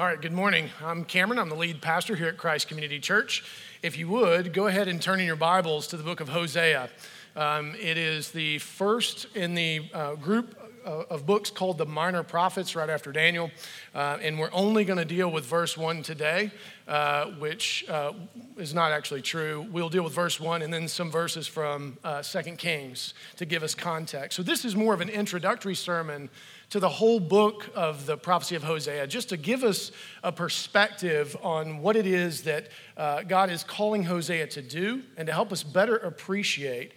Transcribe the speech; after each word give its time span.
All 0.00 0.06
right, 0.06 0.18
good 0.18 0.32
morning. 0.32 0.70
I'm 0.82 1.04
Cameron. 1.04 1.38
I'm 1.38 1.50
the 1.50 1.54
lead 1.54 1.82
pastor 1.82 2.16
here 2.16 2.28
at 2.28 2.38
Christ 2.38 2.68
Community 2.68 2.98
Church. 2.98 3.44
If 3.82 3.98
you 3.98 4.08
would, 4.08 4.54
go 4.54 4.66
ahead 4.66 4.88
and 4.88 5.02
turn 5.02 5.20
in 5.20 5.26
your 5.26 5.36
Bibles 5.36 5.88
to 5.88 5.98
the 5.98 6.02
book 6.02 6.20
of 6.20 6.30
Hosea. 6.30 6.88
Um, 7.36 7.74
it 7.78 7.98
is 7.98 8.30
the 8.30 8.60
first 8.60 9.26
in 9.36 9.54
the 9.54 9.90
uh, 9.92 10.14
group 10.14 10.56
uh, 10.86 11.04
of 11.10 11.26
books 11.26 11.50
called 11.50 11.76
the 11.76 11.84
Minor 11.84 12.22
Prophets, 12.22 12.74
right 12.74 12.88
after 12.88 13.12
Daniel. 13.12 13.50
Uh, 13.94 14.16
and 14.22 14.38
we're 14.38 14.48
only 14.54 14.86
going 14.86 14.98
to 14.98 15.04
deal 15.04 15.30
with 15.30 15.44
verse 15.44 15.76
1 15.76 16.02
today, 16.02 16.50
uh, 16.88 17.26
which 17.32 17.84
uh, 17.90 18.14
is 18.56 18.72
not 18.72 18.92
actually 18.92 19.20
true. 19.20 19.66
We'll 19.70 19.90
deal 19.90 20.02
with 20.02 20.14
verse 20.14 20.40
1 20.40 20.62
and 20.62 20.72
then 20.72 20.88
some 20.88 21.10
verses 21.10 21.46
from 21.46 21.98
uh, 22.02 22.22
2 22.22 22.40
Kings 22.52 23.12
to 23.36 23.44
give 23.44 23.62
us 23.62 23.74
context. 23.74 24.36
So, 24.36 24.42
this 24.42 24.64
is 24.64 24.74
more 24.74 24.94
of 24.94 25.02
an 25.02 25.10
introductory 25.10 25.74
sermon 25.74 26.30
to 26.70 26.78
the 26.78 26.88
whole 26.88 27.18
book 27.18 27.68
of 27.74 28.06
the 28.06 28.16
prophecy 28.16 28.54
of 28.54 28.62
Hosea, 28.62 29.06
just 29.08 29.28
to 29.30 29.36
give 29.36 29.64
us 29.64 29.90
a 30.22 30.30
perspective 30.30 31.36
on 31.42 31.78
what 31.78 31.96
it 31.96 32.06
is 32.06 32.44
that 32.44 32.68
uh, 32.96 33.22
God 33.22 33.50
is 33.50 33.64
calling 33.64 34.04
Hosea 34.04 34.46
to 34.48 34.62
do 34.62 35.02
and 35.16 35.26
to 35.26 35.32
help 35.32 35.52
us 35.52 35.64
better 35.64 35.96
appreciate 35.96 36.92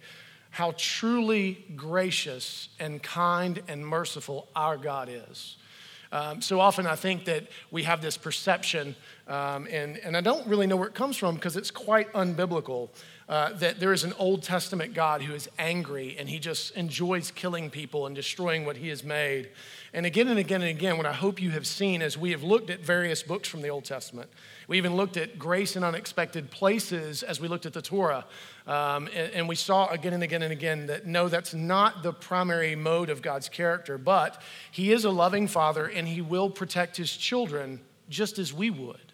how 0.50 0.72
truly 0.78 1.64
gracious 1.74 2.68
and 2.78 3.02
kind 3.02 3.60
and 3.66 3.84
merciful 3.84 4.46
our 4.54 4.76
God 4.76 5.08
is. 5.10 5.56
Um, 6.12 6.40
so 6.40 6.60
often 6.60 6.86
I 6.86 6.94
think 6.94 7.24
that 7.24 7.48
we 7.72 7.82
have 7.82 8.00
this 8.00 8.16
perception, 8.16 8.94
um, 9.26 9.66
and, 9.68 9.98
and 9.98 10.16
I 10.16 10.20
don't 10.20 10.46
really 10.46 10.68
know 10.68 10.76
where 10.76 10.86
it 10.86 10.94
comes 10.94 11.16
from 11.16 11.34
because 11.34 11.56
it's 11.56 11.72
quite 11.72 12.12
unbiblical, 12.12 12.90
uh, 13.28 13.52
that 13.54 13.80
there 13.80 13.92
is 13.92 14.04
an 14.04 14.12
Old 14.18 14.42
Testament 14.42 14.92
God 14.92 15.22
who 15.22 15.34
is 15.34 15.48
angry 15.58 16.16
and 16.18 16.28
he 16.28 16.38
just 16.38 16.76
enjoys 16.76 17.30
killing 17.30 17.70
people 17.70 18.06
and 18.06 18.14
destroying 18.14 18.66
what 18.66 18.76
he 18.76 18.88
has 18.88 19.02
made. 19.02 19.48
And 19.94 20.04
again 20.04 20.28
and 20.28 20.38
again 20.38 20.60
and 20.60 20.70
again, 20.70 20.98
what 20.98 21.06
I 21.06 21.12
hope 21.12 21.40
you 21.40 21.50
have 21.50 21.66
seen 21.66 22.02
as 22.02 22.18
we 22.18 22.32
have 22.32 22.42
looked 22.42 22.68
at 22.68 22.80
various 22.80 23.22
books 23.22 23.48
from 23.48 23.62
the 23.62 23.68
Old 23.68 23.84
Testament, 23.84 24.28
we 24.68 24.76
even 24.76 24.94
looked 24.94 25.16
at 25.16 25.38
grace 25.38 25.74
in 25.74 25.84
unexpected 25.84 26.50
places 26.50 27.22
as 27.22 27.40
we 27.40 27.48
looked 27.48 27.64
at 27.64 27.72
the 27.72 27.80
Torah. 27.80 28.26
Um, 28.66 29.08
and, 29.14 29.32
and, 29.32 29.48
we 29.48 29.56
saw 29.56 29.88
again 29.88 30.14
and 30.14 30.22
again 30.22 30.42
and 30.42 30.52
again 30.52 30.86
that 30.86 31.06
no, 31.06 31.28
that's 31.28 31.52
not 31.54 32.02
the 32.02 32.12
primary 32.12 32.74
mode 32.74 33.10
of 33.10 33.20
God's 33.22 33.48
character, 33.48 33.98
but 33.98 34.40
He 34.70 34.90
is 34.90 35.04
a 35.04 35.10
loving 35.10 35.48
Father 35.48 35.86
and 35.86 36.08
He 36.08 36.22
will 36.22 36.48
protect 36.50 36.96
His 36.96 37.14
children 37.14 37.80
just 38.08 38.38
as 38.38 38.52
we 38.52 38.70
would. 38.70 39.13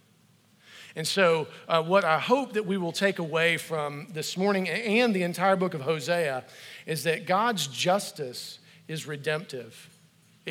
And 0.96 1.06
so, 1.06 1.48
uh, 1.68 1.82
what 1.82 2.04
I 2.04 2.18
hope 2.18 2.54
that 2.54 2.66
we 2.66 2.76
will 2.76 2.92
take 2.92 3.18
away 3.18 3.56
from 3.56 4.08
this 4.12 4.36
morning 4.36 4.68
and 4.68 5.14
the 5.14 5.22
entire 5.22 5.56
book 5.56 5.74
of 5.74 5.82
Hosea 5.82 6.44
is 6.86 7.04
that 7.04 7.26
God's 7.26 7.66
justice 7.66 8.58
is 8.88 9.06
redemptive. 9.06 9.89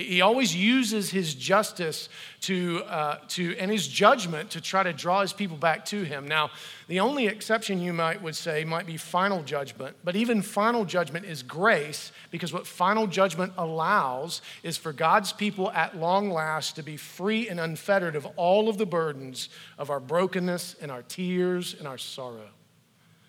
He 0.03 0.21
always 0.21 0.55
uses 0.55 1.09
his 1.09 1.33
justice 1.33 2.09
to, 2.41 2.83
uh, 2.85 3.17
to, 3.29 3.57
and 3.57 3.69
his 3.69 3.87
judgment 3.87 4.51
to 4.51 4.61
try 4.61 4.83
to 4.83 4.93
draw 4.93 5.21
his 5.21 5.33
people 5.33 5.57
back 5.57 5.85
to 5.85 6.03
him. 6.03 6.27
Now, 6.27 6.51
the 6.87 6.99
only 6.99 7.27
exception 7.27 7.81
you 7.81 7.91
might 7.91 8.21
would 8.21 8.35
say 8.35 8.63
might 8.63 8.85
be 8.85 8.97
final 8.97 9.43
judgment, 9.43 9.97
but 10.03 10.15
even 10.15 10.41
final 10.41 10.85
judgment 10.85 11.25
is 11.25 11.43
grace 11.43 12.11
because 12.31 12.53
what 12.53 12.65
final 12.65 13.07
judgment 13.07 13.53
allows 13.57 14.41
is 14.63 14.77
for 14.77 14.93
God's 14.93 15.33
people 15.33 15.71
at 15.71 15.97
long 15.97 16.29
last 16.29 16.75
to 16.77 16.83
be 16.83 16.95
free 16.95 17.49
and 17.49 17.59
unfettered 17.59 18.15
of 18.15 18.25
all 18.37 18.69
of 18.69 18.77
the 18.77 18.85
burdens 18.85 19.49
of 19.77 19.89
our 19.89 19.99
brokenness 19.99 20.75
and 20.81 20.91
our 20.91 21.03
tears 21.03 21.75
and 21.77 21.87
our 21.87 21.97
sorrow. 21.97 22.49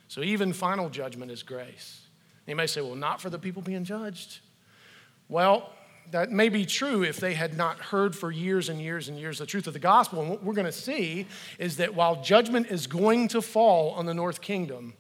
So 0.08 0.22
even 0.22 0.52
final 0.52 0.88
judgment 0.88 1.30
is 1.30 1.42
grace. 1.42 2.00
You 2.46 2.56
may 2.56 2.66
say, 2.66 2.80
well, 2.80 2.96
not 2.96 3.20
for 3.20 3.30
the 3.30 3.38
people 3.38 3.62
being 3.62 3.84
judged. 3.84 4.40
Well, 5.28 5.72
that 6.10 6.30
may 6.30 6.48
be 6.48 6.66
true 6.66 7.02
if 7.02 7.18
they 7.18 7.34
had 7.34 7.56
not 7.56 7.78
heard 7.78 8.16
for 8.16 8.30
years 8.30 8.68
and 8.68 8.80
years 8.80 9.08
and 9.08 9.18
years 9.18 9.38
the 9.38 9.46
truth 9.46 9.66
of 9.66 9.72
the 9.72 9.78
gospel. 9.78 10.20
And 10.20 10.30
what 10.30 10.42
we're 10.42 10.54
going 10.54 10.66
to 10.66 10.72
see 10.72 11.26
is 11.58 11.76
that 11.76 11.94
while 11.94 12.22
judgment 12.22 12.68
is 12.68 12.86
going 12.86 13.28
to 13.28 13.42
fall 13.42 13.92
on 13.92 14.06
the 14.06 14.14
north 14.14 14.40
kingdom, 14.40 14.94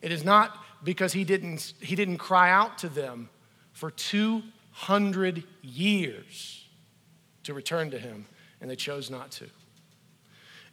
it 0.00 0.12
is 0.12 0.24
not 0.24 0.58
because 0.84 1.12
he 1.12 1.24
didn't, 1.24 1.72
he 1.80 1.96
didn't 1.96 2.18
cry 2.18 2.50
out 2.50 2.78
to 2.78 2.88
them 2.88 3.30
for 3.72 3.90
200 3.90 5.44
years 5.62 6.66
to 7.42 7.54
return 7.54 7.90
to 7.90 7.98
him, 7.98 8.26
and 8.60 8.70
they 8.70 8.76
chose 8.76 9.10
not 9.10 9.30
to. 9.32 9.46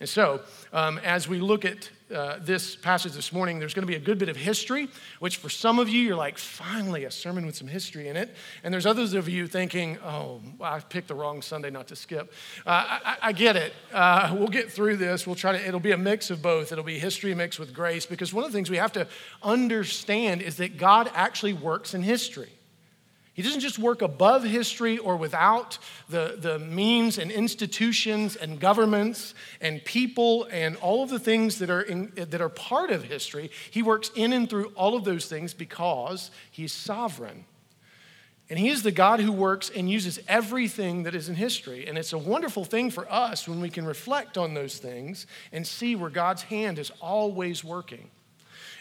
And 0.01 0.09
so, 0.09 0.41
um, 0.73 0.97
as 1.03 1.28
we 1.28 1.39
look 1.39 1.63
at 1.63 1.88
uh, 2.12 2.39
this 2.41 2.75
passage 2.75 3.13
this 3.13 3.31
morning, 3.31 3.59
there's 3.59 3.75
going 3.75 3.84
to 3.84 3.88
be 3.88 3.97
a 3.97 4.00
good 4.00 4.17
bit 4.17 4.29
of 4.29 4.35
history, 4.35 4.89
which 5.19 5.38
for 5.38 5.47
some 5.47 5.78
of 5.78 5.89
you, 5.89 6.01
you're 6.01 6.16
like, 6.16 6.39
finally, 6.39 7.06
a 7.06 7.12
sermon 7.12 7.45
with 7.45 7.56
some 7.56 7.67
history 7.67 8.07
in 8.07 8.17
it. 8.17 8.35
And 8.63 8.73
there's 8.73 8.88
others 8.88 9.13
of 9.13 9.29
you 9.29 9.45
thinking, 9.45 10.00
oh, 10.00 10.41
I 10.59 10.79
picked 10.79 11.07
the 11.07 11.13
wrong 11.13 11.44
Sunday 11.44 11.69
not 11.69 11.88
to 11.90 11.95
skip. 11.95 12.34
Uh, 12.66 13.00
I, 13.06 13.17
I, 13.22 13.31
get 13.31 13.56
it. 13.56 13.73
Uh, 13.94 14.35
we'll 14.35 14.47
get 14.47 14.72
through 14.72 14.97
this. 14.97 15.28
We'll 15.28 15.35
try 15.35 15.51
to, 15.51 15.67
it'll 15.67 15.79
be 15.79 15.91
a 15.91 15.97
mix 15.97 16.31
of 16.31 16.41
both. 16.41 16.72
It'll 16.72 16.84
be 16.84 16.97
history 16.97 17.35
mixed 17.35 17.59
with 17.59 17.72
grace, 17.72 18.07
because 18.07 18.34
one 18.34 18.44
of 18.44 18.51
the 18.51 18.57
things 18.57 18.72
we 18.72 18.78
have 18.78 18.94
to 18.94 19.06
understand 19.44 20.41
is 20.41 20.57
that 20.57 20.79
God 20.79 21.11
actually 21.13 21.53
works 21.53 21.94
in 21.94 22.01
history. 22.01 22.50
He 23.34 23.42
doesn't 23.42 23.62
just 23.62 23.80
work 23.80 24.02
above 24.02 24.44
history 24.44 24.97
or 24.97 25.16
without 25.16 25.78
the, 26.09 26.36
the 26.38 26.59
means 26.59 27.18
and 27.18 27.31
institutions 27.31 28.36
and 28.36 28.59
governments 28.59 29.34
and 29.62 29.84
people 29.86 30.47
and 30.52 30.75
all 30.78 31.03
of 31.03 31.09
the 31.09 31.19
things 31.19 31.59
that 31.59 31.70
are, 31.70 31.81
in, 31.81 32.12
that 32.16 32.41
are 32.41 32.50
part 32.50 32.91
of 32.91 33.06
history. 33.06 33.50
He 33.70 33.81
works 33.81 34.12
in 34.16 34.34
and 34.34 34.50
through 34.50 34.74
all 34.75 34.96
of 34.96 35.06
those 35.06 35.28
things 35.28 35.53
because 35.53 36.30
he's 36.52 36.74
sovereign. 36.74 37.46
And 38.50 38.59
he 38.59 38.68
is 38.68 38.84
the 38.84 38.91
God 38.91 39.22
who 39.22 39.31
works 39.31 39.70
and 39.74 39.90
uses 39.90 40.20
everything 40.28 41.03
that 41.03 41.16
is 41.16 41.30
in 41.30 41.36
history. 41.36 41.88
And 41.88 41.97
it's 41.97 42.12
a 42.12 42.18
wonderful 42.18 42.66
thing 42.66 42.91
for 42.91 43.09
us 43.09 43.47
when 43.47 43.62
we 43.62 43.70
can 43.70 43.86
reflect 43.86 44.38
on 44.38 44.53
those 44.56 44.78
things 44.78 45.25
and 45.53 45.66
see 45.66 45.96
where 45.96 46.09
God's 46.09 46.44
hand 46.44 46.78
is 46.78 46.91
always 47.00 47.64
working. 47.64 48.12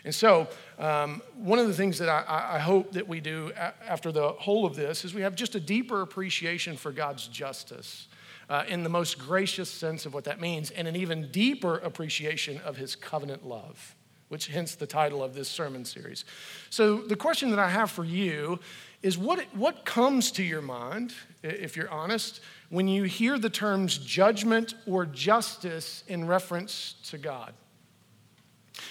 And 0.05 0.15
so, 0.15 0.49
um, 0.79 1.21
one 1.35 1.59
of 1.59 1.67
the 1.67 1.75
things 1.75 1.99
that 1.99 2.09
I, 2.09 2.57
I 2.57 2.59
hope 2.59 2.93
that 2.93 3.07
we 3.07 3.21
do 3.21 3.53
a- 3.57 3.75
after 3.87 4.11
the 4.11 4.31
whole 4.31 4.65
of 4.65 4.75
this 4.75 5.05
is 5.05 5.15
we 5.15 5.23
have 5.23 5.35
just 5.35 5.55
a 5.55 5.61
deeper 5.61 6.01
appreciation 6.01 6.77
for 6.77 6.91
God's 6.91 7.27
justice 7.29 8.09
uh, 8.49 8.65
in 8.67 8.83
the 8.83 8.89
most 8.89 9.19
gracious 9.19 9.71
sense 9.71 10.07
of 10.07 10.15
what 10.15 10.25
that 10.25 10.41
means, 10.41 10.71
and 10.71 10.89
an 10.89 10.97
even 10.97 11.31
deeper 11.31 11.79
appreciation 11.79 12.59
of 12.59 12.77
his 12.77 12.97
covenant 12.97 13.47
love, 13.47 13.95
which 14.29 14.49
hence 14.49 14.75
the 14.75 14.87
title 14.87 15.23
of 15.23 15.35
this 15.35 15.49
sermon 15.49 15.85
series. 15.85 16.25
So, 16.71 16.99
the 16.99 17.17
question 17.17 17.51
that 17.51 17.59
I 17.59 17.69
have 17.69 17.91
for 17.91 18.05
you 18.05 18.59
is 19.03 19.17
what, 19.17 19.41
what 19.55 19.85
comes 19.85 20.33
to 20.33 20.43
your 20.43 20.63
mind, 20.63 21.15
if 21.43 21.77
you're 21.77 21.91
honest, 21.91 22.41
when 22.71 22.89
you 22.89 23.05
hear 23.05 23.39
the 23.39 23.49
terms 23.49 23.99
judgment 23.99 24.75
or 24.87 25.07
justice 25.07 26.05
in 26.09 26.27
reference 26.27 26.97
to 27.05 27.19
God? 27.19 27.55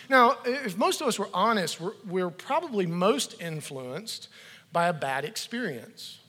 Now, 0.09 0.37
if 0.45 0.77
most 0.77 1.01
of 1.01 1.07
us 1.07 1.19
were 1.19 1.29
honest, 1.33 1.79
we're, 1.79 1.93
we're 2.07 2.29
probably 2.29 2.85
most 2.85 3.41
influenced 3.41 4.27
by 4.71 4.87
a 4.87 4.93
bad 4.93 5.25
experience. 5.25 6.19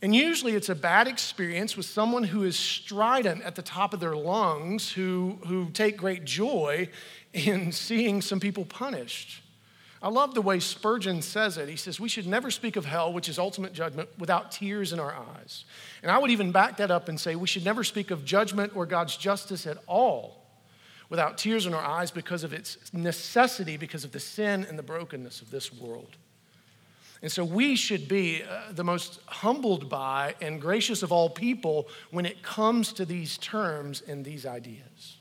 And 0.00 0.14
usually 0.14 0.54
it's 0.54 0.68
a 0.68 0.76
bad 0.76 1.08
experience 1.08 1.76
with 1.76 1.86
someone 1.86 2.22
who 2.22 2.44
is 2.44 2.56
strident 2.56 3.42
at 3.42 3.56
the 3.56 3.62
top 3.62 3.92
of 3.92 3.98
their 3.98 4.14
lungs, 4.14 4.92
who, 4.92 5.38
who 5.46 5.70
take 5.70 5.96
great 5.96 6.24
joy 6.24 6.88
in 7.32 7.72
seeing 7.72 8.22
some 8.22 8.38
people 8.38 8.64
punished. 8.64 9.42
I 10.00 10.08
love 10.08 10.34
the 10.34 10.42
way 10.42 10.60
Spurgeon 10.60 11.22
says 11.22 11.58
it. 11.58 11.68
He 11.68 11.74
says, 11.74 11.98
We 11.98 12.08
should 12.08 12.28
never 12.28 12.52
speak 12.52 12.76
of 12.76 12.84
hell, 12.84 13.12
which 13.12 13.28
is 13.28 13.36
ultimate 13.36 13.72
judgment, 13.72 14.08
without 14.16 14.52
tears 14.52 14.92
in 14.92 15.00
our 15.00 15.12
eyes. 15.12 15.64
And 16.02 16.12
I 16.12 16.18
would 16.18 16.30
even 16.30 16.52
back 16.52 16.76
that 16.76 16.92
up 16.92 17.08
and 17.08 17.18
say, 17.18 17.34
We 17.34 17.48
should 17.48 17.64
never 17.64 17.82
speak 17.82 18.12
of 18.12 18.24
judgment 18.24 18.76
or 18.76 18.86
God's 18.86 19.16
justice 19.16 19.66
at 19.66 19.78
all 19.88 20.37
without 21.08 21.38
tears 21.38 21.66
in 21.66 21.74
our 21.74 21.84
eyes 21.84 22.10
because 22.10 22.44
of 22.44 22.52
its 22.52 22.78
necessity, 22.92 23.76
because 23.76 24.04
of 24.04 24.12
the 24.12 24.20
sin 24.20 24.66
and 24.68 24.78
the 24.78 24.82
brokenness 24.82 25.40
of 25.40 25.50
this 25.50 25.72
world. 25.72 26.16
And 27.22 27.32
so 27.32 27.44
we 27.44 27.74
should 27.74 28.06
be 28.06 28.42
uh, 28.42 28.72
the 28.72 28.84
most 28.84 29.20
humbled 29.26 29.88
by 29.88 30.34
and 30.40 30.60
gracious 30.60 31.02
of 31.02 31.10
all 31.10 31.28
people 31.28 31.88
when 32.10 32.26
it 32.26 32.42
comes 32.42 32.92
to 32.94 33.04
these 33.04 33.38
terms 33.38 34.02
and 34.06 34.24
these 34.24 34.46
ideas. 34.46 35.16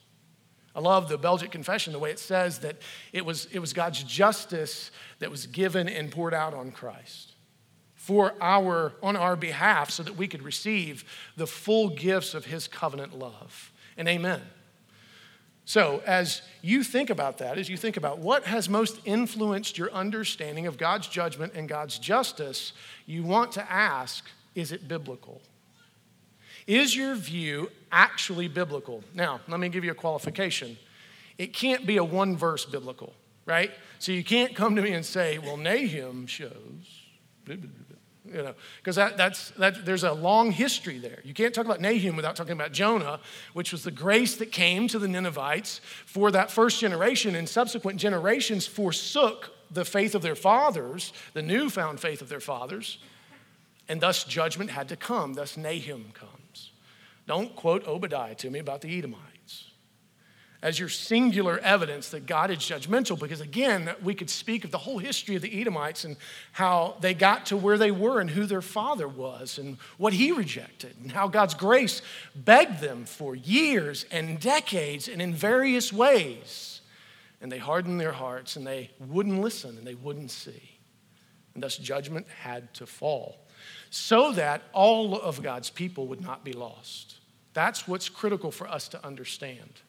I 0.75 0.79
love 0.79 1.09
the 1.09 1.17
Belgic 1.17 1.49
Confession, 1.49 1.91
the 1.91 1.99
way 1.99 2.11
it 2.11 2.19
says 2.19 2.59
that 2.59 2.77
it 3.11 3.25
was, 3.25 3.47
it 3.51 3.57
was 3.57 3.73
God's 3.73 4.03
justice 4.03 4.91
that 5.17 5.31
was 5.31 5.47
given 5.47 5.89
and 5.89 6.11
poured 6.11 6.35
out 6.35 6.53
on 6.53 6.69
Christ 6.69 7.33
for 7.95 8.35
our, 8.39 8.93
on 9.01 9.15
our 9.15 9.35
behalf 9.35 9.89
so 9.89 10.03
that 10.03 10.15
we 10.15 10.27
could 10.27 10.43
receive 10.43 11.03
the 11.35 11.47
full 11.47 11.89
gifts 11.89 12.35
of 12.35 12.45
his 12.45 12.67
covenant 12.67 13.17
love. 13.17 13.73
And 13.97 14.07
amen. 14.07 14.41
So, 15.67 16.01
as 16.05 16.43
you 16.61 16.81
think 16.81 17.09
about 17.09 17.39
that, 17.39 17.57
as 17.57 17.67
you 17.67 17.75
think 17.75 17.97
about 17.97 18.19
what 18.19 18.45
has 18.45 18.69
most 18.69 19.01
influenced 19.03 19.77
your 19.77 19.91
understanding 19.91 20.65
of 20.65 20.77
God's 20.77 21.09
judgment 21.09 21.51
and 21.55 21.67
God's 21.67 21.99
justice, 21.99 22.71
you 23.05 23.23
want 23.23 23.51
to 23.51 23.69
ask 23.69 24.23
is 24.55 24.71
it 24.71 24.87
biblical? 24.87 25.41
Is 26.67 26.95
your 26.95 27.15
view 27.15 27.69
actually 27.91 28.47
biblical? 28.47 29.03
Now, 29.13 29.41
let 29.49 29.59
me 29.59 29.67
give 29.67 29.83
you 29.83 29.91
a 29.91 29.93
qualification. 29.93 30.77
It 31.37 31.53
can't 31.53 31.85
be 31.85 31.97
a 31.97 32.03
one 32.03 32.37
verse 32.37 32.63
biblical, 32.63 33.13
right? 33.45 33.71
So 33.99 34.13
you 34.13 34.23
can't 34.23 34.55
come 34.55 34.77
to 34.77 34.81
me 34.81 34.93
and 34.93 35.05
say, 35.05 35.37
well, 35.37 35.57
Nahum 35.57 36.27
shows. 36.27 37.03
You 38.33 38.41
know, 38.41 38.53
because 38.77 38.95
that, 38.95 39.17
that's, 39.17 39.51
that, 39.51 39.85
there's 39.85 40.03
a 40.03 40.13
long 40.13 40.51
history 40.51 40.97
there. 40.97 41.19
You 41.23 41.33
can't 41.33 41.53
talk 41.53 41.65
about 41.65 41.81
Nahum 41.81 42.15
without 42.15 42.35
talking 42.35 42.53
about 42.53 42.71
Jonah, 42.71 43.19
which 43.53 43.71
was 43.71 43.83
the 43.83 43.91
grace 43.91 44.37
that 44.37 44.51
came 44.51 44.87
to 44.89 44.99
the 44.99 45.07
Ninevites 45.07 45.81
for 46.05 46.31
that 46.31 46.51
first 46.51 46.79
generation, 46.79 47.35
and 47.35 47.47
subsequent 47.47 47.99
generations 47.99 48.65
forsook 48.67 49.51
the 49.71 49.85
faith 49.85 50.15
of 50.15 50.21
their 50.21 50.35
fathers, 50.35 51.13
the 51.33 51.41
newfound 51.41 51.99
faith 51.99 52.21
of 52.21 52.29
their 52.29 52.39
fathers, 52.39 52.99
and 53.89 54.01
thus 54.01 54.23
judgment 54.23 54.69
had 54.71 54.89
to 54.89 54.95
come. 54.95 55.33
Thus 55.33 55.57
Nahum 55.57 56.11
comes. 56.13 56.71
Don't 57.27 57.55
quote 57.55 57.85
Obadiah 57.87 58.35
to 58.35 58.49
me 58.49 58.59
about 58.59 58.81
the 58.81 58.97
Edomites 58.97 59.36
as 60.61 60.79
your 60.79 60.89
singular 60.89 61.59
evidence 61.59 62.09
that 62.09 62.25
God 62.25 62.49
is 62.49 62.57
judgmental, 62.57 63.19
because 63.19 63.41
again, 63.41 63.91
we 64.01 64.15
could 64.15 64.29
speak 64.29 64.65
of 64.65 64.71
the 64.71 64.77
whole 64.77 64.97
history 64.97 65.35
of 65.35 65.41
the 65.41 65.61
Edomites 65.61 66.03
and 66.03 66.17
how 66.51 66.97
they 66.99 67.13
got 67.13 67.45
to 67.47 67.57
where 67.57 67.77
they 67.77 67.91
were 67.91 68.19
and 68.19 68.29
who 68.29 68.45
their 68.45 68.61
father 68.61 69.07
was 69.07 69.59
and 69.59 69.77
what 69.97 70.13
he 70.13 70.31
rejected, 70.31 70.95
and 71.01 71.11
how 71.11 71.27
God's 71.27 71.53
grace 71.53 72.01
begged 72.35 72.81
them 72.81 73.05
for 73.05 73.35
years 73.35 74.05
and 74.11 74.39
decades 74.39 75.07
and 75.07 75.21
in 75.21 75.33
various 75.33 75.93
ways. 75.93 76.81
And 77.39 77.51
they 77.51 77.59
hardened 77.59 77.99
their 77.99 78.13
hearts 78.13 78.55
and 78.55 78.65
they 78.65 78.89
wouldn't 78.99 79.39
listen 79.41 79.77
and 79.77 79.85
they 79.85 79.93
wouldn't 79.93 80.31
see. 80.31 80.71
And 81.53 81.61
thus, 81.61 81.77
judgment 81.77 82.27
had 82.41 82.73
to 82.75 82.87
fall 82.87 83.47
so 83.89 84.31
that 84.33 84.63
all 84.73 85.19
of 85.19 85.41
God's 85.41 85.69
people 85.69 86.07
would 86.07 86.21
not 86.21 86.43
be 86.43 86.53
lost. 86.53 87.17
That's 87.53 87.87
what's 87.87 88.09
critical 88.09 88.51
for 88.51 88.67
us 88.67 88.87
to 88.89 89.05
understand. 89.05 89.81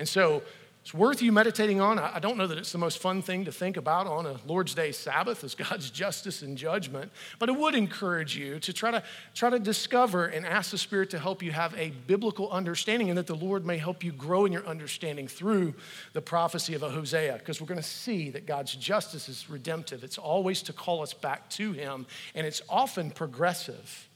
And 0.00 0.08
so 0.08 0.42
it's 0.82 0.94
worth 0.94 1.20
you 1.20 1.30
meditating 1.30 1.78
on. 1.78 1.98
I 1.98 2.20
don't 2.20 2.38
know 2.38 2.46
that 2.46 2.56
it's 2.56 2.72
the 2.72 2.78
most 2.78 2.98
fun 3.00 3.20
thing 3.20 3.44
to 3.44 3.52
think 3.52 3.76
about 3.76 4.06
on 4.06 4.24
a 4.24 4.36
Lord's 4.46 4.74
Day 4.74 4.92
Sabbath 4.92 5.44
as 5.44 5.54
God's 5.70 5.90
justice 5.90 6.40
and 6.40 6.56
judgment, 6.56 7.12
but 7.38 7.50
it 7.50 7.52
would 7.52 7.74
encourage 7.74 8.34
you 8.34 8.58
to 8.60 8.72
try 8.72 8.90
to 8.90 9.02
try 9.34 9.50
to 9.50 9.58
discover 9.58 10.24
and 10.24 10.46
ask 10.46 10.70
the 10.70 10.78
Spirit 10.78 11.10
to 11.10 11.18
help 11.18 11.42
you 11.42 11.52
have 11.52 11.78
a 11.78 11.90
biblical 12.06 12.50
understanding 12.50 13.10
and 13.10 13.18
that 13.18 13.26
the 13.26 13.36
Lord 13.36 13.66
may 13.66 13.76
help 13.76 14.02
you 14.02 14.10
grow 14.10 14.46
in 14.46 14.52
your 14.52 14.66
understanding 14.66 15.28
through 15.28 15.74
the 16.14 16.22
prophecy 16.22 16.72
of 16.72 16.80
Hosea, 16.80 17.34
because 17.34 17.60
we're 17.60 17.66
going 17.66 17.76
to 17.76 17.82
see 17.86 18.30
that 18.30 18.46
God's 18.46 18.74
justice 18.74 19.28
is 19.28 19.50
redemptive. 19.50 20.02
It's 20.02 20.18
always 20.18 20.62
to 20.62 20.72
call 20.72 21.02
us 21.02 21.12
back 21.12 21.50
to 21.50 21.72
Him, 21.72 22.06
and 22.34 22.46
it's 22.46 22.62
often 22.70 23.10
progressive. 23.10 24.08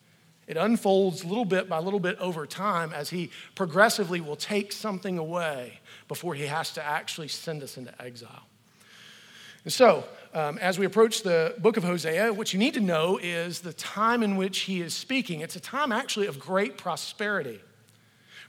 It 0.47 0.57
unfolds 0.57 1.25
little 1.25 1.45
bit 1.45 1.69
by 1.69 1.79
little 1.79 2.01
bit 2.01 2.19
over 2.19 2.47
time 2.47 2.93
as 2.93 3.11
he 3.11 3.31
progressively 3.55 4.21
will 4.21 4.37
take 4.37 4.73
something 4.73 5.19
away 5.19 5.81
before 6.09 6.35
he 6.35 6.47
has 6.47 6.73
to 6.73 6.85
actually 6.85 7.29
send 7.29 7.63
us 7.63 7.77
into 7.77 8.01
exile. 8.03 8.45
And 9.65 9.73
so, 9.73 10.05
um, 10.35 10.59
as 10.59 10.79
we 10.79 10.85
approach 10.85 11.23
the 11.23 11.55
book 11.59 11.77
of 11.77 11.85
Hosea, 11.85 12.33
what 12.35 12.53
you 12.53 12.59
need 12.59 12.75
to 12.75 12.81
know 12.81 13.19
is 13.23 13.61
the 13.61 13.73
time 13.73 14.23
in 14.23 14.37
which 14.37 14.61
he 14.61 14.83
is 14.83 14.93
speaking. 14.93 15.41
It's 15.41 15.57
a 15.57 15.61
time 15.61 15.91
actually 15.91 16.27
of 16.27 16.39
great 16.39 16.77
prosperity. 16.77 17.61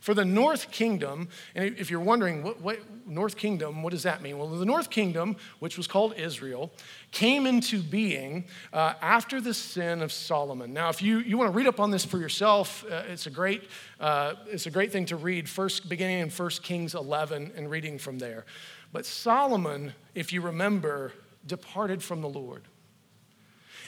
For 0.00 0.14
the 0.14 0.24
North 0.24 0.70
Kingdom, 0.70 1.28
and 1.54 1.76
if 1.78 1.90
you're 1.90 2.00
wondering, 2.00 2.42
what, 2.42 2.60
what, 2.60 2.78
North 3.06 3.36
Kingdom, 3.36 3.82
what 3.82 3.92
does 3.92 4.02
that 4.02 4.20
mean? 4.22 4.38
Well, 4.38 4.48
the 4.48 4.64
North 4.64 4.90
Kingdom, 4.90 5.36
which 5.60 5.76
was 5.76 5.86
called 5.86 6.14
Israel, 6.16 6.72
came 7.12 7.46
into 7.46 7.82
being 7.82 8.44
uh, 8.72 8.94
after 9.00 9.40
the 9.40 9.54
sin 9.54 10.02
of 10.02 10.12
Solomon. 10.12 10.72
Now, 10.72 10.88
if 10.88 11.00
you, 11.00 11.18
you 11.18 11.38
want 11.38 11.52
to 11.52 11.56
read 11.56 11.66
up 11.66 11.78
on 11.80 11.90
this 11.90 12.04
for 12.04 12.18
yourself, 12.18 12.84
uh, 12.90 13.04
it's, 13.08 13.26
a 13.26 13.30
great, 13.30 13.64
uh, 14.00 14.34
it's 14.46 14.66
a 14.66 14.70
great 14.70 14.90
thing 14.92 15.06
to 15.06 15.16
read, 15.16 15.48
first 15.48 15.88
beginning 15.88 16.18
in 16.20 16.30
1 16.30 16.50
Kings 16.62 16.94
11 16.94 17.52
and 17.56 17.70
reading 17.70 17.98
from 17.98 18.18
there. 18.18 18.44
But 18.92 19.06
Solomon, 19.06 19.94
if 20.14 20.32
you 20.32 20.40
remember, 20.40 21.12
departed 21.46 22.02
from 22.02 22.20
the 22.20 22.28
Lord. 22.28 22.62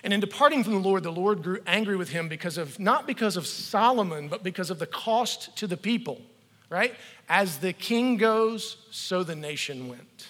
And 0.05 0.13
in 0.13 0.21
departing 0.21 0.65
from 0.65 0.75
the 0.75 0.79
Lord, 0.79 1.03
the 1.03 1.13
Lord 1.13 1.43
grew 1.43 1.61
angry 1.67 1.97
with 1.97 2.11
him 2.11 2.29
because 2.29 2.59
of, 2.59 2.79
not 2.79 3.07
because 3.07 3.37
of 3.37 3.47
Solomon, 3.47 4.29
but 4.29 4.43
because 4.43 4.71
of 4.71 4.79
the 4.79 4.87
cost 4.87 5.57
to 5.57 5.67
the 5.67 5.77
people, 5.77 6.21
right? 6.71 6.95
As 7.29 7.59
the 7.59 7.73
king 7.73 8.17
goes, 8.17 8.77
so 8.91 9.23
the 9.23 9.37
nation 9.37 9.89
went. 9.89 10.29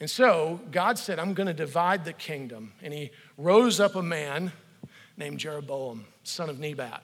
And 0.00 0.10
so 0.10 0.60
God 0.70 0.98
said, 0.98 1.18
I'm 1.18 1.34
going 1.34 1.46
to 1.46 1.54
divide 1.54 2.04
the 2.04 2.12
kingdom. 2.12 2.72
And 2.82 2.92
he 2.92 3.10
rose 3.38 3.80
up 3.80 3.94
a 3.94 4.02
man 4.02 4.52
named 5.16 5.38
Jeroboam, 5.38 6.06
son 6.24 6.50
of 6.50 6.58
Nebat. 6.58 7.02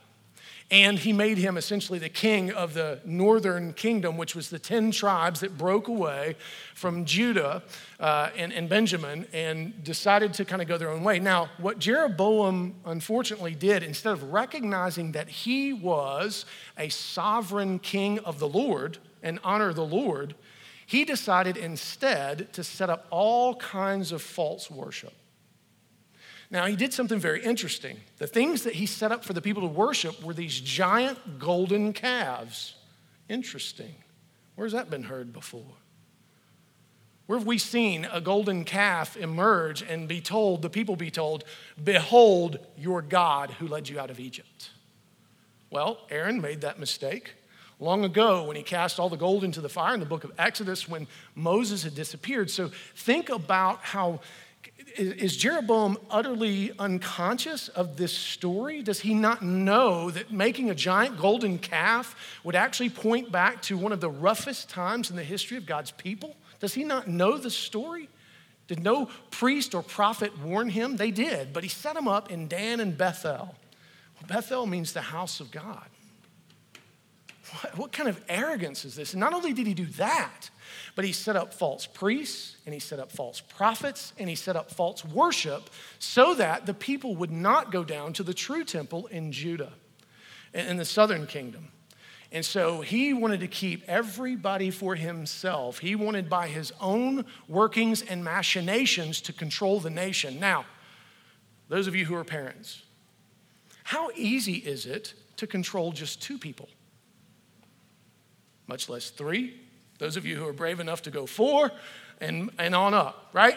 And 0.70 1.00
he 1.00 1.12
made 1.12 1.38
him 1.38 1.56
essentially 1.56 1.98
the 1.98 2.08
king 2.08 2.52
of 2.52 2.74
the 2.74 3.00
northern 3.04 3.72
kingdom, 3.72 4.16
which 4.16 4.36
was 4.36 4.50
the 4.50 4.58
10 4.58 4.92
tribes 4.92 5.40
that 5.40 5.58
broke 5.58 5.88
away 5.88 6.36
from 6.74 7.04
Judah 7.04 7.64
uh, 7.98 8.30
and, 8.36 8.52
and 8.52 8.68
Benjamin 8.68 9.26
and 9.32 9.82
decided 9.82 10.32
to 10.34 10.44
kind 10.44 10.62
of 10.62 10.68
go 10.68 10.78
their 10.78 10.90
own 10.90 11.02
way. 11.02 11.18
Now, 11.18 11.50
what 11.58 11.80
Jeroboam 11.80 12.76
unfortunately 12.84 13.56
did, 13.56 13.82
instead 13.82 14.12
of 14.12 14.22
recognizing 14.32 15.10
that 15.12 15.28
he 15.28 15.72
was 15.72 16.44
a 16.78 16.88
sovereign 16.88 17.80
king 17.80 18.20
of 18.20 18.38
the 18.38 18.48
Lord 18.48 18.98
and 19.24 19.40
honor 19.42 19.72
the 19.72 19.84
Lord, 19.84 20.36
he 20.86 21.04
decided 21.04 21.56
instead 21.56 22.52
to 22.52 22.62
set 22.62 22.90
up 22.90 23.06
all 23.10 23.56
kinds 23.56 24.12
of 24.12 24.22
false 24.22 24.70
worship. 24.70 25.14
Now, 26.50 26.66
he 26.66 26.74
did 26.74 26.92
something 26.92 27.20
very 27.20 27.42
interesting. 27.42 27.98
The 28.18 28.26
things 28.26 28.64
that 28.64 28.74
he 28.74 28.86
set 28.86 29.12
up 29.12 29.24
for 29.24 29.32
the 29.32 29.40
people 29.40 29.62
to 29.62 29.68
worship 29.68 30.22
were 30.22 30.34
these 30.34 30.60
giant 30.60 31.38
golden 31.38 31.92
calves. 31.92 32.74
Interesting. 33.28 33.94
Where's 34.56 34.72
that 34.72 34.90
been 34.90 35.04
heard 35.04 35.32
before? 35.32 35.76
Where 37.26 37.38
have 37.38 37.46
we 37.46 37.58
seen 37.58 38.08
a 38.12 38.20
golden 38.20 38.64
calf 38.64 39.16
emerge 39.16 39.82
and 39.82 40.08
be 40.08 40.20
told, 40.20 40.62
the 40.62 40.70
people 40.70 40.96
be 40.96 41.12
told, 41.12 41.44
Behold 41.82 42.58
your 42.76 43.02
God 43.02 43.52
who 43.52 43.68
led 43.68 43.88
you 43.88 44.00
out 44.00 44.10
of 44.10 44.18
Egypt? 44.18 44.70
Well, 45.70 45.98
Aaron 46.10 46.40
made 46.40 46.62
that 46.62 46.80
mistake 46.80 47.34
long 47.78 48.04
ago 48.04 48.42
when 48.42 48.56
he 48.56 48.64
cast 48.64 48.98
all 48.98 49.08
the 49.08 49.16
gold 49.16 49.44
into 49.44 49.60
the 49.60 49.68
fire 49.68 49.94
in 49.94 50.00
the 50.00 50.06
book 50.06 50.24
of 50.24 50.32
Exodus 50.38 50.88
when 50.88 51.06
Moses 51.36 51.84
had 51.84 51.94
disappeared. 51.94 52.50
So 52.50 52.72
think 52.96 53.28
about 53.28 53.84
how 53.84 54.20
is 54.96 55.36
Jeroboam 55.36 55.96
utterly 56.10 56.72
unconscious 56.78 57.68
of 57.68 57.96
this 57.96 58.12
story? 58.12 58.82
Does 58.82 59.00
he 59.00 59.14
not 59.14 59.42
know 59.42 60.10
that 60.10 60.32
making 60.32 60.70
a 60.70 60.74
giant 60.74 61.18
golden 61.18 61.58
calf 61.58 62.16
would 62.44 62.54
actually 62.54 62.90
point 62.90 63.32
back 63.32 63.62
to 63.62 63.76
one 63.76 63.92
of 63.92 64.00
the 64.00 64.10
roughest 64.10 64.68
times 64.68 65.10
in 65.10 65.16
the 65.16 65.24
history 65.24 65.56
of 65.56 65.66
God's 65.66 65.90
people? 65.92 66.36
Does 66.58 66.74
he 66.74 66.84
not 66.84 67.08
know 67.08 67.38
the 67.38 67.50
story? 67.50 68.08
Did 68.68 68.82
no 68.82 69.08
priest 69.30 69.74
or 69.74 69.82
prophet 69.82 70.38
warn 70.38 70.68
him? 70.68 70.96
They 70.96 71.10
did, 71.10 71.52
but 71.52 71.62
he 71.62 71.68
set 71.68 71.94
them 71.94 72.06
up 72.06 72.30
in 72.30 72.46
Dan 72.46 72.80
and 72.80 72.96
Bethel. 72.96 73.54
Well, 74.16 74.28
Bethel 74.28 74.66
means 74.66 74.92
the 74.92 75.00
house 75.00 75.40
of 75.40 75.50
God. 75.50 75.86
What, 77.50 77.78
what 77.78 77.92
kind 77.92 78.08
of 78.08 78.22
arrogance 78.28 78.84
is 78.84 78.94
this? 78.94 79.12
And 79.12 79.20
not 79.20 79.32
only 79.32 79.52
did 79.52 79.66
he 79.66 79.74
do 79.74 79.86
that, 79.86 80.50
but 80.94 81.04
he 81.04 81.12
set 81.12 81.36
up 81.36 81.52
false 81.54 81.86
priests 81.86 82.56
and 82.64 82.74
he 82.74 82.80
set 82.80 82.98
up 82.98 83.10
false 83.10 83.40
prophets 83.40 84.12
and 84.18 84.28
he 84.28 84.34
set 84.34 84.56
up 84.56 84.70
false 84.70 85.04
worship 85.04 85.70
so 85.98 86.34
that 86.34 86.66
the 86.66 86.74
people 86.74 87.16
would 87.16 87.32
not 87.32 87.72
go 87.72 87.84
down 87.84 88.12
to 88.12 88.22
the 88.22 88.34
true 88.34 88.64
temple 88.64 89.06
in 89.08 89.32
Judah, 89.32 89.72
in 90.52 90.76
the 90.76 90.84
southern 90.84 91.26
kingdom. 91.26 91.68
And 92.32 92.44
so 92.44 92.80
he 92.80 93.12
wanted 93.12 93.40
to 93.40 93.48
keep 93.48 93.82
everybody 93.88 94.70
for 94.70 94.94
himself. 94.94 95.78
He 95.78 95.96
wanted 95.96 96.30
by 96.30 96.46
his 96.46 96.72
own 96.80 97.24
workings 97.48 98.02
and 98.02 98.22
machinations 98.22 99.20
to 99.22 99.32
control 99.32 99.80
the 99.80 99.90
nation. 99.90 100.38
Now, 100.38 100.64
those 101.68 101.86
of 101.86 101.96
you 101.96 102.04
who 102.04 102.14
are 102.14 102.24
parents, 102.24 102.82
how 103.82 104.10
easy 104.14 104.54
is 104.54 104.86
it 104.86 105.14
to 105.36 105.46
control 105.46 105.90
just 105.90 106.22
two 106.22 106.38
people? 106.38 106.68
Much 108.68 108.88
less 108.88 109.10
three, 109.10 109.60
those 110.00 110.16
of 110.16 110.26
you 110.26 110.36
who 110.36 110.46
are 110.46 110.52
brave 110.52 110.80
enough 110.80 111.02
to 111.02 111.10
go 111.10 111.26
four 111.26 111.70
and, 112.20 112.50
and 112.58 112.74
on 112.74 112.94
up, 112.94 113.28
right? 113.32 113.56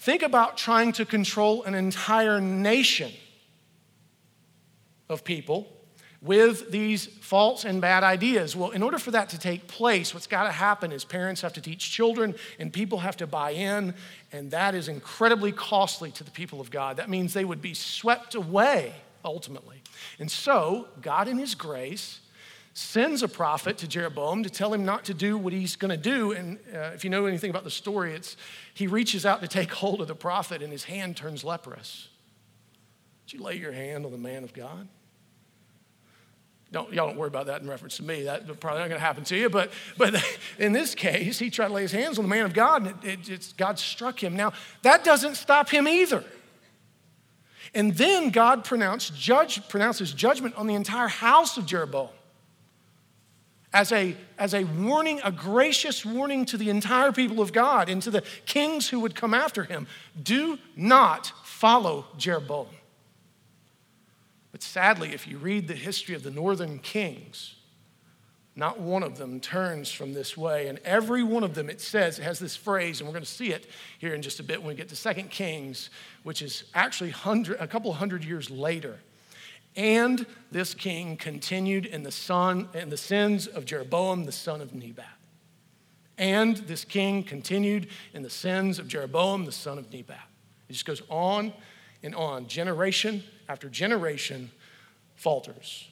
Think 0.00 0.22
about 0.22 0.56
trying 0.56 0.92
to 0.92 1.04
control 1.04 1.62
an 1.62 1.74
entire 1.74 2.40
nation 2.40 3.12
of 5.08 5.22
people 5.22 5.70
with 6.20 6.70
these 6.70 7.04
false 7.04 7.66
and 7.66 7.82
bad 7.82 8.02
ideas. 8.02 8.56
Well, 8.56 8.70
in 8.70 8.82
order 8.82 8.98
for 8.98 9.10
that 9.10 9.28
to 9.28 9.38
take 9.38 9.66
place, 9.66 10.14
what's 10.14 10.26
got 10.26 10.44
to 10.44 10.52
happen 10.52 10.90
is 10.90 11.04
parents 11.04 11.42
have 11.42 11.52
to 11.52 11.60
teach 11.60 11.90
children 11.90 12.34
and 12.58 12.72
people 12.72 13.00
have 13.00 13.18
to 13.18 13.26
buy 13.26 13.50
in, 13.50 13.94
and 14.32 14.50
that 14.50 14.74
is 14.74 14.88
incredibly 14.88 15.52
costly 15.52 16.10
to 16.12 16.24
the 16.24 16.30
people 16.30 16.62
of 16.62 16.70
God. 16.70 16.96
That 16.96 17.10
means 17.10 17.34
they 17.34 17.44
would 17.44 17.60
be 17.60 17.74
swept 17.74 18.34
away 18.34 18.94
ultimately. 19.22 19.82
And 20.18 20.30
so, 20.30 20.88
God, 21.02 21.28
in 21.28 21.36
His 21.36 21.54
grace, 21.54 22.20
sends 22.74 23.22
a 23.22 23.28
prophet 23.28 23.78
to 23.78 23.88
Jeroboam 23.88 24.42
to 24.42 24.50
tell 24.50 24.74
him 24.74 24.84
not 24.84 25.04
to 25.04 25.14
do 25.14 25.38
what 25.38 25.52
he's 25.52 25.76
going 25.76 25.92
to 25.92 25.96
do. 25.96 26.32
And 26.32 26.58
uh, 26.74 26.90
if 26.92 27.04
you 27.04 27.10
know 27.10 27.24
anything 27.24 27.50
about 27.50 27.62
the 27.62 27.70
story, 27.70 28.12
it's 28.12 28.36
he 28.74 28.88
reaches 28.88 29.24
out 29.24 29.40
to 29.40 29.48
take 29.48 29.72
hold 29.72 30.00
of 30.00 30.08
the 30.08 30.14
prophet 30.14 30.60
and 30.60 30.72
his 30.72 30.84
hand 30.84 31.16
turns 31.16 31.44
leprous. 31.44 32.08
Did 33.26 33.38
you 33.38 33.44
lay 33.44 33.54
your 33.54 33.72
hand 33.72 34.04
on 34.04 34.12
the 34.12 34.18
man 34.18 34.42
of 34.42 34.52
God? 34.52 34.88
Don't, 36.72 36.92
y'all 36.92 37.06
don't 37.06 37.16
worry 37.16 37.28
about 37.28 37.46
that 37.46 37.62
in 37.62 37.68
reference 37.68 37.98
to 37.98 38.02
me. 38.02 38.24
That's 38.24 38.44
probably 38.58 38.80
not 38.80 38.88
going 38.88 38.98
to 38.98 39.06
happen 39.06 39.22
to 39.24 39.36
you. 39.36 39.48
But, 39.48 39.70
but 39.96 40.20
in 40.58 40.72
this 40.72 40.96
case, 40.96 41.38
he 41.38 41.50
tried 41.50 41.68
to 41.68 41.74
lay 41.74 41.82
his 41.82 41.92
hands 41.92 42.18
on 42.18 42.24
the 42.24 42.28
man 42.28 42.44
of 42.44 42.52
God, 42.52 42.86
and 42.88 43.04
it, 43.04 43.28
it, 43.28 43.54
God 43.56 43.78
struck 43.78 44.20
him. 44.20 44.34
Now, 44.34 44.52
that 44.82 45.04
doesn't 45.04 45.36
stop 45.36 45.70
him 45.70 45.86
either. 45.86 46.24
And 47.72 47.94
then 47.94 48.30
God 48.30 48.64
pronounced 48.64 49.16
judge, 49.16 49.68
pronounces 49.68 50.12
judgment 50.12 50.56
on 50.56 50.66
the 50.66 50.74
entire 50.74 51.06
house 51.06 51.56
of 51.56 51.66
Jeroboam 51.66 52.08
as 53.74 53.90
a, 53.90 54.16
as 54.38 54.54
a 54.54 54.62
warning, 54.64 55.20
a 55.24 55.32
gracious 55.32 56.06
warning 56.06 56.46
to 56.46 56.56
the 56.56 56.70
entire 56.70 57.10
people 57.10 57.40
of 57.40 57.52
God 57.52 57.88
and 57.88 58.00
to 58.02 58.10
the 58.10 58.22
kings 58.46 58.88
who 58.88 59.00
would 59.00 59.16
come 59.16 59.34
after 59.34 59.64
him. 59.64 59.88
Do 60.22 60.58
not 60.76 61.32
follow 61.44 62.06
Jeroboam. 62.16 62.68
But 64.52 64.62
sadly, 64.62 65.12
if 65.12 65.26
you 65.26 65.38
read 65.38 65.66
the 65.66 65.74
history 65.74 66.14
of 66.14 66.22
the 66.22 66.30
northern 66.30 66.78
kings, 66.78 67.56
not 68.54 68.78
one 68.78 69.02
of 69.02 69.18
them 69.18 69.40
turns 69.40 69.90
from 69.90 70.12
this 70.12 70.36
way. 70.36 70.68
And 70.68 70.78
every 70.84 71.24
one 71.24 71.42
of 71.42 71.56
them, 71.56 71.68
it 71.68 71.80
says, 71.80 72.20
it 72.20 72.22
has 72.22 72.38
this 72.38 72.54
phrase, 72.54 73.00
and 73.00 73.08
we're 73.08 73.14
going 73.14 73.24
to 73.24 73.28
see 73.30 73.50
it 73.50 73.66
here 73.98 74.14
in 74.14 74.22
just 74.22 74.38
a 74.38 74.44
bit 74.44 74.60
when 74.60 74.68
we 74.68 74.74
get 74.76 74.88
to 74.90 74.96
Second 74.96 75.30
Kings, 75.30 75.90
which 76.22 76.42
is 76.42 76.62
actually 76.74 77.10
hundred, 77.10 77.56
a 77.58 77.66
couple 77.66 77.92
hundred 77.92 78.24
years 78.24 78.48
later. 78.48 79.00
And 79.76 80.24
this 80.50 80.72
king 80.74 81.16
continued 81.16 81.86
in 81.86 82.04
the 82.04 82.12
son 82.12 82.68
in 82.74 82.90
the 82.90 82.96
sins 82.96 83.46
of 83.46 83.64
Jeroboam, 83.64 84.24
the 84.24 84.32
son 84.32 84.60
of 84.60 84.74
Nebat. 84.74 85.06
And 86.16 86.56
this 86.58 86.84
king 86.84 87.24
continued 87.24 87.88
in 88.12 88.22
the 88.22 88.30
sins 88.30 88.78
of 88.78 88.86
Jeroboam, 88.86 89.44
the 89.44 89.52
son 89.52 89.78
of 89.78 89.92
Nebat. 89.92 90.28
It 90.68 90.74
just 90.74 90.86
goes 90.86 91.02
on 91.08 91.52
and 92.02 92.14
on. 92.14 92.46
Generation 92.46 93.24
after 93.48 93.68
generation 93.68 94.50
falters. 95.16 95.88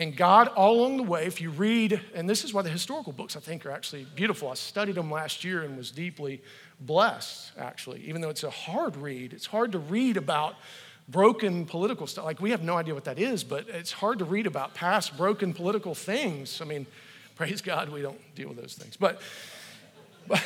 And 0.00 0.16
God, 0.16 0.48
all 0.48 0.80
along 0.80 0.96
the 0.96 1.02
way, 1.02 1.26
if 1.26 1.42
you 1.42 1.50
read, 1.50 2.00
and 2.14 2.28
this 2.28 2.42
is 2.42 2.54
why 2.54 2.62
the 2.62 2.70
historical 2.70 3.12
books 3.12 3.36
I 3.36 3.40
think 3.40 3.66
are 3.66 3.70
actually 3.70 4.06
beautiful. 4.14 4.48
I 4.48 4.54
studied 4.54 4.94
them 4.94 5.10
last 5.10 5.44
year 5.44 5.62
and 5.62 5.76
was 5.76 5.90
deeply 5.90 6.42
blessed, 6.80 7.52
actually. 7.58 8.00
Even 8.06 8.22
though 8.22 8.30
it's 8.30 8.42
a 8.42 8.50
hard 8.50 8.96
read, 8.96 9.34
it's 9.34 9.44
hard 9.44 9.72
to 9.72 9.78
read 9.78 10.16
about 10.16 10.54
broken 11.10 11.66
political 11.66 12.06
stuff. 12.06 12.24
Like, 12.24 12.40
we 12.40 12.50
have 12.50 12.62
no 12.62 12.76
idea 12.76 12.94
what 12.94 13.04
that 13.04 13.18
is, 13.18 13.42
but 13.44 13.68
it's 13.68 13.92
hard 13.92 14.18
to 14.20 14.24
read 14.24 14.46
about 14.46 14.74
past 14.74 15.16
broken 15.16 15.52
political 15.52 15.94
things. 15.94 16.60
I 16.60 16.64
mean, 16.64 16.86
praise 17.36 17.60
God, 17.60 17.88
we 17.88 18.02
don't 18.02 18.20
deal 18.34 18.48
with 18.48 18.60
those 18.60 18.74
things. 18.74 18.96
But, 18.96 19.20
but, 20.28 20.42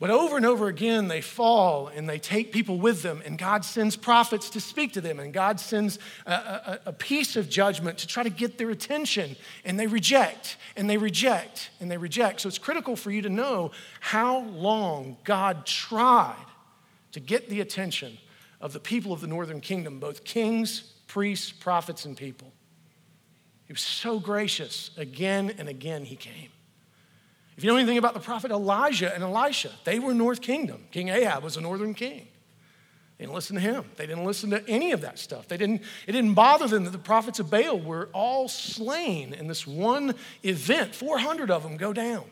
but 0.00 0.10
over 0.10 0.36
and 0.36 0.46
over 0.46 0.68
again, 0.68 1.08
they 1.08 1.20
fall 1.20 1.88
and 1.88 2.08
they 2.08 2.18
take 2.18 2.52
people 2.52 2.78
with 2.78 3.02
them, 3.02 3.22
and 3.24 3.36
God 3.38 3.64
sends 3.64 3.96
prophets 3.96 4.50
to 4.50 4.60
speak 4.60 4.92
to 4.94 5.00
them, 5.00 5.20
and 5.20 5.32
God 5.32 5.60
sends 5.60 5.98
a, 6.26 6.32
a, 6.32 6.80
a 6.86 6.92
piece 6.92 7.36
of 7.36 7.48
judgment 7.48 7.98
to 7.98 8.06
try 8.06 8.22
to 8.22 8.30
get 8.30 8.58
their 8.58 8.70
attention, 8.70 9.36
and 9.64 9.78
they 9.78 9.86
reject, 9.86 10.56
and 10.76 10.88
they 10.88 10.96
reject, 10.96 11.70
and 11.80 11.90
they 11.90 11.96
reject. 11.96 12.40
So 12.40 12.48
it's 12.48 12.58
critical 12.58 12.96
for 12.96 13.10
you 13.10 13.22
to 13.22 13.28
know 13.28 13.70
how 14.00 14.40
long 14.40 15.16
God 15.24 15.66
tried 15.66 16.46
to 17.12 17.20
get 17.20 17.48
the 17.48 17.60
attention 17.60 18.18
of 18.64 18.72
the 18.72 18.80
people 18.80 19.12
of 19.12 19.20
the 19.20 19.26
northern 19.26 19.60
kingdom, 19.60 20.00
both 20.00 20.24
kings, 20.24 20.94
priests, 21.06 21.52
prophets, 21.52 22.06
and 22.06 22.16
people. 22.16 22.50
He 23.66 23.74
was 23.74 23.82
so 23.82 24.18
gracious. 24.18 24.90
Again 24.96 25.54
and 25.58 25.68
again, 25.68 26.06
he 26.06 26.16
came. 26.16 26.48
If 27.58 27.62
you 27.62 27.70
know 27.70 27.76
anything 27.76 27.98
about 27.98 28.14
the 28.14 28.20
prophet 28.20 28.50
Elijah 28.50 29.14
and 29.14 29.22
Elisha, 29.22 29.70
they 29.84 29.98
were 29.98 30.14
North 30.14 30.40
Kingdom. 30.40 30.86
King 30.90 31.10
Ahab 31.10 31.44
was 31.44 31.58
a 31.58 31.60
northern 31.60 31.92
king. 31.92 32.26
They 33.18 33.26
didn't 33.26 33.34
listen 33.34 33.54
to 33.56 33.60
him. 33.60 33.84
They 33.96 34.06
didn't 34.06 34.24
listen 34.24 34.48
to 34.50 34.66
any 34.66 34.92
of 34.92 35.02
that 35.02 35.18
stuff. 35.18 35.46
They 35.46 35.58
didn't, 35.58 35.82
it 36.06 36.12
didn't 36.12 36.32
bother 36.32 36.66
them 36.66 36.84
that 36.84 36.90
the 36.90 36.98
prophets 36.98 37.38
of 37.40 37.50
Baal 37.50 37.78
were 37.78 38.08
all 38.14 38.48
slain 38.48 39.34
in 39.34 39.46
this 39.46 39.66
one 39.66 40.14
event. 40.42 40.94
400 40.94 41.50
of 41.50 41.62
them 41.62 41.76
go 41.76 41.92
down. 41.92 42.24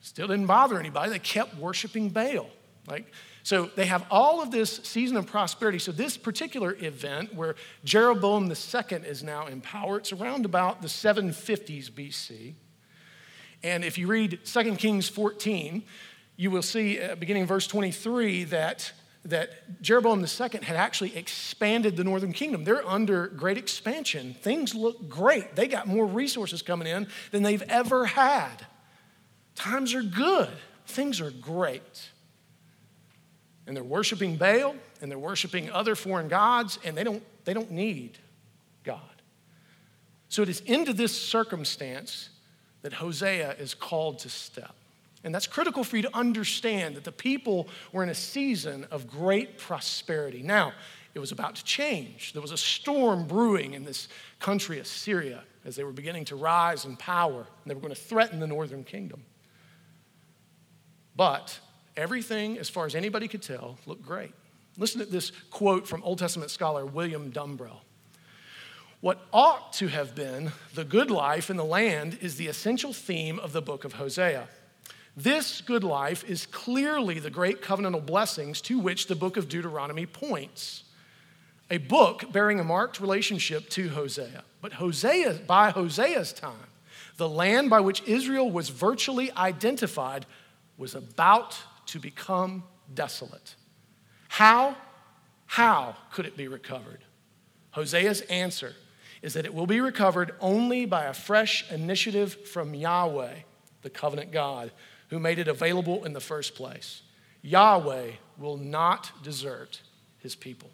Still 0.00 0.28
didn't 0.28 0.46
bother 0.46 0.80
anybody. 0.80 1.10
They 1.10 1.18
kept 1.18 1.56
worshiping 1.58 2.08
Baal. 2.08 2.48
Like 2.88 3.12
so 3.46 3.70
they 3.76 3.86
have 3.86 4.04
all 4.10 4.42
of 4.42 4.50
this 4.50 4.80
season 4.82 5.16
of 5.16 5.28
prosperity. 5.28 5.78
So 5.78 5.92
this 5.92 6.16
particular 6.16 6.76
event 6.80 7.32
where 7.32 7.54
Jeroboam 7.84 8.50
II 8.50 8.98
is 9.06 9.22
now 9.22 9.46
in 9.46 9.60
power, 9.60 9.98
it's 9.98 10.10
around 10.10 10.44
about 10.44 10.82
the 10.82 10.88
750s 10.88 11.88
BC. 11.88 12.54
And 13.62 13.84
if 13.84 13.98
you 13.98 14.08
read 14.08 14.40
2 14.44 14.74
Kings 14.74 15.08
14, 15.08 15.84
you 16.34 16.50
will 16.50 16.60
see, 16.60 17.00
uh, 17.00 17.14
beginning 17.14 17.46
verse 17.46 17.68
23, 17.68 18.42
that, 18.44 18.90
that 19.24 19.80
Jeroboam 19.80 20.24
II 20.24 20.58
had 20.64 20.74
actually 20.74 21.16
expanded 21.16 21.96
the 21.96 22.02
northern 22.02 22.32
kingdom. 22.32 22.64
They're 22.64 22.84
under 22.84 23.28
great 23.28 23.58
expansion. 23.58 24.34
Things 24.42 24.74
look 24.74 25.08
great. 25.08 25.54
They 25.54 25.68
got 25.68 25.86
more 25.86 26.06
resources 26.06 26.62
coming 26.62 26.88
in 26.88 27.06
than 27.30 27.44
they've 27.44 27.62
ever 27.68 28.06
had. 28.06 28.66
Times 29.54 29.94
are 29.94 30.02
good, 30.02 30.50
things 30.84 31.20
are 31.20 31.30
great 31.30 32.10
and 33.66 33.76
they're 33.76 33.84
worshiping 33.84 34.36
Baal 34.36 34.76
and 35.00 35.10
they're 35.10 35.18
worshiping 35.18 35.70
other 35.70 35.94
foreign 35.94 36.28
gods 36.28 36.78
and 36.84 36.96
they 36.96 37.04
don't, 37.04 37.22
they 37.44 37.52
don't 37.52 37.70
need 37.70 38.18
God. 38.84 39.00
So 40.28 40.42
it 40.42 40.48
is 40.48 40.60
into 40.60 40.92
this 40.92 41.20
circumstance 41.20 42.30
that 42.82 42.92
Hosea 42.92 43.52
is 43.58 43.74
called 43.74 44.20
to 44.20 44.28
step. 44.28 44.74
And 45.24 45.34
that's 45.34 45.46
critical 45.46 45.82
for 45.82 45.96
you 45.96 46.02
to 46.02 46.16
understand 46.16 46.94
that 46.94 47.04
the 47.04 47.12
people 47.12 47.68
were 47.92 48.02
in 48.02 48.10
a 48.10 48.14
season 48.14 48.86
of 48.90 49.08
great 49.08 49.58
prosperity. 49.58 50.42
Now, 50.42 50.72
it 51.14 51.18
was 51.18 51.32
about 51.32 51.56
to 51.56 51.64
change. 51.64 52.32
There 52.32 52.42
was 52.42 52.52
a 52.52 52.56
storm 52.56 53.26
brewing 53.26 53.74
in 53.74 53.84
this 53.84 54.08
country, 54.38 54.78
Assyria, 54.78 55.42
as 55.64 55.74
they 55.74 55.82
were 55.82 55.92
beginning 55.92 56.26
to 56.26 56.36
rise 56.36 56.84
in 56.84 56.96
power, 56.96 57.38
and 57.38 57.70
they 57.70 57.74
were 57.74 57.80
going 57.80 57.94
to 57.94 58.00
threaten 58.00 58.38
the 58.38 58.46
northern 58.46 58.84
kingdom. 58.84 59.24
But 61.16 61.58
everything, 61.96 62.58
as 62.58 62.68
far 62.68 62.86
as 62.86 62.94
anybody 62.94 63.28
could 63.28 63.42
tell, 63.42 63.78
looked 63.86 64.04
great. 64.04 64.32
Listen 64.78 65.00
to 65.00 65.06
this 65.06 65.32
quote 65.50 65.88
from 65.88 66.02
Old 66.02 66.18
Testament 66.18 66.50
scholar 66.50 66.84
William 66.84 67.32
Dumbrell. 67.32 67.80
What 69.00 69.20
ought 69.32 69.72
to 69.74 69.88
have 69.88 70.14
been 70.14 70.52
the 70.74 70.84
good 70.84 71.10
life 71.10 71.50
in 71.50 71.56
the 71.56 71.64
land 71.64 72.18
is 72.20 72.36
the 72.36 72.48
essential 72.48 72.92
theme 72.92 73.38
of 73.38 73.52
the 73.52 73.62
book 73.62 73.84
of 73.84 73.94
Hosea. 73.94 74.48
This 75.16 75.60
good 75.60 75.84
life 75.84 76.24
is 76.24 76.46
clearly 76.46 77.18
the 77.18 77.30
great 77.30 77.62
covenantal 77.62 78.04
blessings 78.04 78.60
to 78.62 78.78
which 78.78 79.06
the 79.06 79.14
book 79.14 79.36
of 79.36 79.48
Deuteronomy 79.48 80.06
points. 80.06 80.84
A 81.70 81.78
book 81.78 82.30
bearing 82.32 82.60
a 82.60 82.64
marked 82.64 83.00
relationship 83.00 83.68
to 83.70 83.88
Hosea. 83.88 84.44
But 84.60 84.74
Hosea, 84.74 85.40
by 85.46 85.70
Hosea's 85.70 86.32
time, 86.32 86.68
the 87.16 87.28
land 87.28 87.70
by 87.70 87.80
which 87.80 88.02
Israel 88.06 88.50
was 88.50 88.68
virtually 88.68 89.32
identified 89.32 90.26
was 90.76 90.94
about 90.94 91.56
to 91.86 91.98
become 91.98 92.64
desolate. 92.94 93.54
How? 94.28 94.76
How 95.46 95.96
could 96.12 96.26
it 96.26 96.36
be 96.36 96.48
recovered? 96.48 97.00
Hosea's 97.74 98.22
answer 98.22 98.74
is 99.22 99.34
that 99.34 99.44
it 99.44 99.54
will 99.54 99.66
be 99.66 99.80
recovered 99.80 100.34
only 100.40 100.86
by 100.86 101.04
a 101.04 101.14
fresh 101.14 101.70
initiative 101.70 102.46
from 102.48 102.74
Yahweh, 102.74 103.34
the 103.82 103.90
covenant 103.90 104.32
God, 104.32 104.70
who 105.08 105.18
made 105.18 105.38
it 105.38 105.48
available 105.48 106.04
in 106.04 106.12
the 106.12 106.20
first 106.20 106.54
place. 106.54 107.02
Yahweh 107.42 108.12
will 108.38 108.56
not 108.56 109.10
desert 109.22 109.80
his 110.18 110.34
people. 110.34 110.70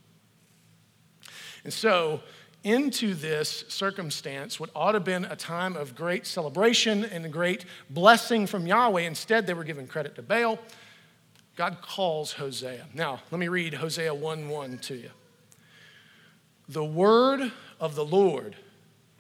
And 1.64 1.72
so, 1.72 2.20
into 2.64 3.14
this 3.14 3.64
circumstance, 3.68 4.60
what 4.60 4.70
ought 4.74 4.92
to 4.92 4.96
have 4.96 5.04
been 5.04 5.24
a 5.24 5.36
time 5.36 5.76
of 5.76 5.96
great 5.96 6.26
celebration 6.26 7.04
and 7.04 7.32
great 7.32 7.64
blessing 7.90 8.46
from 8.46 8.66
Yahweh, 8.66 9.02
instead, 9.02 9.46
they 9.46 9.54
were 9.54 9.64
giving 9.64 9.86
credit 9.86 10.14
to 10.14 10.22
Baal 10.22 10.58
God 11.56 11.78
calls 11.82 12.32
Hosea. 12.32 12.86
Now, 12.94 13.20
let 13.30 13.38
me 13.38 13.48
read 13.48 13.74
Hosea 13.74 14.14
1 14.14 14.48
1 14.48 14.78
to 14.78 14.94
you. 14.94 15.10
The 16.68 16.84
word 16.84 17.52
of 17.80 17.94
the 17.94 18.04
Lord 18.04 18.56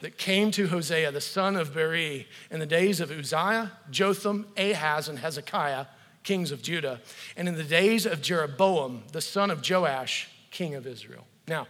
that 0.00 0.18
came 0.18 0.50
to 0.52 0.66
Hosea, 0.66 1.12
the 1.12 1.20
son 1.20 1.56
of 1.56 1.74
Beeri, 1.74 2.26
in 2.50 2.58
the 2.60 2.66
days 2.66 3.00
of 3.00 3.10
Uzziah, 3.10 3.72
Jotham, 3.90 4.46
Ahaz, 4.56 5.08
and 5.08 5.18
Hezekiah, 5.18 5.86
kings 6.24 6.50
of 6.50 6.62
Judah, 6.62 7.00
and 7.36 7.48
in 7.48 7.56
the 7.56 7.64
days 7.64 8.06
of 8.06 8.20
Jeroboam, 8.22 9.04
the 9.12 9.20
son 9.20 9.50
of 9.50 9.68
Joash, 9.68 10.28
king 10.50 10.74
of 10.74 10.86
Israel. 10.86 11.26
Now, 11.46 11.66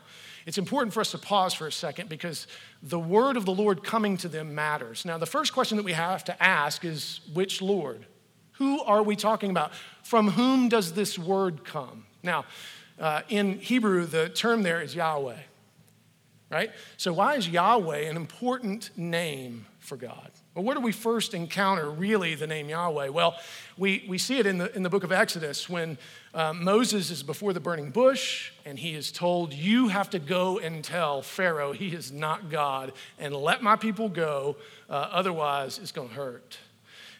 it's 0.46 0.58
important 0.58 0.92
for 0.92 1.00
us 1.00 1.12
to 1.12 1.18
pause 1.18 1.54
for 1.54 1.66
a 1.66 1.72
second 1.72 2.08
because 2.08 2.46
the 2.82 2.98
word 2.98 3.36
of 3.36 3.44
the 3.44 3.54
Lord 3.54 3.84
coming 3.84 4.16
to 4.18 4.28
them 4.28 4.54
matters. 4.54 5.04
Now, 5.04 5.18
the 5.18 5.26
first 5.26 5.52
question 5.52 5.76
that 5.76 5.84
we 5.84 5.92
have 5.92 6.24
to 6.24 6.42
ask 6.42 6.84
is 6.84 7.20
which 7.32 7.62
Lord? 7.62 8.06
Who 8.52 8.82
are 8.82 9.02
we 9.02 9.16
talking 9.16 9.50
about? 9.50 9.72
From 10.02 10.28
whom 10.30 10.68
does 10.68 10.92
this 10.92 11.18
word 11.18 11.64
come? 11.64 12.04
Now, 12.22 12.44
uh, 12.98 13.22
in 13.28 13.58
Hebrew, 13.58 14.06
the 14.06 14.28
term 14.28 14.62
there 14.62 14.80
is 14.80 14.94
Yahweh, 14.94 15.38
right? 16.50 16.70
So, 16.96 17.12
why 17.12 17.34
is 17.34 17.48
Yahweh 17.48 18.08
an 18.08 18.16
important 18.16 18.90
name 18.96 19.66
for 19.78 19.96
God? 19.96 20.30
Well, 20.54 20.64
where 20.64 20.74
do 20.74 20.82
we 20.82 20.92
first 20.92 21.32
encounter 21.32 21.90
really 21.90 22.34
the 22.34 22.46
name 22.46 22.68
Yahweh? 22.68 23.08
Well, 23.08 23.36
we, 23.78 24.04
we 24.06 24.18
see 24.18 24.38
it 24.38 24.44
in 24.44 24.58
the, 24.58 24.74
in 24.76 24.82
the 24.82 24.90
book 24.90 25.02
of 25.02 25.10
Exodus 25.10 25.68
when 25.68 25.96
uh, 26.34 26.52
Moses 26.52 27.10
is 27.10 27.22
before 27.22 27.54
the 27.54 27.60
burning 27.60 27.90
bush 27.90 28.52
and 28.66 28.78
he 28.78 28.94
is 28.94 29.10
told, 29.10 29.54
You 29.54 29.88
have 29.88 30.10
to 30.10 30.18
go 30.18 30.58
and 30.58 30.84
tell 30.84 31.22
Pharaoh 31.22 31.72
he 31.72 31.88
is 31.88 32.12
not 32.12 32.50
God 32.50 32.92
and 33.18 33.34
let 33.34 33.62
my 33.62 33.76
people 33.76 34.10
go, 34.10 34.56
uh, 34.90 35.08
otherwise 35.10 35.78
it's 35.78 35.92
going 35.92 36.10
to 36.10 36.14
hurt. 36.14 36.58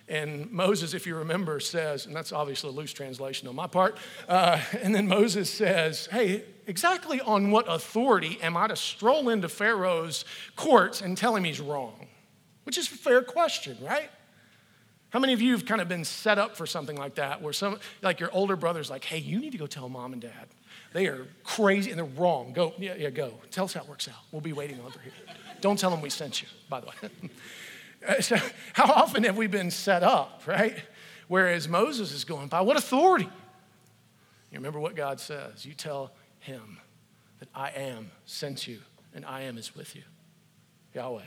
And 0.08 0.50
Moses, 0.50 0.94
if 0.94 1.06
you 1.06 1.16
remember, 1.16 1.60
says, 1.60 2.06
and 2.06 2.14
that's 2.14 2.32
obviously 2.32 2.70
a 2.70 2.72
loose 2.72 2.92
translation 2.92 3.48
on 3.48 3.54
my 3.54 3.66
part, 3.66 3.96
uh, 4.28 4.60
and 4.82 4.94
then 4.94 5.06
Moses 5.06 5.48
says, 5.50 6.06
Hey, 6.10 6.44
exactly 6.66 7.20
on 7.20 7.50
what 7.50 7.66
authority 7.68 8.38
am 8.42 8.56
I 8.56 8.68
to 8.68 8.76
stroll 8.76 9.28
into 9.28 9.48
Pharaoh's 9.48 10.24
courts 10.56 11.00
and 11.00 11.16
tell 11.16 11.36
him 11.36 11.44
he's 11.44 11.60
wrong? 11.60 12.08
Which 12.64 12.78
is 12.78 12.90
a 12.90 12.94
fair 12.94 13.22
question, 13.22 13.76
right? 13.80 14.10
How 15.10 15.18
many 15.18 15.34
of 15.34 15.42
you 15.42 15.52
have 15.52 15.66
kind 15.66 15.80
of 15.80 15.88
been 15.88 16.04
set 16.04 16.38
up 16.38 16.56
for 16.56 16.66
something 16.66 16.96
like 16.96 17.16
that, 17.16 17.42
where 17.42 17.52
some, 17.52 17.78
like 18.00 18.18
your 18.18 18.30
older 18.32 18.56
brother's 18.56 18.88
like, 18.88 19.04
hey, 19.04 19.18
you 19.18 19.40
need 19.40 19.52
to 19.52 19.58
go 19.58 19.66
tell 19.66 19.88
mom 19.88 20.14
and 20.14 20.22
dad. 20.22 20.48
They 20.94 21.06
are 21.06 21.26
crazy 21.44 21.90
and 21.90 21.98
they're 21.98 22.06
wrong. 22.06 22.52
Go, 22.54 22.72
yeah, 22.78 22.94
yeah, 22.96 23.10
go. 23.10 23.34
Tell 23.50 23.64
us 23.64 23.74
how 23.74 23.82
it 23.82 23.88
works 23.88 24.08
out. 24.08 24.14
We'll 24.30 24.40
be 24.40 24.54
waiting 24.54 24.80
over 24.80 24.98
here. 25.00 25.12
Don't 25.60 25.78
tell 25.78 25.90
them 25.90 26.00
we 26.00 26.08
sent 26.08 26.40
you, 26.40 26.48
by 26.68 26.80
the 26.80 26.86
way. 26.86 26.94
so, 28.20 28.36
how 28.72 28.84
often 28.84 29.24
have 29.24 29.36
we 29.36 29.46
been 29.46 29.70
set 29.70 30.02
up, 30.02 30.42
right? 30.46 30.76
Whereas 31.28 31.68
Moses 31.68 32.12
is 32.12 32.24
going, 32.24 32.48
by 32.48 32.60
what 32.60 32.76
authority? 32.76 33.28
You 34.50 34.58
remember 34.58 34.80
what 34.80 34.94
God 34.94 35.18
says. 35.20 35.64
You 35.64 35.74
tell 35.74 36.12
him 36.40 36.78
that 37.38 37.48
I 37.54 37.70
am 37.70 38.10
sent 38.26 38.66
you 38.66 38.80
and 39.14 39.24
I 39.24 39.42
am 39.42 39.56
is 39.56 39.74
with 39.74 39.96
you. 39.96 40.02
Yahweh 40.94 41.22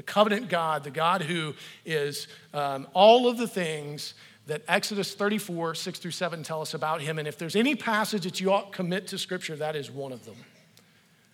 the 0.00 0.04
covenant 0.04 0.48
God, 0.48 0.82
the 0.82 0.90
God 0.90 1.20
who 1.20 1.52
is 1.84 2.26
um, 2.54 2.86
all 2.94 3.28
of 3.28 3.36
the 3.36 3.46
things 3.46 4.14
that 4.46 4.62
Exodus 4.66 5.12
34, 5.12 5.74
6 5.74 5.98
through 5.98 6.10
7 6.10 6.42
tell 6.42 6.62
us 6.62 6.72
about 6.72 7.02
him. 7.02 7.18
And 7.18 7.28
if 7.28 7.36
there's 7.36 7.54
any 7.54 7.74
passage 7.74 8.24
that 8.24 8.40
you 8.40 8.50
ought 8.50 8.72
to 8.72 8.76
commit 8.76 9.08
to 9.08 9.18
Scripture, 9.18 9.56
that 9.56 9.76
is 9.76 9.90
one 9.90 10.12
of 10.12 10.24
them. 10.24 10.36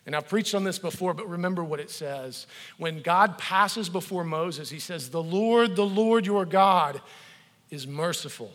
And 0.07 0.15
I've 0.15 0.29
preached 0.29 0.55
on 0.55 0.63
this 0.63 0.79
before, 0.79 1.13
but 1.13 1.27
remember 1.29 1.65
what 1.65 1.81
it 1.81 1.91
says. 1.91 2.47
When 2.77 3.01
God 3.01 3.37
passes 3.37 3.89
before 3.89 4.23
Moses, 4.23 4.69
he 4.69 4.79
says, 4.79 5.09
The 5.09 5.21
Lord, 5.21 5.75
the 5.75 5.85
Lord 5.85 6.25
your 6.25 6.45
God 6.45 7.01
is 7.69 7.85
merciful 7.85 8.53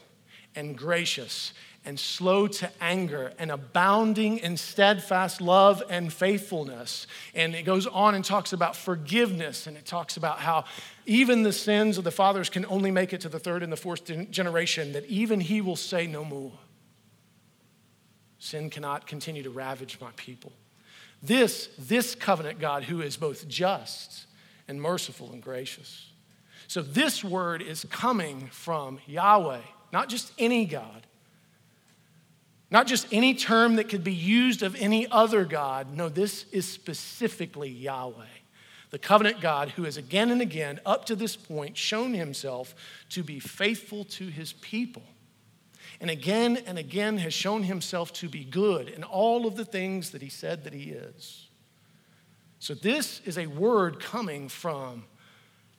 and 0.57 0.77
gracious 0.77 1.53
and 1.85 2.01
slow 2.01 2.47
to 2.47 2.71
anger 2.81 3.35
and 3.39 3.51
abounding 3.51 4.39
in 4.39 4.57
steadfast 4.57 5.43
love 5.43 5.83
and 5.91 6.11
faithfulness. 6.11 7.07
And 7.35 7.55
it 7.55 7.65
goes 7.65 7.87
on 7.87 8.15
and 8.15 8.25
talks 8.25 8.55
about 8.55 8.75
forgiveness 8.75 9.67
and 9.67 9.77
it 9.77 9.85
talks 9.85 10.17
about 10.17 10.39
how 10.39 10.65
even 11.05 11.43
the 11.43 11.53
sins 11.53 11.99
of 11.99 12.05
the 12.05 12.11
fathers 12.11 12.49
can 12.49 12.65
only 12.65 12.91
make 12.91 13.13
it 13.13 13.21
to 13.23 13.29
the 13.29 13.39
third 13.39 13.63
and 13.63 13.71
the 13.71 13.77
fourth 13.77 14.05
generation, 14.31 14.93
that 14.93 15.05
even 15.05 15.39
he 15.39 15.61
will 15.61 15.77
say 15.77 16.07
no 16.07 16.25
more. 16.25 16.53
Sin 18.39 18.71
cannot 18.71 19.07
continue 19.07 19.43
to 19.43 19.51
ravage 19.51 19.99
my 20.01 20.13
people. 20.17 20.53
This, 21.23 21.69
this 21.79 22.15
covenant 22.15 22.59
God 22.59 22.85
who 22.85 23.01
is 23.01 23.17
both 23.17 23.47
just 23.49 24.27
and 24.67 24.81
merciful 24.81 25.33
and 25.33 25.43
gracious. 25.43 26.11
So 26.69 26.83
this 26.83 27.23
word 27.23 27.63
is 27.63 27.87
coming 27.91 28.49
from 28.49 28.99
Yahweh, 29.07 29.61
not 29.93 30.09
just 30.09 30.33
any 30.39 30.65
God 30.65 31.07
not 32.73 32.87
just 32.87 33.07
any 33.13 33.35
term 33.35 33.77
that 33.77 33.91
could 33.91 34.03
be 34.03 34.15
used 34.15 34.63
of 34.63 34.75
any 34.77 35.07
other 35.09 35.45
God. 35.45 35.95
No, 35.95 36.09
this 36.09 36.47
is 36.53 36.67
specifically 36.67 37.69
Yahweh, 37.69 38.25
the 38.91 38.99
covenant 38.99 39.43
God 39.43 39.69
who 39.69 39.85
has 39.85 39.99
again 39.99 40.31
and 40.31 40.41
again, 40.41 40.81
up 40.87 41.05
to 41.05 41.15
this 41.15 41.37
point, 41.37 41.77
shown 41.77 42.15
himself 42.15 42.75
to 43.11 43.23
be 43.23 43.39
faithful 43.39 44.05
to 44.05 44.29
his 44.29 44.55
people. 44.55 45.03
And 46.03 46.11
again 46.11 46.59
and 46.67 46.79
again 46.79 47.19
has 47.19 47.33
shown 47.33 47.63
himself 47.63 48.13
to 48.15 48.29
be 48.29 48.43
good 48.43 48.89
in 48.89 49.05
all 49.05 49.47
of 49.47 49.55
the 49.55 49.65
things 49.65 50.11
that 50.11 50.21
he 50.21 50.29
said 50.29 50.65
that 50.65 50.73
he 50.73 50.91
is. 50.91 51.47
So, 52.59 52.75
this 52.75 53.21
is 53.25 53.39
a 53.39 53.47
word 53.47 54.01
coming 54.01 54.49
from 54.49 55.05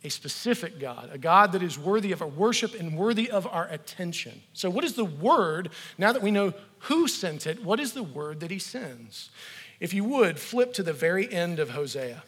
a 0.01 0.10
specific 0.10 0.80
God, 0.80 1.10
a 1.12 1.18
God 1.18 1.51
that 1.51 1.62
is 1.62 1.77
worthy 1.77 2.13
of 2.13 2.22
our 2.22 2.27
worship 2.27 2.74
and 2.74 2.98
worthy 2.98 3.30
of 3.30 3.46
our 3.48 3.68
attention. 3.68 4.42
So, 4.53 4.70
what 4.70 4.86
is 4.86 4.94
the 4.94 5.03
word, 5.03 5.72
now 5.98 6.13
that 6.13 6.22
we 6.22 6.32
know 6.32 6.53
who 6.80 7.10
sent 7.10 7.46
it, 7.46 7.62
what 7.62 7.82
is 7.82 7.92
the 7.92 8.03
word 8.03 8.39
that 8.39 8.51
he 8.51 8.60
sends? 8.60 9.30
If 9.82 9.94
you 9.94 10.06
would, 10.06 10.39
flip 10.39 10.72
to 10.75 10.84
the 10.84 10.94
very 10.94 11.30
end 11.32 11.60
of 11.60 11.72
Hosea. 11.72 12.24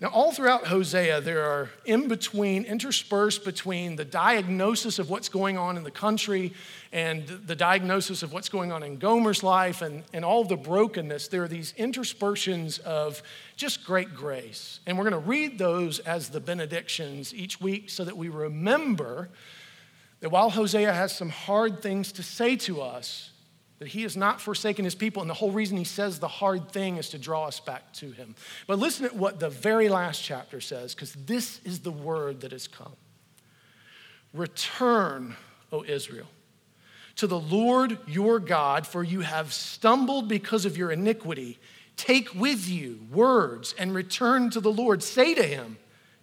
Now, 0.00 0.08
all 0.08 0.30
throughout 0.30 0.68
Hosea, 0.68 1.20
there 1.22 1.42
are 1.42 1.70
in 1.84 2.06
between, 2.06 2.64
interspersed 2.64 3.44
between 3.44 3.96
the 3.96 4.04
diagnosis 4.04 5.00
of 5.00 5.10
what's 5.10 5.28
going 5.28 5.58
on 5.58 5.76
in 5.76 5.82
the 5.82 5.90
country 5.90 6.52
and 6.92 7.26
the 7.26 7.56
diagnosis 7.56 8.22
of 8.22 8.32
what's 8.32 8.48
going 8.48 8.70
on 8.70 8.84
in 8.84 8.98
Gomer's 8.98 9.42
life 9.42 9.82
and, 9.82 10.04
and 10.12 10.24
all 10.24 10.44
the 10.44 10.56
brokenness, 10.56 11.26
there 11.26 11.42
are 11.42 11.48
these 11.48 11.72
interspersions 11.76 12.78
of 12.78 13.20
just 13.56 13.84
great 13.84 14.14
grace. 14.14 14.78
And 14.86 14.96
we're 14.96 15.10
going 15.10 15.20
to 15.20 15.28
read 15.28 15.58
those 15.58 15.98
as 15.98 16.28
the 16.28 16.38
benedictions 16.38 17.34
each 17.34 17.60
week 17.60 17.90
so 17.90 18.04
that 18.04 18.16
we 18.16 18.28
remember 18.28 19.28
that 20.20 20.30
while 20.30 20.50
Hosea 20.50 20.92
has 20.92 21.10
some 21.10 21.30
hard 21.30 21.82
things 21.82 22.12
to 22.12 22.22
say 22.22 22.54
to 22.54 22.82
us, 22.82 23.30
that 23.78 23.88
he 23.88 24.02
has 24.02 24.16
not 24.16 24.40
forsaken 24.40 24.84
his 24.84 24.94
people. 24.94 25.22
And 25.22 25.30
the 25.30 25.34
whole 25.34 25.52
reason 25.52 25.76
he 25.76 25.84
says 25.84 26.18
the 26.18 26.28
hard 26.28 26.70
thing 26.70 26.96
is 26.96 27.10
to 27.10 27.18
draw 27.18 27.46
us 27.46 27.60
back 27.60 27.92
to 27.94 28.10
him. 28.10 28.34
But 28.66 28.78
listen 28.78 29.06
at 29.06 29.14
what 29.14 29.38
the 29.38 29.50
very 29.50 29.88
last 29.88 30.22
chapter 30.22 30.60
says, 30.60 30.94
because 30.94 31.12
this 31.14 31.60
is 31.64 31.80
the 31.80 31.92
word 31.92 32.40
that 32.40 32.52
has 32.52 32.66
come. 32.66 32.92
Return, 34.34 35.36
O 35.72 35.84
Israel, 35.84 36.26
to 37.16 37.26
the 37.26 37.38
Lord 37.38 37.98
your 38.06 38.38
God, 38.38 38.86
for 38.86 39.02
you 39.02 39.20
have 39.20 39.52
stumbled 39.52 40.28
because 40.28 40.64
of 40.64 40.76
your 40.76 40.90
iniquity. 40.90 41.58
Take 41.96 42.34
with 42.34 42.68
you 42.68 43.00
words 43.12 43.74
and 43.78 43.94
return 43.94 44.50
to 44.50 44.60
the 44.60 44.72
Lord. 44.72 45.02
Say 45.02 45.34
to 45.34 45.42
him, 45.42 45.78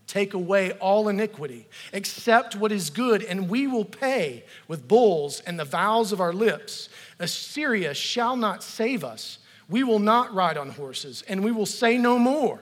take 0.07 0.33
away 0.33 0.71
all 0.73 1.07
iniquity, 1.07 1.67
accept 1.93 2.55
what 2.55 2.71
is 2.71 2.89
good, 2.89 3.23
and 3.23 3.49
we 3.49 3.67
will 3.67 3.85
pay 3.85 4.43
with 4.67 4.87
bulls 4.87 5.41
and 5.41 5.59
the 5.59 5.65
vows 5.65 6.11
of 6.11 6.21
our 6.21 6.33
lips. 6.33 6.89
Assyria 7.19 7.93
shall 7.93 8.35
not 8.35 8.63
save 8.63 9.03
us. 9.03 9.39
We 9.67 9.83
will 9.83 9.99
not 9.99 10.33
ride 10.33 10.57
on 10.57 10.69
horses, 10.69 11.23
and 11.27 11.43
we 11.43 11.51
will 11.51 11.65
say 11.65 11.97
no 11.97 12.19
more, 12.19 12.59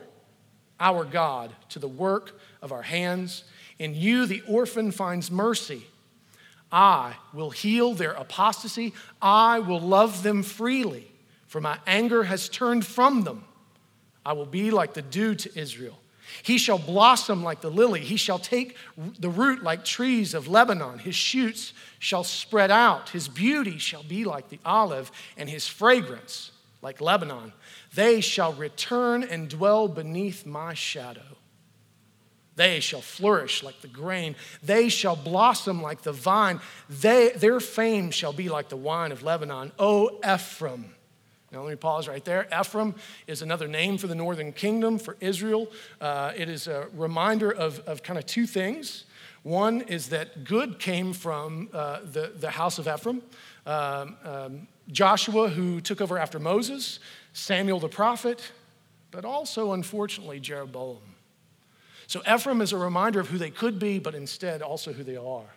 Our 0.80 1.04
God, 1.04 1.54
to 1.70 1.80
the 1.80 1.88
work 1.88 2.40
of 2.62 2.72
our 2.72 2.82
hands. 2.82 3.44
In 3.78 3.94
you 3.94 4.26
the 4.26 4.42
orphan 4.48 4.92
finds 4.92 5.30
mercy. 5.30 5.86
I 6.72 7.16
will 7.34 7.52
heal 7.52 7.94
their 7.94 8.14
apostasy. 8.14 8.94
I 9.22 9.60
will 9.60 9.82
love 9.82 10.24
them 10.24 10.44
freely, 10.44 11.12
for 11.48 11.60
my 11.60 11.78
anger 11.86 12.24
has 12.24 12.50
turned 12.50 12.86
from 12.86 13.24
them. 13.24 13.44
I 14.26 14.34
will 14.34 14.46
be 14.46 14.72
like 14.72 14.94
the 14.94 15.02
dew 15.02 15.36
to 15.36 15.60
Israel 15.60 16.00
he 16.42 16.58
shall 16.58 16.80
blossom 16.80 17.44
like 17.44 17.62
the 17.62 17.70
lily. 17.70 18.00
He 18.00 18.18
shall 18.18 18.40
take 18.40 18.76
the 18.98 19.30
root 19.30 19.64
like 19.64 19.86
trees 19.86 20.34
of 20.34 20.48
Lebanon. 20.48 21.00
His 21.00 21.16
shoots 21.16 21.74
shall 22.00 22.24
spread 22.24 22.72
out. 22.72 23.10
His 23.10 23.28
beauty 23.28 23.78
shall 23.78 24.04
be 24.04 24.26
like 24.26 24.50
the 24.50 24.60
olive, 24.66 25.12
and 25.38 25.50
his 25.50 25.68
fragrance 25.68 26.52
like 26.82 27.00
Lebanon. 27.02 27.54
They 27.94 28.22
shall 28.22 28.54
return 28.54 29.24
and 29.24 29.50
dwell 29.50 29.88
beneath 29.88 30.46
my 30.46 30.74
shadow. 30.74 31.22
They 32.56 32.80
shall 32.80 33.02
flourish 33.02 33.64
like 33.64 33.82
the 33.82 33.88
grain. 33.88 34.36
They 34.62 34.90
shall 34.90 35.16
blossom 35.16 35.82
like 35.82 36.04
the 36.04 36.12
vine. 36.12 36.60
They, 36.90 37.30
their 37.30 37.60
fame 37.60 38.12
shall 38.12 38.34
be 38.34 38.50
like 38.50 38.70
the 38.70 38.78
wine 38.78 39.12
of 39.12 39.24
Lebanon. 39.24 39.72
O 39.80 40.20
Ephraim, 40.24 40.94
now, 41.54 41.62
let 41.62 41.70
me 41.70 41.76
pause 41.76 42.08
right 42.08 42.26
there. 42.26 42.48
Ephraim 42.60 42.96
is 43.28 43.44
another 43.44 43.68
name 43.68 44.00
for 44.00 44.08
the 44.08 44.16
northern 44.16 44.52
kingdom, 44.52 44.98
for 44.98 45.18
Israel. 45.20 45.72
Uh, 46.02 46.34
it 46.36 46.50
is 46.50 46.68
a 46.68 46.88
reminder 46.96 47.52
of, 47.52 47.80
of 47.82 48.02
kind 48.02 48.18
of 48.18 48.26
two 48.26 48.48
things. 48.48 49.06
One 49.44 49.82
is 49.82 50.10
that 50.10 50.46
good 50.46 50.80
came 50.80 51.14
from 51.14 51.70
uh, 51.72 52.00
the, 52.12 52.34
the 52.36 52.50
house 52.50 52.80
of 52.80 52.88
Ephraim. 52.88 53.22
Um, 53.68 54.18
um, 54.24 54.68
Joshua, 54.92 55.48
who 55.48 55.80
took 55.80 56.02
over 56.02 56.18
after 56.18 56.40
Moses, 56.40 56.98
Samuel 57.34 57.80
the 57.80 57.88
prophet, 57.88 58.52
but 59.12 59.24
also, 59.24 59.74
unfortunately, 59.74 60.40
Jeroboam. 60.40 60.98
So, 62.08 62.22
Ephraim 62.28 62.62
is 62.62 62.74
a 62.74 62.78
reminder 62.78 63.20
of 63.20 63.30
who 63.30 63.38
they 63.38 63.52
could 63.52 63.78
be, 63.78 64.00
but 64.00 64.16
instead 64.16 64.64
also 64.64 64.92
who 64.92 65.04
they 65.04 65.18
are. 65.18 65.54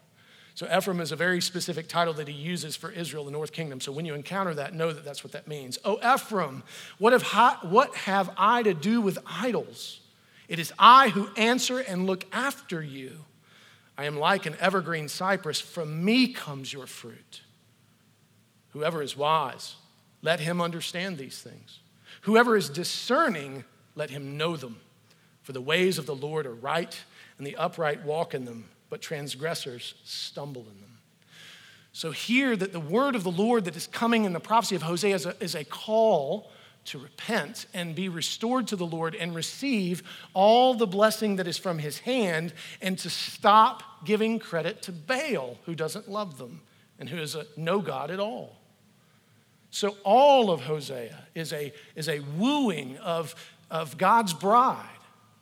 So 0.57 0.67
Ephraim 0.75 1.01
is 1.01 1.13
a 1.13 1.17
very 1.17 1.43
specific 1.43 1.87
title 1.87 2.15
that 2.15 2.29
he 2.29 2.35
uses 2.35 2.77
for 2.77 2.91
Israel, 2.91 3.27
the 3.27 3.31
north 3.31 3.53
kingdom. 3.53 3.79
So 3.79 3.93
when 3.93 4.07
you 4.07 4.15
encounter 4.15 4.55
that, 4.55 4.73
know 4.73 4.91
that 4.91 5.05
that's 5.05 5.23
what 5.23 5.35
that 5.35 5.47
means. 5.47 5.79
Oh, 5.85 5.99
Ephraim, 5.99 6.63
what 6.97 7.13
have, 7.13 7.59
what 7.71 7.95
have 7.95 8.31
I 8.39 8.63
to 8.63 8.73
do 8.73 9.03
with 9.03 9.19
idols? 9.27 10.01
It 10.49 10.59
is 10.59 10.73
I 10.79 11.11
who 11.11 11.29
answer 11.37 11.81
and 11.81 12.07
look 12.07 12.25
after 12.33 12.83
you. 12.83 13.27
I 13.99 14.07
am 14.07 14.19
like 14.19 14.47
an 14.47 14.57
evergreen 14.59 15.09
cypress. 15.09 15.61
From 15.61 16.03
me 16.03 16.33
comes 16.33 16.73
your 16.73 16.87
fruit. 16.87 17.43
Whoever 18.71 19.03
is 19.03 19.15
wise, 19.15 19.75
let 20.23 20.41
him 20.41 20.63
understand 20.63 21.19
these 21.19 21.39
things. 21.39 21.81
Whoever 22.23 22.57
is 22.57 22.71
discerning, 22.71 23.65
let 23.95 24.09
him 24.09 24.39
know 24.39 24.57
them. 24.57 24.81
For 25.43 25.53
the 25.53 25.61
ways 25.61 25.99
of 25.99 26.07
the 26.07 26.17
Lord 26.17 26.47
are 26.47 26.55
right, 26.55 26.99
and 27.37 27.47
the 27.47 27.57
upright 27.57 28.07
walk 28.07 28.33
in 28.33 28.47
them 28.47 28.71
but 28.97 29.03
transgressors 29.03 29.93
stumble 30.05 30.63
in 30.63 30.81
them. 30.81 30.99
So, 31.93 32.13
here 32.13 32.57
that 32.57 32.73
the 32.73 32.81
word 32.81 33.15
of 33.15 33.25
the 33.25 33.31
Lord 33.31 33.67
that 33.67 33.77
is 33.77 33.87
coming 33.87 34.25
in 34.25 34.33
the 34.33 34.41
prophecy 34.41 34.75
of 34.75 34.81
Hosea 34.81 35.15
is 35.15 35.27
a, 35.27 35.37
is 35.45 35.55
a 35.55 35.65
call 35.65 36.51
to 36.87 36.99
repent 36.99 37.67
and 37.75 37.95
be 37.95 38.09
restored 38.09 38.67
to 38.69 38.77
the 38.77 38.87
Lord 38.87 39.15
and 39.15 39.35
receive 39.35 40.03
all 40.33 40.73
the 40.73 40.87
blessing 40.87 41.37
that 41.37 41.47
is 41.47 41.59
from 41.59 41.79
his 41.79 41.99
hand 41.99 42.55
and 42.81 42.99
to 43.01 43.11
stop 43.11 43.83
giving 44.07 44.39
credit 44.39 44.81
to 44.85 44.93
Baal, 44.93 45.59
who 45.67 45.75
doesn't 45.75 46.09
love 46.09 46.39
them 46.39 46.63
and 46.99 47.11
who 47.11 47.19
is 47.19 47.35
a 47.35 47.45
no 47.55 47.81
God 47.81 48.11
at 48.11 48.19
all. 48.19 48.57
So 49.69 49.95
all 50.05 50.51
of 50.51 50.63
Hosea 50.63 51.23
is 51.35 51.53
a, 51.53 51.71
is 51.97 52.09
a 52.09 52.21
wooing 52.39 52.97
of, 52.97 53.35
of 53.71 53.99
God's 53.99 54.33
bride. 54.33 54.89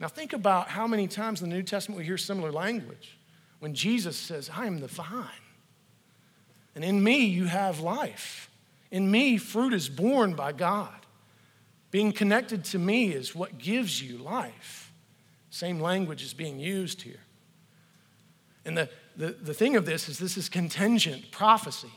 Now 0.01 0.09
think 0.09 0.33
about 0.33 0.69
how 0.69 0.87
many 0.87 1.07
times 1.07 1.41
in 1.41 1.49
the 1.49 1.57
New 1.57 1.63
Testament 1.63 1.99
we 1.99 2.05
hear 2.05 2.19
similar 2.19 2.53
language. 2.53 3.14
When 3.65 3.73
Jesus 3.73 4.19
says, 4.19 4.51
I 4.55 4.67
am 4.67 4.81
the 4.81 4.89
vine, 4.89 5.25
and 6.75 6.85
in 6.85 7.03
me 7.03 7.25
you 7.25 7.47
have 7.47 7.81
life. 7.81 8.51
In 8.91 9.11
me, 9.11 9.39
fruit 9.39 9.73
is 9.73 9.89
born 9.89 10.35
by 10.35 10.53
God. 10.53 11.07
Being 11.91 12.13
connected 12.13 12.63
to 12.67 12.79
me 12.79 13.13
is 13.13 13.35
what 13.35 13.57
gives 13.57 14.03
you 14.03 14.19
life. 14.19 14.93
Same 15.49 15.81
language 15.81 16.23
is 16.23 16.35
being 16.35 16.61
used 16.61 17.01
here. 17.01 17.23
And 18.67 18.77
the, 18.77 18.91
the, 19.17 19.29
the 19.29 19.55
thing 19.55 19.77
of 19.77 19.87
this 19.87 20.11
is 20.11 20.19
this 20.19 20.37
is 20.37 20.51
contingent 20.51 21.31
prophecy. 21.31 21.93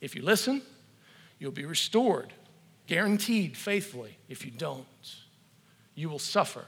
If 0.00 0.16
you 0.16 0.22
listen, 0.22 0.60
you'll 1.38 1.52
be 1.52 1.66
restored, 1.66 2.32
guaranteed 2.88 3.56
faithfully. 3.56 4.18
If 4.28 4.44
you 4.44 4.50
don't, 4.50 4.86
you 5.94 6.08
will 6.08 6.18
suffer 6.18 6.64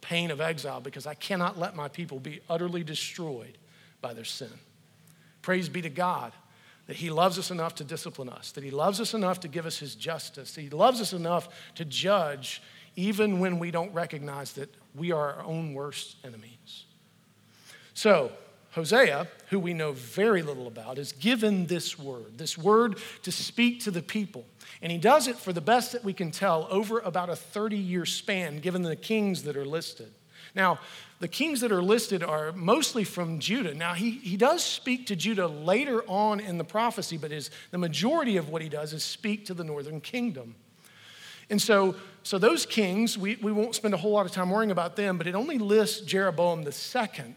the 0.00 0.06
pain 0.06 0.30
of 0.30 0.40
exile 0.40 0.80
because 0.80 1.06
I 1.06 1.14
cannot 1.14 1.58
let 1.58 1.74
my 1.74 1.88
people 1.88 2.20
be 2.20 2.40
utterly 2.48 2.84
destroyed 2.84 3.58
by 4.00 4.14
their 4.14 4.24
sin. 4.24 4.50
Praise 5.42 5.68
be 5.68 5.82
to 5.82 5.90
God 5.90 6.32
that 6.86 6.96
He 6.96 7.10
loves 7.10 7.38
us 7.38 7.50
enough 7.50 7.74
to 7.76 7.84
discipline 7.84 8.28
us, 8.28 8.52
that 8.52 8.64
He 8.64 8.70
loves 8.70 9.00
us 9.00 9.14
enough 9.14 9.40
to 9.40 9.48
give 9.48 9.66
us 9.66 9.78
His 9.78 9.94
justice, 9.94 10.54
that 10.54 10.60
He 10.60 10.70
loves 10.70 11.00
us 11.00 11.12
enough 11.12 11.48
to 11.76 11.84
judge 11.84 12.62
even 12.94 13.40
when 13.40 13.58
we 13.58 13.70
don't 13.70 13.92
recognize 13.92 14.52
that 14.52 14.74
we 14.94 15.12
are 15.12 15.34
our 15.34 15.44
own 15.44 15.74
worst 15.74 16.16
enemies. 16.24 16.84
So, 17.94 18.32
Hosea, 18.76 19.26
who 19.48 19.58
we 19.58 19.72
know 19.72 19.92
very 19.92 20.42
little 20.42 20.66
about, 20.66 20.98
is 20.98 21.12
given 21.12 21.64
this 21.64 21.98
word, 21.98 22.36
this 22.36 22.58
word 22.58 22.98
to 23.22 23.32
speak 23.32 23.80
to 23.80 23.90
the 23.90 24.02
people. 24.02 24.44
And 24.82 24.92
he 24.92 24.98
does 24.98 25.28
it 25.28 25.36
for 25.36 25.54
the 25.54 25.62
best 25.62 25.92
that 25.92 26.04
we 26.04 26.12
can 26.12 26.30
tell 26.30 26.68
over 26.70 26.98
about 26.98 27.30
a 27.30 27.36
30 27.36 27.78
year 27.78 28.04
span, 28.04 28.58
given 28.58 28.82
the 28.82 28.94
kings 28.94 29.44
that 29.44 29.56
are 29.56 29.64
listed. 29.64 30.12
Now, 30.54 30.78
the 31.20 31.26
kings 31.28 31.62
that 31.62 31.72
are 31.72 31.80
listed 31.80 32.22
are 32.22 32.52
mostly 32.52 33.02
from 33.02 33.38
Judah. 33.38 33.72
Now, 33.72 33.94
he, 33.94 34.10
he 34.10 34.36
does 34.36 34.62
speak 34.62 35.06
to 35.06 35.16
Judah 35.16 35.46
later 35.46 36.02
on 36.06 36.38
in 36.38 36.58
the 36.58 36.64
prophecy, 36.64 37.16
but 37.16 37.30
his, 37.30 37.50
the 37.70 37.78
majority 37.78 38.36
of 38.36 38.50
what 38.50 38.60
he 38.60 38.68
does 38.68 38.92
is 38.92 39.02
speak 39.02 39.46
to 39.46 39.54
the 39.54 39.64
northern 39.64 40.02
kingdom. 40.02 40.54
And 41.48 41.62
so, 41.62 41.94
so 42.22 42.36
those 42.36 42.66
kings, 42.66 43.16
we, 43.16 43.36
we 43.36 43.52
won't 43.52 43.74
spend 43.74 43.94
a 43.94 43.96
whole 43.96 44.12
lot 44.12 44.26
of 44.26 44.32
time 44.32 44.50
worrying 44.50 44.70
about 44.70 44.96
them, 44.96 45.16
but 45.16 45.26
it 45.26 45.34
only 45.34 45.56
lists 45.56 46.02
Jeroboam 46.02 46.64
the 46.64 46.72
second 46.72 47.36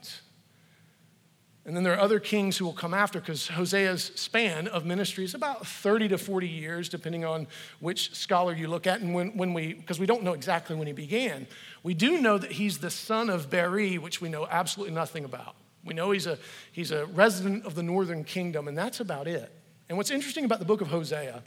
and 1.66 1.76
then 1.76 1.84
there 1.84 1.94
are 1.94 2.00
other 2.00 2.20
kings 2.20 2.58
who 2.58 2.66
will 2.66 2.74
come 2.74 2.94
after 2.94 3.20
because 3.20 3.48
Hosea's 3.48 4.12
span 4.16 4.68
of 4.68 4.86
ministry 4.86 5.24
is 5.24 5.34
about 5.34 5.68
30 5.68 6.08
to 6.10 6.18
40 6.18 6.48
years, 6.48 6.90
depending 6.90 7.26
on 7.26 7.48
which 7.80 8.16
scholar 8.16 8.54
you 8.54 8.68
look 8.68 8.88
at. 8.88 9.02
And 9.02 9.14
when, 9.14 9.36
when 9.36 9.54
we, 9.54 9.74
because 9.74 10.00
we 10.00 10.06
don't 10.06 10.24
know 10.24 10.34
exactly 10.34 10.76
when 10.76 10.88
he 10.88 10.94
began, 10.94 11.48
we 11.84 11.94
do 11.94 12.22
know 12.22 12.38
that 12.38 12.54
he's 12.54 12.80
the 12.80 12.90
son 12.90 13.30
of 13.30 13.50
Beeri, 13.50 13.98
which 13.98 14.22
we 14.22 14.30
know 14.30 14.48
absolutely 14.50 14.96
nothing 14.96 15.26
about. 15.26 15.56
We 15.84 15.94
know 15.94 16.12
he's 16.12 16.28
a, 16.28 16.38
he's 16.72 16.92
a 16.92 17.06
resident 17.08 17.66
of 17.66 17.76
the 17.76 17.84
northern 17.84 18.24
kingdom, 18.24 18.68
and 18.68 18.78
that's 18.78 19.00
about 19.00 19.28
it. 19.28 19.52
And 19.90 19.98
what's 19.98 20.12
interesting 20.12 20.46
about 20.46 20.60
the 20.60 20.66
book 20.66 20.82
of 20.82 20.88
Hosea, 20.88 21.44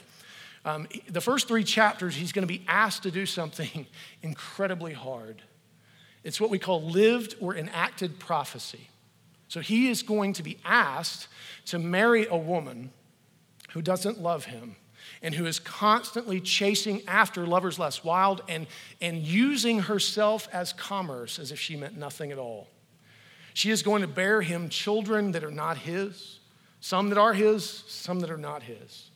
um, 0.64 0.86
the 1.08 1.20
first 1.20 1.48
three 1.48 1.64
chapters, 1.64 2.14
he's 2.14 2.32
going 2.32 2.46
to 2.46 2.52
be 2.52 2.62
asked 2.68 3.02
to 3.04 3.10
do 3.10 3.26
something 3.26 3.86
incredibly 4.22 4.92
hard. 4.92 5.42
It's 6.22 6.40
what 6.40 6.50
we 6.50 6.58
call 6.58 6.82
lived 6.82 7.34
or 7.40 7.56
enacted 7.56 8.18
prophecy. 8.18 8.88
So 9.52 9.60
he 9.60 9.90
is 9.90 10.02
going 10.02 10.32
to 10.32 10.42
be 10.42 10.56
asked 10.64 11.28
to 11.66 11.78
marry 11.78 12.26
a 12.26 12.38
woman 12.38 12.90
who 13.72 13.82
doesn't 13.82 14.18
love 14.18 14.46
him 14.46 14.76
and 15.20 15.34
who 15.34 15.44
is 15.44 15.58
constantly 15.58 16.40
chasing 16.40 17.02
after 17.06 17.46
lovers 17.46 17.78
less 17.78 18.02
wild 18.02 18.40
and, 18.48 18.66
and 19.02 19.18
using 19.18 19.80
herself 19.80 20.48
as 20.54 20.72
commerce 20.72 21.38
as 21.38 21.52
if 21.52 21.60
she 21.60 21.76
meant 21.76 21.98
nothing 21.98 22.32
at 22.32 22.38
all. 22.38 22.66
She 23.52 23.70
is 23.70 23.82
going 23.82 24.00
to 24.00 24.08
bear 24.08 24.40
him 24.40 24.70
children 24.70 25.32
that 25.32 25.44
are 25.44 25.50
not 25.50 25.76
his, 25.76 26.40
some 26.80 27.10
that 27.10 27.18
are 27.18 27.34
his, 27.34 27.84
some 27.86 28.20
that 28.20 28.30
are 28.30 28.38
not 28.38 28.62
his. 28.62 29.10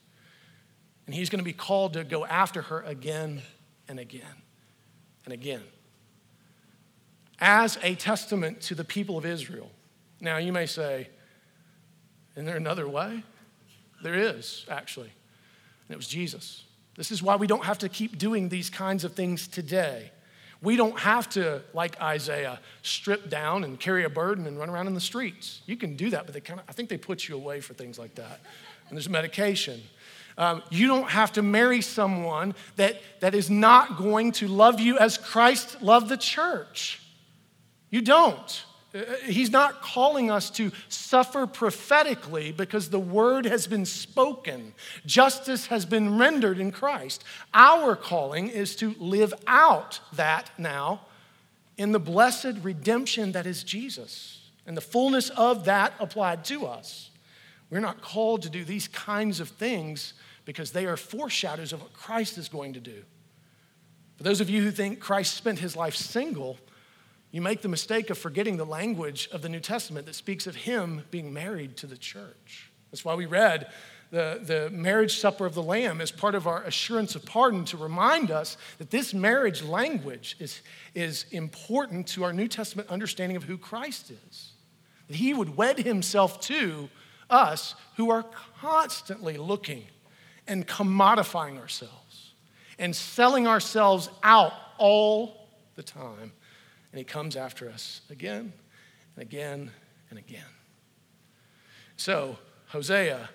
And 1.07 1.15
he's 1.15 1.31
going 1.31 1.41
to 1.41 1.47
be 1.47 1.55
called 1.55 1.95
to 1.95 2.05
go 2.05 2.27
after 2.27 2.61
her 2.61 2.83
again 2.83 3.41
and 3.89 3.99
again 3.99 4.43
and 5.25 5.33
again. 5.33 5.63
As 7.41 7.79
a 7.83 7.95
testament 7.95 8.61
to 8.61 8.75
the 8.75 8.85
people 8.85 9.17
of 9.17 9.25
Israel, 9.25 9.71
now, 10.21 10.39
you 10.39 10.53
may 10.53 10.67
say, 10.67 11.09
Isn't 12.35 12.47
there 12.47 12.57
another 12.57 12.89
way? 12.89 13.23
There 14.03 14.15
is, 14.15 14.67
actually. 14.71 15.11
And 15.89 15.95
it 15.95 15.97
was 15.97 16.09
Jesus. 16.09 16.65
This 16.97 17.11
is 17.11 17.23
why 17.23 17.37
we 17.37 17.47
don't 17.47 17.65
have 17.65 17.79
to 17.79 17.89
keep 17.89 18.19
doing 18.19 18.49
these 18.49 18.71
kinds 18.71 19.05
of 19.05 19.13
things 19.13 19.47
today. 19.47 20.11
We 20.63 20.77
don't 20.77 20.99
have 20.99 21.29
to, 21.31 21.63
like 21.75 22.01
Isaiah, 22.01 22.59
strip 22.83 23.29
down 23.29 23.63
and 23.63 23.79
carry 23.79 24.05
a 24.05 24.09
burden 24.09 24.47
and 24.47 24.59
run 24.59 24.71
around 24.71 24.87
in 24.87 24.95
the 24.95 25.01
streets. 25.01 25.61
You 25.67 25.77
can 25.77 25.97
do 25.97 26.11
that, 26.11 26.25
but 26.25 26.35
they 26.35 26.41
kind 26.41 26.61
of, 26.61 26.67
I 26.69 26.73
think 26.73 26.89
they 26.89 26.97
put 26.97 27.29
you 27.29 27.37
away 27.37 27.61
for 27.61 27.75
things 27.75 27.99
like 27.99 28.15
that. 28.15 28.41
And 28.89 28.97
there's 28.97 29.09
medication. 29.09 29.83
Um, 30.39 30.63
you 30.71 30.87
don't 30.87 31.09
have 31.11 31.33
to 31.33 31.43
marry 31.43 31.83
someone 31.83 32.55
that, 32.77 33.01
that 33.21 33.35
is 33.35 33.51
not 33.51 33.99
going 33.99 34.33
to 34.33 34.49
love 34.49 34.81
you 34.81 34.99
as 34.99 35.19
Christ 35.19 35.83
loved 35.83 36.09
the 36.09 36.17
church. 36.17 37.03
You 37.91 38.01
don't. 38.01 38.65
Uh, 38.95 39.03
he's 39.25 39.51
not 39.51 39.83
calling 39.83 40.31
us 40.31 40.49
to 40.51 40.71
suffer 40.89 41.47
prophetically 41.47 42.53
because 42.53 42.91
the 42.91 42.99
word 42.99 43.45
has 43.45 43.67
been 43.67 43.85
spoken. 43.85 44.73
Justice 45.05 45.67
has 45.67 45.85
been 45.85 46.19
rendered 46.19 46.59
in 46.59 46.71
Christ. 46.71 47.25
Our 47.53 47.97
calling 47.97 48.49
is 48.49 48.77
to 48.77 48.95
live 48.99 49.35
out 49.47 50.01
that 50.13 50.51
now 50.59 51.03
in 51.77 51.93
the 51.93 51.99
blessed 51.99 52.55
redemption 52.63 53.33
that 53.33 53.47
is 53.47 53.63
Jesus 53.63 54.51
and 54.67 54.77
the 54.77 54.83
fullness 54.83 55.31
of 55.31 55.65
that 55.67 55.93
applied 56.01 56.45
to 56.47 56.67
us. 56.67 57.11
We're 57.71 57.81
not 57.81 58.01
called 58.01 58.43
to 58.43 58.51
do 58.51 58.65
these 58.65 58.89
kinds 58.89 59.41
of 59.41 59.49
things 59.49 60.15
because 60.45 60.71
they 60.71 60.87
are 60.87 60.97
foreshadows 60.97 61.73
of 61.73 61.83
what 61.83 61.93
Christ 61.93 62.39
is 62.39 62.49
going 62.49 62.73
to 62.75 62.81
do. 62.81 63.03
For 64.17 64.23
those 64.23 64.41
of 64.41 64.49
you 64.49 64.63
who 64.63 64.71
think 64.71 65.01
Christ 65.01 65.35
spent 65.35 65.59
his 65.59 65.77
life 65.77 65.95
single, 65.95 66.59
you 67.37 67.43
make 67.43 67.61
the 67.61 67.69
mistake 67.69 68.09
of 68.09 68.17
forgetting 68.17 68.57
the 68.57 68.65
language 68.65 69.29
of 69.31 69.43
the 69.43 69.49
New 69.51 69.61
Testament 69.61 70.07
that 70.07 70.15
speaks 70.15 70.47
of 70.47 70.57
him 70.57 71.03
being 71.11 71.35
married 71.35 71.77
to 71.77 71.87
the 71.87 71.99
church. 71.99 72.71
That's 72.91 73.05
why 73.05 73.15
we 73.15 73.27
read 73.27 73.71
the, 74.11 74.41
the 74.43 74.71
marriage 74.71 75.19
supper 75.19 75.45
of 75.45 75.55
the 75.55 75.63
Lamb 75.63 76.01
as 76.01 76.11
part 76.11 76.35
of 76.35 76.47
our 76.47 76.63
assurance 76.63 77.15
of 77.15 77.27
pardon 77.27 77.67
to 77.67 77.77
remind 77.77 78.31
us 78.31 78.57
that 78.79 78.91
this 78.91 79.13
marriage 79.13 79.63
language 79.63 80.37
is, 80.39 80.63
is 80.95 81.27
important 81.31 82.07
to 82.09 82.25
our 82.25 82.33
New 82.33 82.49
Testament 82.49 82.89
understanding 82.89 83.37
of 83.37 83.45
who 83.45 83.59
Christ 83.59 84.11
is. 84.11 84.53
That 85.09 85.17
he 85.17 85.35
would 85.35 85.59
wed 85.59 85.81
himself 85.81 86.41
to 86.43 86.89
us 87.29 87.75
who 87.97 88.11
are 88.11 88.25
constantly 88.61 89.37
looking 89.37 89.85
and 90.49 90.67
commodifying 90.67 91.59
ourselves 91.59 92.33
and 92.79 92.97
selling 92.97 93.47
ourselves 93.47 94.09
out 94.23 94.55
all 94.79 95.49
the 95.75 95.83
time 95.83 96.33
and 96.97 97.01
he 97.01 97.05
comes 97.05 97.37
after 97.37 97.69
us 97.69 98.01
again 98.09 98.55
and 99.17 99.23
again 99.23 99.71
and 100.09 100.19
again. 100.19 100.49
So, 101.99 102.39
Hosea, 102.69 103.29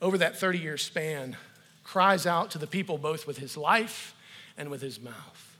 over 0.00 0.16
that 0.16 0.38
30 0.38 0.58
year 0.58 0.78
span, 0.78 1.36
cries 1.84 2.26
out 2.26 2.52
to 2.52 2.58
the 2.58 2.66
people 2.66 2.96
both 2.96 3.26
with 3.26 3.36
his 3.36 3.54
life 3.54 4.14
and 4.56 4.70
with 4.70 4.80
his 4.80 4.98
mouth. 4.98 5.58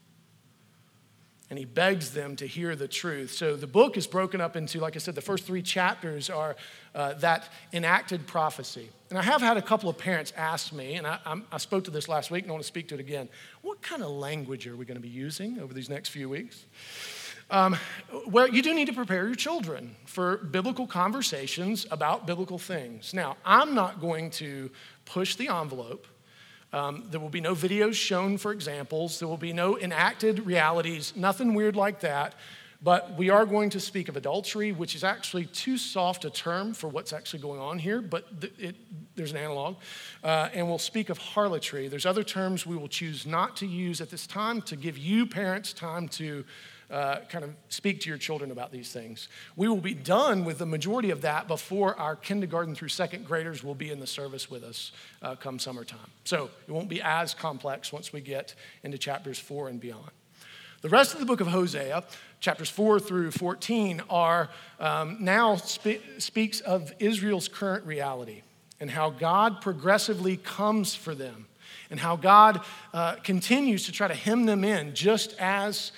And 1.50 1.58
he 1.58 1.66
begs 1.66 2.12
them 2.12 2.36
to 2.36 2.46
hear 2.46 2.74
the 2.74 2.88
truth. 2.88 3.32
So 3.32 3.54
the 3.54 3.66
book 3.66 3.98
is 3.98 4.06
broken 4.06 4.40
up 4.40 4.56
into, 4.56 4.80
like 4.80 4.96
I 4.96 4.98
said, 4.98 5.14
the 5.14 5.20
first 5.20 5.44
three 5.44 5.60
chapters 5.60 6.30
are 6.30 6.56
uh, 6.94 7.12
that 7.14 7.50
enacted 7.74 8.26
prophecy. 8.26 8.88
And 9.10 9.18
I 9.18 9.22
have 9.22 9.42
had 9.42 9.58
a 9.58 9.62
couple 9.62 9.90
of 9.90 9.98
parents 9.98 10.32
ask 10.38 10.72
me, 10.72 10.94
and 10.94 11.06
I, 11.06 11.18
I 11.52 11.58
spoke 11.58 11.84
to 11.84 11.90
this 11.90 12.08
last 12.08 12.30
week 12.30 12.44
and 12.44 12.50
I 12.50 12.54
want 12.54 12.62
to 12.62 12.66
speak 12.66 12.88
to 12.88 12.94
it 12.94 13.00
again. 13.00 13.28
What 13.60 13.82
kind 13.82 14.02
of 14.02 14.08
language 14.08 14.66
are 14.66 14.74
we 14.74 14.86
going 14.86 14.96
to 14.96 15.02
be 15.02 15.10
using 15.10 15.58
over 15.58 15.74
these 15.74 15.90
next 15.90 16.08
few 16.08 16.30
weeks? 16.30 16.64
Um, 17.50 17.76
well, 18.26 18.48
you 18.48 18.62
do 18.62 18.72
need 18.74 18.86
to 18.86 18.92
prepare 18.92 19.26
your 19.26 19.34
children 19.34 19.96
for 20.06 20.38
biblical 20.38 20.86
conversations 20.86 21.86
about 21.90 22.26
biblical 22.26 22.58
things. 22.58 23.12
Now, 23.12 23.36
I'm 23.44 23.74
not 23.74 24.00
going 24.00 24.30
to 24.32 24.70
push 25.04 25.36
the 25.36 25.48
envelope. 25.48 26.06
Um, 26.72 27.04
there 27.10 27.20
will 27.20 27.28
be 27.28 27.40
no 27.40 27.54
videos 27.54 27.94
shown 27.94 28.38
for 28.38 28.52
examples. 28.52 29.18
There 29.18 29.28
will 29.28 29.36
be 29.36 29.52
no 29.52 29.78
enacted 29.78 30.46
realities, 30.46 31.12
nothing 31.14 31.54
weird 31.54 31.76
like 31.76 32.00
that. 32.00 32.34
But 32.84 33.16
we 33.16 33.30
are 33.30 33.46
going 33.46 33.70
to 33.70 33.80
speak 33.80 34.08
of 34.08 34.16
adultery, 34.16 34.72
which 34.72 34.96
is 34.96 35.04
actually 35.04 35.44
too 35.44 35.78
soft 35.78 36.24
a 36.24 36.30
term 36.30 36.74
for 36.74 36.88
what's 36.88 37.12
actually 37.12 37.38
going 37.38 37.60
on 37.60 37.78
here, 37.78 38.02
but 38.02 38.40
th- 38.40 38.52
it, 38.58 38.76
there's 39.14 39.30
an 39.30 39.36
analog. 39.36 39.76
Uh, 40.24 40.48
and 40.52 40.66
we'll 40.66 40.78
speak 40.78 41.08
of 41.08 41.16
harlotry. 41.16 41.86
There's 41.86 42.06
other 42.06 42.24
terms 42.24 42.66
we 42.66 42.76
will 42.76 42.88
choose 42.88 43.24
not 43.24 43.56
to 43.58 43.66
use 43.66 44.00
at 44.00 44.10
this 44.10 44.26
time 44.26 44.62
to 44.62 44.74
give 44.74 44.98
you 44.98 45.26
parents 45.26 45.72
time 45.72 46.08
to 46.08 46.44
uh, 46.92 47.20
kind 47.30 47.42
of 47.42 47.54
speak 47.70 48.00
to 48.02 48.08
your 48.08 48.18
children 48.18 48.50
about 48.50 48.70
these 48.70 48.92
things. 48.92 49.28
We 49.56 49.66
will 49.66 49.80
be 49.80 49.94
done 49.94 50.44
with 50.44 50.58
the 50.58 50.66
majority 50.66 51.10
of 51.10 51.22
that 51.22 51.48
before 51.48 51.98
our 51.98 52.14
kindergarten 52.14 52.74
through 52.74 52.88
second 52.88 53.26
graders 53.26 53.64
will 53.64 53.74
be 53.74 53.90
in 53.90 53.98
the 53.98 54.06
service 54.06 54.50
with 54.50 54.62
us 54.62 54.92
uh, 55.22 55.34
come 55.34 55.58
summertime. 55.58 55.98
So 56.24 56.50
it 56.68 56.70
won't 56.70 56.90
be 56.90 57.00
as 57.00 57.32
complex 57.32 57.92
once 57.92 58.12
we 58.12 58.20
get 58.20 58.54
into 58.82 58.98
chapters 58.98 59.38
four 59.38 59.68
and 59.68 59.80
beyond. 59.80 60.10
The 60.82 60.88
rest 60.88 61.14
of 61.14 61.20
the 61.20 61.26
book 61.26 61.40
of 61.40 61.46
Hosea, 61.46 62.02
chapters 62.40 62.68
4 62.68 62.98
through 62.98 63.30
14, 63.30 64.02
are 64.10 64.50
um, 64.80 65.16
now 65.20 65.54
spe- 65.54 66.02
speaks 66.18 66.58
of 66.58 66.92
Israel's 66.98 67.46
current 67.46 67.86
reality 67.86 68.42
and 68.80 68.90
how 68.90 69.10
God 69.10 69.60
progressively 69.60 70.36
comes 70.36 70.92
for 70.92 71.14
them 71.14 71.46
and 71.88 72.00
how 72.00 72.16
God 72.16 72.62
uh, 72.92 73.14
continues 73.22 73.86
to 73.86 73.92
try 73.92 74.08
to 74.08 74.14
hem 74.14 74.44
them 74.46 74.64
in 74.64 74.92
just 74.92 75.36
as 75.38 75.92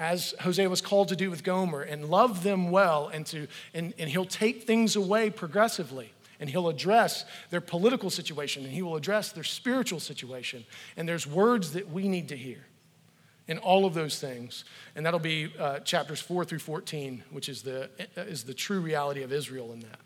as 0.00 0.34
Hosea 0.40 0.70
was 0.70 0.80
called 0.80 1.08
to 1.08 1.16
do 1.16 1.28
with 1.28 1.44
Gomer, 1.44 1.82
and 1.82 2.06
love 2.06 2.42
them 2.42 2.70
well, 2.70 3.08
and, 3.08 3.26
to, 3.26 3.46
and, 3.74 3.92
and 3.98 4.08
he'll 4.08 4.24
take 4.24 4.62
things 4.62 4.96
away 4.96 5.28
progressively. 5.28 6.10
And 6.40 6.48
he'll 6.48 6.70
address 6.70 7.26
their 7.50 7.60
political 7.60 8.08
situation, 8.08 8.64
and 8.64 8.72
he 8.72 8.80
will 8.80 8.96
address 8.96 9.30
their 9.30 9.44
spiritual 9.44 10.00
situation. 10.00 10.64
And 10.96 11.06
there's 11.06 11.26
words 11.26 11.74
that 11.74 11.90
we 11.90 12.08
need 12.08 12.30
to 12.30 12.36
hear 12.36 12.64
in 13.46 13.58
all 13.58 13.84
of 13.84 13.92
those 13.92 14.18
things. 14.18 14.64
And 14.96 15.04
that'll 15.04 15.20
be 15.20 15.52
uh, 15.58 15.80
chapters 15.80 16.18
4 16.18 16.46
through 16.46 16.60
14, 16.60 17.22
which 17.30 17.50
is 17.50 17.60
the, 17.60 17.90
is 18.16 18.44
the 18.44 18.54
true 18.54 18.80
reality 18.80 19.22
of 19.22 19.34
Israel 19.34 19.70
in 19.74 19.80
that. 19.80 20.00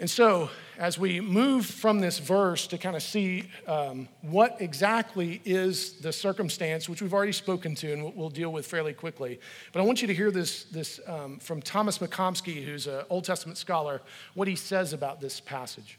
And 0.00 0.08
so, 0.08 0.48
as 0.78 0.96
we 0.96 1.20
move 1.20 1.66
from 1.66 1.98
this 1.98 2.20
verse 2.20 2.68
to 2.68 2.78
kind 2.78 2.94
of 2.94 3.02
see 3.02 3.50
um, 3.66 4.08
what 4.22 4.56
exactly 4.60 5.42
is 5.44 5.94
the 5.94 6.12
circumstance, 6.12 6.88
which 6.88 7.02
we've 7.02 7.12
already 7.12 7.32
spoken 7.32 7.74
to 7.76 7.92
and 7.92 8.14
we'll 8.14 8.30
deal 8.30 8.52
with 8.52 8.64
fairly 8.64 8.92
quickly, 8.92 9.40
but 9.72 9.80
I 9.80 9.82
want 9.82 10.00
you 10.00 10.06
to 10.06 10.14
hear 10.14 10.30
this, 10.30 10.64
this 10.64 11.00
um, 11.08 11.38
from 11.40 11.60
Thomas 11.60 11.98
McComiskey, 11.98 12.64
who's 12.64 12.86
an 12.86 13.04
Old 13.10 13.24
Testament 13.24 13.58
scholar, 13.58 14.00
what 14.34 14.46
he 14.46 14.54
says 14.54 14.92
about 14.92 15.20
this 15.20 15.40
passage. 15.40 15.98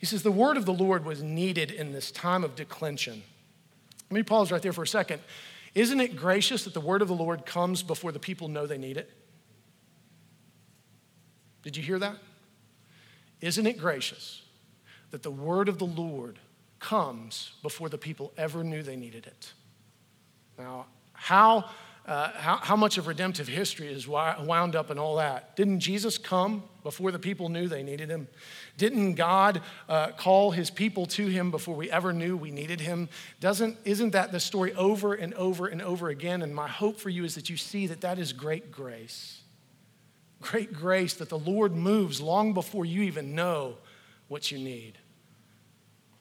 He 0.00 0.04
says, 0.04 0.22
The 0.22 0.30
word 0.30 0.58
of 0.58 0.66
the 0.66 0.74
Lord 0.74 1.06
was 1.06 1.22
needed 1.22 1.70
in 1.70 1.92
this 1.92 2.10
time 2.10 2.44
of 2.44 2.54
declension 2.54 3.22
let 4.14 4.20
me 4.20 4.22
pause 4.22 4.52
right 4.52 4.62
there 4.62 4.72
for 4.72 4.82
a 4.82 4.86
second. 4.86 5.20
Isn't 5.74 6.00
it 6.00 6.16
gracious 6.16 6.62
that 6.64 6.72
the 6.74 6.80
word 6.80 7.02
of 7.02 7.08
the 7.08 7.14
Lord 7.14 7.44
comes 7.44 7.82
before 7.82 8.12
the 8.12 8.20
people 8.20 8.46
know 8.46 8.64
they 8.64 8.78
need 8.78 8.96
it? 8.96 9.10
Did 11.62 11.76
you 11.76 11.82
hear 11.82 11.98
that? 11.98 12.16
Isn't 13.40 13.66
it 13.66 13.78
gracious 13.78 14.42
that 15.10 15.22
the 15.22 15.30
word 15.30 15.68
of 15.68 15.78
the 15.78 15.86
Lord 15.86 16.38
comes 16.80 17.52
before 17.62 17.88
the 17.88 17.98
people 17.98 18.32
ever 18.36 18.64
knew 18.64 18.82
they 18.82 18.96
needed 18.96 19.26
it? 19.26 19.52
Now, 20.58 20.86
how 21.12 21.64
uh, 22.06 22.30
how, 22.34 22.56
how, 22.56 22.76
much 22.76 22.98
of 22.98 23.06
redemptive 23.06 23.48
history 23.48 23.86
is 23.86 24.06
wound 24.06 24.76
up 24.76 24.90
in 24.90 24.98
all 24.98 25.16
that. 25.16 25.56
Didn't 25.56 25.80
Jesus 25.80 26.18
come 26.18 26.62
before 26.82 27.10
the 27.10 27.18
people 27.18 27.48
knew 27.48 27.66
they 27.66 27.82
needed 27.82 28.10
him? 28.10 28.28
Didn't 28.76 29.14
God 29.14 29.62
uh, 29.88 30.08
call 30.08 30.50
his 30.50 30.68
people 30.68 31.06
to 31.06 31.26
him 31.26 31.50
before 31.50 31.74
we 31.74 31.90
ever 31.90 32.12
knew 32.12 32.36
we 32.36 32.50
needed 32.50 32.82
him? 32.82 33.08
Doesn't, 33.40 33.78
isn't 33.86 34.10
that 34.10 34.32
the 34.32 34.40
story 34.40 34.74
over 34.74 35.14
and 35.14 35.32
over 35.32 35.66
and 35.66 35.80
over 35.80 36.10
again? 36.10 36.42
And 36.42 36.54
my 36.54 36.68
hope 36.68 37.00
for 37.00 37.08
you 37.08 37.24
is 37.24 37.36
that 37.36 37.48
you 37.48 37.56
see 37.56 37.86
that 37.86 38.02
that 38.02 38.18
is 38.18 38.34
great 38.34 38.70
grace. 38.70 39.40
Great 40.44 40.74
grace 40.74 41.14
that 41.14 41.30
the 41.30 41.38
Lord 41.38 41.74
moves 41.74 42.20
long 42.20 42.52
before 42.52 42.84
you 42.84 43.00
even 43.00 43.34
know 43.34 43.78
what 44.28 44.52
you 44.52 44.58
need. 44.58 44.98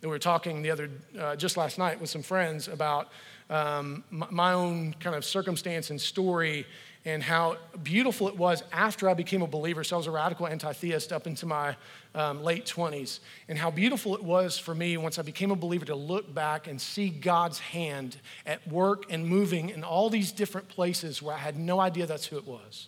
We 0.02 0.08
were 0.08 0.18
talking 0.18 0.62
the 0.62 0.72
other, 0.72 0.90
uh, 1.20 1.36
just 1.36 1.58
last 1.58 1.78
night 1.78 2.00
with 2.00 2.10
some 2.10 2.22
friends 2.22 2.70
about 2.70 3.10
um, 3.50 4.06
my 4.10 4.54
own 4.54 4.96
kind 5.02 5.18
of 5.18 5.26
circumstance 5.26 5.90
and 5.90 6.00
story 6.00 6.66
and 7.04 7.22
how 7.22 7.58
beautiful 7.84 8.30
it 8.30 8.38
was 8.38 8.64
after 8.72 9.10
I 9.10 9.14
became 9.14 9.42
a 9.42 9.48
believer. 9.48 9.84
So 9.84 9.98
I 9.98 9.98
was 9.98 10.08
a 10.08 10.12
radical 10.12 10.48
anti 10.48 10.72
theist 10.72 11.12
up 11.12 11.28
into 11.28 11.46
my 11.46 11.76
um, 12.16 12.44
late 12.46 12.66
20s. 12.66 13.20
And 13.50 13.58
how 13.58 13.72
beautiful 13.72 14.16
it 14.16 14.24
was 14.24 14.58
for 14.58 14.74
me 14.74 14.96
once 14.96 15.20
I 15.20 15.22
became 15.24 15.52
a 15.52 15.56
believer 15.58 15.84
to 15.86 15.96
look 15.96 16.34
back 16.34 16.68
and 16.68 16.80
see 16.80 17.10
God's 17.10 17.60
hand 17.60 18.16
at 18.46 18.66
work 18.70 19.04
and 19.10 19.28
moving 19.28 19.70
in 19.70 19.84
all 19.84 20.10
these 20.10 20.32
different 20.32 20.70
places 20.70 21.22
where 21.22 21.36
I 21.36 21.40
had 21.40 21.60
no 21.60 21.82
idea 21.82 22.06
that's 22.06 22.28
who 22.28 22.38
it 22.38 22.48
was. 22.48 22.88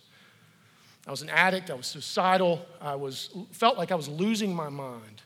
I 1.06 1.10
was 1.10 1.22
an 1.22 1.30
addict, 1.30 1.70
I 1.70 1.74
was 1.74 1.86
suicidal, 1.86 2.66
I 2.80 2.96
was, 2.96 3.30
felt 3.52 3.78
like 3.78 3.92
I 3.92 3.94
was 3.94 4.08
losing 4.08 4.54
my 4.54 4.68
mind. 4.68 5.22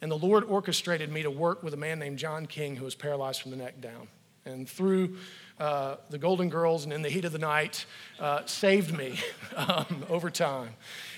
And 0.00 0.10
the 0.10 0.18
Lord 0.18 0.44
orchestrated 0.44 1.12
me 1.12 1.22
to 1.22 1.30
work 1.30 1.62
with 1.62 1.74
a 1.74 1.76
man 1.76 1.98
named 1.98 2.18
John 2.18 2.46
King 2.46 2.76
who 2.76 2.84
was 2.84 2.94
paralyzed 2.94 3.42
from 3.42 3.50
the 3.50 3.56
neck 3.56 3.80
down 3.80 4.08
and 4.44 4.68
through 4.68 5.16
uh, 5.60 5.96
the 6.10 6.18
Golden 6.18 6.48
Girls 6.48 6.84
and 6.84 6.92
in 6.92 7.02
the 7.02 7.08
heat 7.08 7.24
of 7.24 7.32
the 7.32 7.38
night 7.38 7.86
uh, 8.18 8.44
saved 8.46 8.96
me 8.96 9.18
um, 9.56 10.04
over 10.08 10.30
time. 10.30 10.70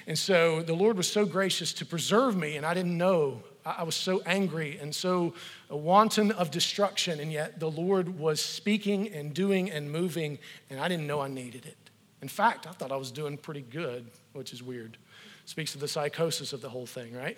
And 0.07 0.19
so 0.19 0.63
the 0.63 0.75
Lord 0.75 0.97
was 0.97 1.11
so 1.11 1.25
gracious 1.25 1.73
to 1.75 1.87
preserve 1.87 2.37
me, 2.37 2.57
and 2.57 2.67
I 2.67 2.75
didn't 2.75 2.97
know. 2.99 3.43
I, 3.65 3.77
I 3.79 3.83
was 3.85 3.95
so 3.95 4.21
angry 4.27 4.79
and 4.81 4.95
so 4.95 5.35
wanton 5.71 6.33
of 6.33 6.51
destruction, 6.51 7.21
and 7.21 7.33
yet 7.33 7.59
the 7.59 7.71
Lord 7.71 8.19
was 8.19 8.41
speaking 8.41 9.11
and 9.11 9.33
doing 9.33 9.71
and 9.71 9.91
moving, 9.91 10.39
and 10.69 10.79
I 10.79 10.89
didn't 10.89 11.07
know 11.07 11.21
I 11.21 11.29
needed 11.29 11.65
it. 11.65 11.84
In 12.25 12.29
fact, 12.29 12.67
I 12.67 12.71
thought 12.71 12.91
I 12.91 12.97
was 12.97 13.11
doing 13.11 13.37
pretty 13.37 13.61
good, 13.61 14.07
which 14.33 14.55
is 14.55 14.63
weird. 14.63 14.97
Speaks 15.45 15.73
to 15.73 15.79
the 15.79 15.87
psychosis 15.87 16.55
of 16.55 16.63
the 16.63 16.71
whole 16.71 16.87
thing, 16.87 17.13
right? 17.13 17.37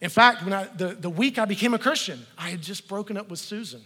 In 0.00 0.10
fact, 0.10 0.42
when 0.42 0.52
I, 0.52 0.64
the, 0.64 0.88
the 0.88 1.08
week 1.08 1.38
I 1.38 1.44
became 1.44 1.72
a 1.72 1.78
Christian, 1.78 2.26
I 2.36 2.50
had 2.50 2.60
just 2.60 2.88
broken 2.88 3.16
up 3.16 3.30
with 3.30 3.38
Susan. 3.38 3.80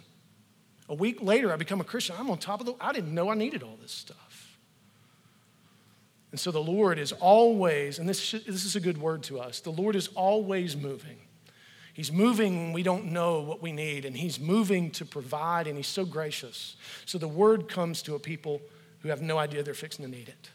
A 0.88 0.94
week 0.94 1.20
later, 1.20 1.52
I 1.52 1.56
become 1.56 1.82
a 1.82 1.84
Christian. 1.84 2.16
I'm 2.18 2.30
on 2.30 2.38
top 2.38 2.60
of 2.60 2.66
the, 2.66 2.72
I 2.80 2.94
didn't 2.94 3.14
know 3.14 3.28
I 3.28 3.34
needed 3.34 3.62
all 3.62 3.76
this 3.82 3.92
stuff. 3.92 4.56
And 6.30 6.40
so 6.40 6.50
the 6.50 6.62
Lord 6.62 6.98
is 6.98 7.12
always, 7.12 7.98
and 7.98 8.08
this, 8.08 8.30
this 8.30 8.64
is 8.64 8.74
a 8.74 8.80
good 8.80 8.96
word 8.96 9.22
to 9.24 9.38
us, 9.38 9.60
the 9.60 9.68
Lord 9.68 9.96
is 9.96 10.08
always 10.14 10.78
moving. 10.78 11.18
He's 11.92 12.10
moving 12.10 12.56
when 12.56 12.72
we 12.72 12.82
don't 12.82 13.12
know 13.12 13.40
what 13.40 13.60
we 13.60 13.70
need, 13.70 14.06
and 14.06 14.16
He's 14.16 14.40
moving 14.40 14.92
to 14.92 15.04
provide, 15.04 15.66
and 15.66 15.76
He's 15.76 15.86
so 15.86 16.06
gracious. 16.06 16.76
So 17.04 17.18
the 17.18 17.28
word 17.28 17.68
comes 17.68 18.00
to 18.04 18.14
a 18.14 18.18
people 18.18 18.62
who 19.06 19.10
have 19.10 19.22
no 19.22 19.38
idea 19.38 19.62
they're 19.62 19.74
fixing 19.74 20.04
to 20.04 20.10
need 20.10 20.28
it. 20.28 20.50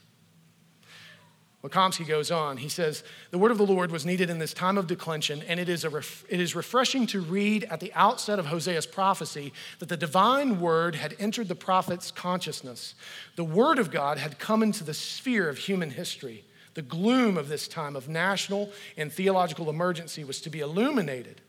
McComiskey 1.64 2.08
goes 2.08 2.32
on. 2.32 2.58
He 2.58 2.70
says, 2.70 3.04
The 3.30 3.38
word 3.38 3.52
of 3.52 3.58
the 3.58 3.66
Lord 3.66 3.92
was 3.92 4.06
needed 4.06 4.32
in 4.32 4.40
this 4.40 4.54
time 4.54 4.78
of 4.78 4.88
declension, 4.88 5.44
and 5.48 5.60
it 5.60 5.70
is, 5.70 5.84
a 5.84 5.90
ref- 5.90 6.26
it 6.28 6.40
is 6.40 6.56
refreshing 6.56 7.06
to 7.08 7.22
read 7.22 7.66
at 7.66 7.80
the 7.80 7.94
outset 7.94 8.40
of 8.40 8.48
Hosea's 8.48 8.88
prophecy 8.88 9.54
that 9.78 9.88
the 9.88 9.98
divine 9.98 10.60
word 10.60 10.96
had 10.96 11.16
entered 11.20 11.48
the 11.48 11.56
prophet's 11.56 12.10
consciousness. 12.10 12.96
The 13.36 13.44
word 13.44 13.78
of 13.78 13.92
God 13.92 14.18
had 14.18 14.40
come 14.40 14.64
into 14.64 14.84
the 14.84 14.94
sphere 14.94 15.48
of 15.50 15.60
human 15.60 15.92
history. 15.92 16.44
The 16.74 16.82
gloom 16.82 17.38
of 17.38 17.48
this 17.48 17.68
time 17.68 17.96
of 17.96 18.10
national 18.10 18.72
and 18.98 19.12
theological 19.12 19.70
emergency 19.70 20.24
was 20.24 20.42
to 20.42 20.50
be 20.50 20.62
illuminated 20.62 21.42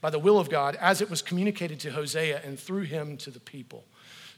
by 0.00 0.08
the 0.08 0.18
will 0.18 0.38
of 0.38 0.48
God 0.48 0.76
as 0.76 1.02
it 1.02 1.10
was 1.10 1.20
communicated 1.20 1.78
to 1.80 1.90
Hosea 1.90 2.40
and 2.42 2.58
through 2.58 2.82
him 2.82 3.18
to 3.18 3.30
the 3.30 3.40
people. 3.40 3.84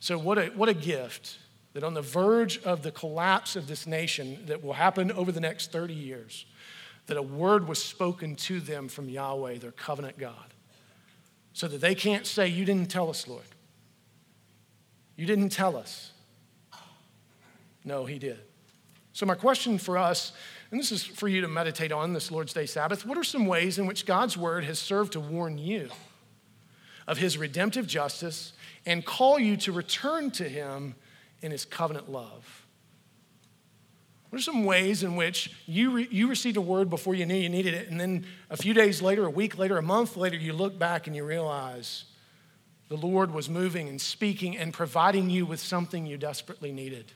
So, 0.01 0.19
what 0.19 0.39
a, 0.39 0.47
what 0.47 0.69
a 0.69 0.75
gift 0.75 1.39
that 1.73 1.85
on 1.85 1.95
the 1.95 2.03
verge 2.03 2.59
of 2.63 2.83
the 2.83 2.91
collapse 2.91 3.57
of 3.57 3.67
this 3.67 3.87
nation 3.87 4.39
that 4.47 4.63
will 4.63 4.73
happen 4.73 5.13
over 5.13 5.31
the 5.31 5.41
next 5.41 5.71
30 5.71 5.95
years, 5.95 6.47
that 7.07 7.17
a 7.17 7.23
word 7.23 7.69
was 7.69 7.83
spoken 7.83 8.37
to 8.37 8.61
them 8.61 8.89
from 8.89 9.09
Yahweh, 9.09 9.59
their 9.59 9.73
covenant 9.73 10.19
God, 10.19 10.55
so 11.53 11.69
that 11.69 11.81
they 11.81 11.95
can't 11.95 12.27
say, 12.27 12.49
You 12.49 12.65
didn't 12.65 12.91
tell 12.91 13.09
us, 13.11 13.27
Lord. 13.27 13.45
You 15.17 15.27
didn't 15.27 15.51
tell 15.51 15.77
us. 15.77 16.13
No, 17.85 18.05
He 18.05 18.19
did. 18.19 18.39
So, 19.13 19.27
my 19.27 19.35
question 19.35 19.79
for 19.79 19.99
us, 19.99 20.33
and 20.71 20.79
this 20.79 20.93
is 20.93 21.03
for 21.05 21.29
you 21.29 21.41
to 21.41 21.49
meditate 21.49 21.93
on 21.93 22.13
this 22.13 22.31
Lord's 22.31 22.53
Day 22.53 22.67
Sabbath 22.67 23.05
what 23.05 23.19
are 23.19 23.25
some 23.25 23.47
ways 23.47 23.79
in 23.79 23.87
which 23.87 24.07
God's 24.07 24.37
word 24.37 24.65
has 24.65 24.79
served 24.79 25.13
to 25.13 25.21
warn 25.21 25.59
you 25.59 25.89
of 27.07 27.19
His 27.19 27.37
redemptive 27.37 27.87
justice 27.87 28.53
and 28.87 29.05
call 29.05 29.39
you 29.39 29.57
to 29.59 29.73
return 29.73 30.31
to 30.33 30.49
Him? 30.49 30.95
In 31.43 31.51
his 31.51 31.65
covenant 31.65 32.11
love. 32.11 32.67
What 34.31 34.39
are 34.39 34.43
some 34.43 34.65
ways 34.65 35.03
in 35.03 35.17
which 35.17 35.53
you, 35.67 35.91
re- 35.91 36.09
you 36.11 36.29
received 36.29 36.57
a 36.57 36.61
word 36.61 36.89
before 36.89 37.15
you 37.15 37.27
knew 37.27 37.35
you 37.35 37.49
needed 37.49 37.75
it, 37.75 37.89
and 37.89 38.01
then 38.01 38.25
a 38.49 38.57
few 38.57 38.73
days 38.73 39.03
later, 39.03 39.27
a 39.27 39.31
week 39.31 39.59
later, 39.59 39.77
a 39.77 39.83
month 39.83 40.17
later, 40.17 40.37
you 40.37 40.53
look 40.53 40.79
back 40.79 41.09
and 41.09 41.17
you 41.17 41.25
realize 41.25 42.05
the 42.89 42.97
Lord 42.97 43.33
was 43.33 43.49
moving 43.49 43.89
and 43.89 44.01
speaking 44.01 44.57
and 44.57 44.73
providing 44.73 45.31
you 45.31 45.47
with 45.47 45.59
something 45.59 46.07
you 46.07 46.17
desperately 46.17 46.71
needed? 46.71 47.13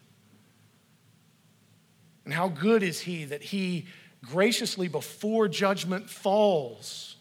And 2.24 2.34
how 2.34 2.48
good 2.48 2.82
is 2.82 3.00
He 3.00 3.24
that 3.26 3.42
He 3.42 3.86
graciously, 4.24 4.88
before 4.88 5.46
judgment 5.46 6.10
falls, 6.10 7.16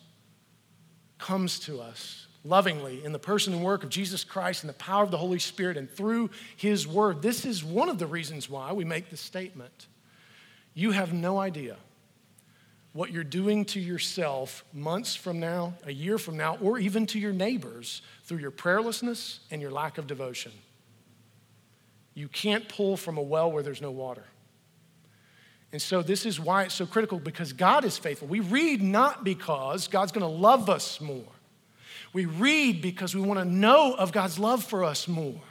comes 1.20 1.60
to 1.62 1.80
us 1.80 2.23
lovingly 2.43 3.03
in 3.03 3.12
the 3.12 3.19
person 3.19 3.53
and 3.53 3.63
work 3.63 3.84
of 3.84 3.89
Jesus 3.89 4.23
Christ 4.23 4.63
and 4.63 4.69
the 4.69 4.73
power 4.73 5.03
of 5.03 5.12
the 5.12 5.17
Holy 5.17 5.39
Spirit 5.39 5.77
and 5.77 5.89
through 5.89 6.29
His 6.56 6.88
Word. 6.88 7.21
This 7.21 7.45
is 7.45 7.63
one 7.63 7.89
of 7.89 7.99
the 7.99 8.08
reasons 8.08 8.49
why 8.49 8.73
we 8.73 8.86
make 8.86 9.10
this 9.10 9.21
statement. 9.21 9.88
You 10.73 10.91
have 10.91 11.13
no 11.13 11.39
idea 11.39 11.77
what 12.93 13.12
you're 13.12 13.23
doing 13.23 13.65
to 13.65 13.79
yourself 13.79 14.63
months 14.71 15.15
from 15.15 15.39
now, 15.39 15.73
a 15.86 15.91
year 15.91 16.17
from 16.17 16.38
now, 16.38 16.58
or 16.62 16.77
even 16.77 17.06
to 17.08 17.19
your 17.19 17.34
neighbors 17.34 18.03
through 18.23 18.38
your 18.38 18.51
prayerlessness 18.51 19.39
and 19.49 19.62
your 19.62 19.71
lack 19.71 19.97
of 19.97 20.06
devotion. 20.06 20.51
You 22.13 22.27
can't 22.27 22.69
pull 22.69 22.95
from 22.95 23.17
a 23.17 23.21
well 23.21 23.51
where 23.51 23.63
there's 23.63 23.82
no 23.82 23.91
water. 23.91 24.23
And 25.71 25.82
so, 25.82 26.03
this 26.03 26.27
is 26.27 26.39
why 26.39 26.63
it's 26.63 26.75
so 26.75 26.86
critical 26.86 27.17
because 27.17 27.51
God 27.51 27.84
is 27.84 27.97
faithful. 27.97 28.27
We 28.27 28.41
read 28.41 28.84
not 28.84 29.23
because 29.23 29.88
God's 29.88 30.12
going 30.12 30.21
to 30.21 30.27
love 30.27 30.69
us 30.69 31.01
more, 31.01 31.25
we 32.13 32.26
read 32.26 32.82
because 32.82 33.15
we 33.15 33.21
want 33.21 33.39
to 33.39 33.45
know 33.45 33.93
of 33.93 34.12
God's 34.12 34.38
love 34.38 34.63
for 34.63 34.84
us 34.84 35.08
more. 35.08 35.41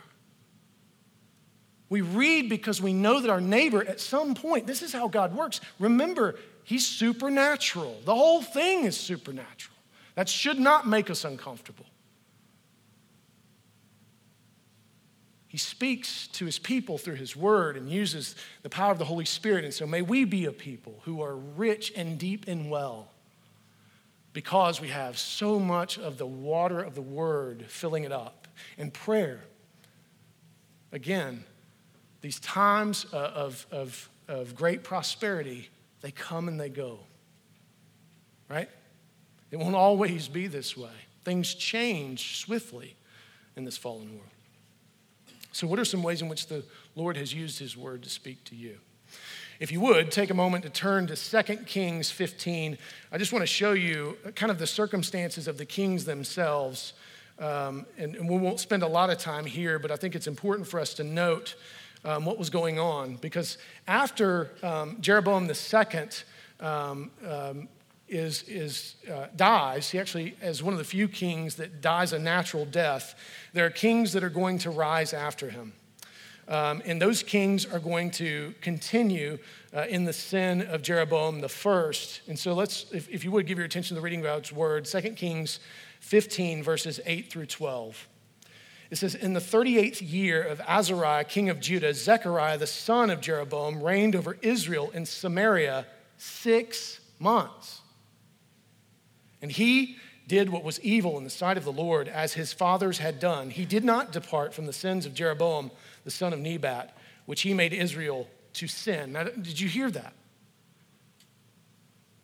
We 1.89 2.01
read 2.01 2.49
because 2.49 2.81
we 2.81 2.95
know 2.95 3.21
that 3.21 3.29
our 3.29 3.41
neighbor, 3.41 3.87
at 3.87 4.01
some 4.01 4.35
point, 4.35 4.67
this 4.67 4.81
is 4.81 4.93
how 4.93 5.09
God 5.09 5.35
works. 5.35 5.61
Remember, 5.79 6.37
He's 6.65 6.87
supernatural. 6.87 8.01
The 8.05 8.15
whole 8.15 8.41
thing 8.41 8.85
is 8.85 8.97
supernatural. 8.97 9.77
That 10.15 10.29
should 10.29 10.59
not 10.59 10.87
make 10.87 11.11
us 11.11 11.25
uncomfortable. 11.25 11.87
He 15.49 15.59
speaks 15.59 16.29
to 16.29 16.47
his 16.47 16.59
people 16.59 16.97
through 16.97 17.17
his 17.17 17.37
word 17.37 17.77
and 17.77 17.91
uses 17.91 18.37
the 18.63 18.71
power 18.71 18.91
of 18.91 18.99
the 18.99 19.05
Holy 19.05 19.27
Spirit. 19.27 19.65
And 19.67 19.75
so 19.75 19.87
may 19.87 20.01
we 20.01 20.25
be 20.25 20.47
a 20.47 20.53
people 20.53 21.01
who 21.05 21.21
are 21.21 21.37
rich 21.37 21.93
and 21.95 22.19
deep 22.19 22.47
and 22.49 22.71
well 22.71 23.12
because 24.33 24.81
we 24.81 24.89
have 24.89 25.19
so 25.19 25.59
much 25.59 25.99
of 25.99 26.19
the 26.19 26.27
water 26.27 26.81
of 26.81 26.95
the 26.95 27.03
word 27.03 27.67
filling 27.69 28.05
it 28.05 28.13
up. 28.13 28.49
And 28.79 28.93
prayer, 28.93 29.41
again, 30.91 31.45
these 32.21 32.41
times 32.41 33.07
uh, 33.13 33.17
of, 33.17 33.67
of, 33.71 34.09
of 34.29 34.55
great 34.55 34.85
prosperity, 34.85 35.69
they 36.01 36.11
come 36.11 36.49
and 36.49 36.59
they 36.59 36.69
go. 36.69 37.01
Right? 38.49 38.69
It 39.51 39.59
won't 39.59 39.75
always 39.75 40.29
be 40.29 40.47
this 40.47 40.77
way. 40.77 40.91
Things 41.25 41.55
change 41.55 42.39
swiftly 42.39 42.97
in 43.57 43.65
this 43.65 43.77
fallen 43.77 44.11
world. 44.11 44.29
So, 45.53 45.67
what 45.67 45.79
are 45.79 45.85
some 45.85 46.03
ways 46.03 46.23
in 46.23 46.29
which 46.29 46.47
the 46.47 46.65
Lord 46.97 47.17
has 47.17 47.35
used 47.35 47.59
his 47.59 47.77
word 47.77 48.03
to 48.05 48.11
speak 48.11 48.43
to 48.45 48.57
you? 48.57 48.79
If 49.63 49.71
you 49.71 49.79
would, 49.83 50.11
take 50.11 50.31
a 50.31 50.35
moment 50.35 50.65
to 50.65 50.71
turn 50.71 51.07
to 51.07 51.15
2 51.15 51.57
Kings 51.59 52.11
15. 52.11 52.77
I 53.13 53.17
just 53.17 53.33
want 53.33 53.45
to 53.45 53.47
show 53.47 53.75
you 53.75 54.17
kind 54.35 54.51
of 54.51 54.59
the 54.59 54.67
circumstances 54.67 55.47
of 55.47 55.57
the 55.57 55.65
kings 55.65 56.05
themselves. 56.05 56.95
Um, 57.39 57.87
and, 57.97 58.17
and, 58.17 58.29
we 58.29 58.39
won't 58.39 58.59
spend 58.59 58.83
a 58.83 58.89
lot 58.89 59.09
of 59.09 59.19
time 59.19 59.45
here, 59.45 59.79
but 59.79 59.93
I 59.93 59.97
think 59.97 60.17
it's 60.17 60.27
important 60.27 60.67
for 60.67 60.81
us 60.81 60.95
to 60.95 61.05
note 61.05 61.55
um, 62.05 62.25
what 62.25 62.39
was 62.39 62.51
going 62.51 62.81
on. 62.81 63.15
Because 63.15 63.57
after 63.87 64.51
um, 64.65 64.97
Jeroboam 65.01 65.49
II 65.49 66.09
um, 66.59 67.13
um, 67.25 67.69
is, 68.09 68.43
is, 68.49 68.97
uh, 69.09 69.29
dies, 69.37 69.91
he 69.91 70.01
actually 70.01 70.35
is 70.43 70.61
one 70.61 70.75
of 70.75 70.79
the 70.79 70.85
few 70.85 71.07
kings 71.07 71.55
that 71.55 71.81
dies 71.81 72.13
a 72.13 72.19
natural 72.19 72.65
death. 72.65 73.15
There 73.53 73.65
are 73.65 73.71
kings 73.71 74.13
that 74.15 74.25
are 74.25 74.29
going 74.29 74.59
to 74.59 74.71
rise 74.71 75.13
after 75.13 75.51
him. 75.51 75.73
Um, 76.49 76.83
and 76.85 77.01
those 77.01 77.23
kings 77.23 77.65
are 77.65 77.79
going 77.79 78.11
to 78.13 78.55
continue 78.61 79.39
uh, 79.75 79.87
in 79.89 80.05
the 80.05 80.13
sin 80.13 80.63
of 80.63 80.83
Jeroboam 80.83 81.41
the 81.41 81.49
first. 81.49 82.21
And 82.27 82.39
so 82.39 82.53
let's, 82.53 82.87
if, 82.93 83.09
if 83.09 83.25
you 83.25 83.31
would, 83.31 83.47
give 83.47 83.59
your 83.59 83.67
attention 83.67 83.95
to 83.95 84.01
the 84.01 84.05
reading 84.05 84.21
of 84.21 84.27
God's 84.27 84.53
word, 84.53 84.85
2 84.85 85.01
Kings 85.13 85.61
15, 86.01 86.63
verses 86.63 87.01
8 87.07 87.31
through 87.31 87.47
12. 87.47 88.09
It 88.91 88.97
says, 88.97 89.15
In 89.15 89.33
the 89.33 89.41
38th 89.41 90.03
year 90.03 90.43
of 90.43 90.61
Azariah, 90.67 91.25
king 91.25 91.49
of 91.49 91.61
Judah, 91.61 91.95
Zechariah, 91.95 92.59
the 92.59 92.67
son 92.67 93.09
of 93.09 93.21
Jeroboam, 93.21 93.83
reigned 93.83 94.15
over 94.15 94.37
Israel 94.43 94.91
in 94.93 95.07
Samaria 95.07 95.87
six 96.19 97.01
months. 97.19 97.81
And 99.41 99.51
he 99.51 99.97
did 100.29 100.51
what 100.51 100.63
was 100.63 100.81
evil 100.81 101.19
in 101.19 101.25
the 101.25 101.31
sight 101.31 101.57
of 101.57 101.65
the 101.65 101.73
Lord, 101.73 102.09
as 102.09 102.35
his 102.35 102.53
fathers 102.53 102.99
had 102.99 103.19
done. 103.19 103.51
He 103.51 103.65
did 103.65 103.85
not 103.85 104.13
depart 104.13 104.55
from 104.55 104.67
the 104.67 104.73
sins 104.73 105.07
of 105.07 105.15
Jeroboam, 105.15 105.71
the 106.05 106.11
son 106.11 106.33
of 106.33 106.39
Nebat, 106.39 106.97
which 107.27 107.43
he 107.43 107.55
made 107.55 107.73
Israel 107.73 108.29
to 108.55 108.67
sin. 108.67 109.13
Now, 109.13 109.25
did 109.25 109.59
you 109.59 109.69
hear 109.69 109.91
that? 109.91 110.13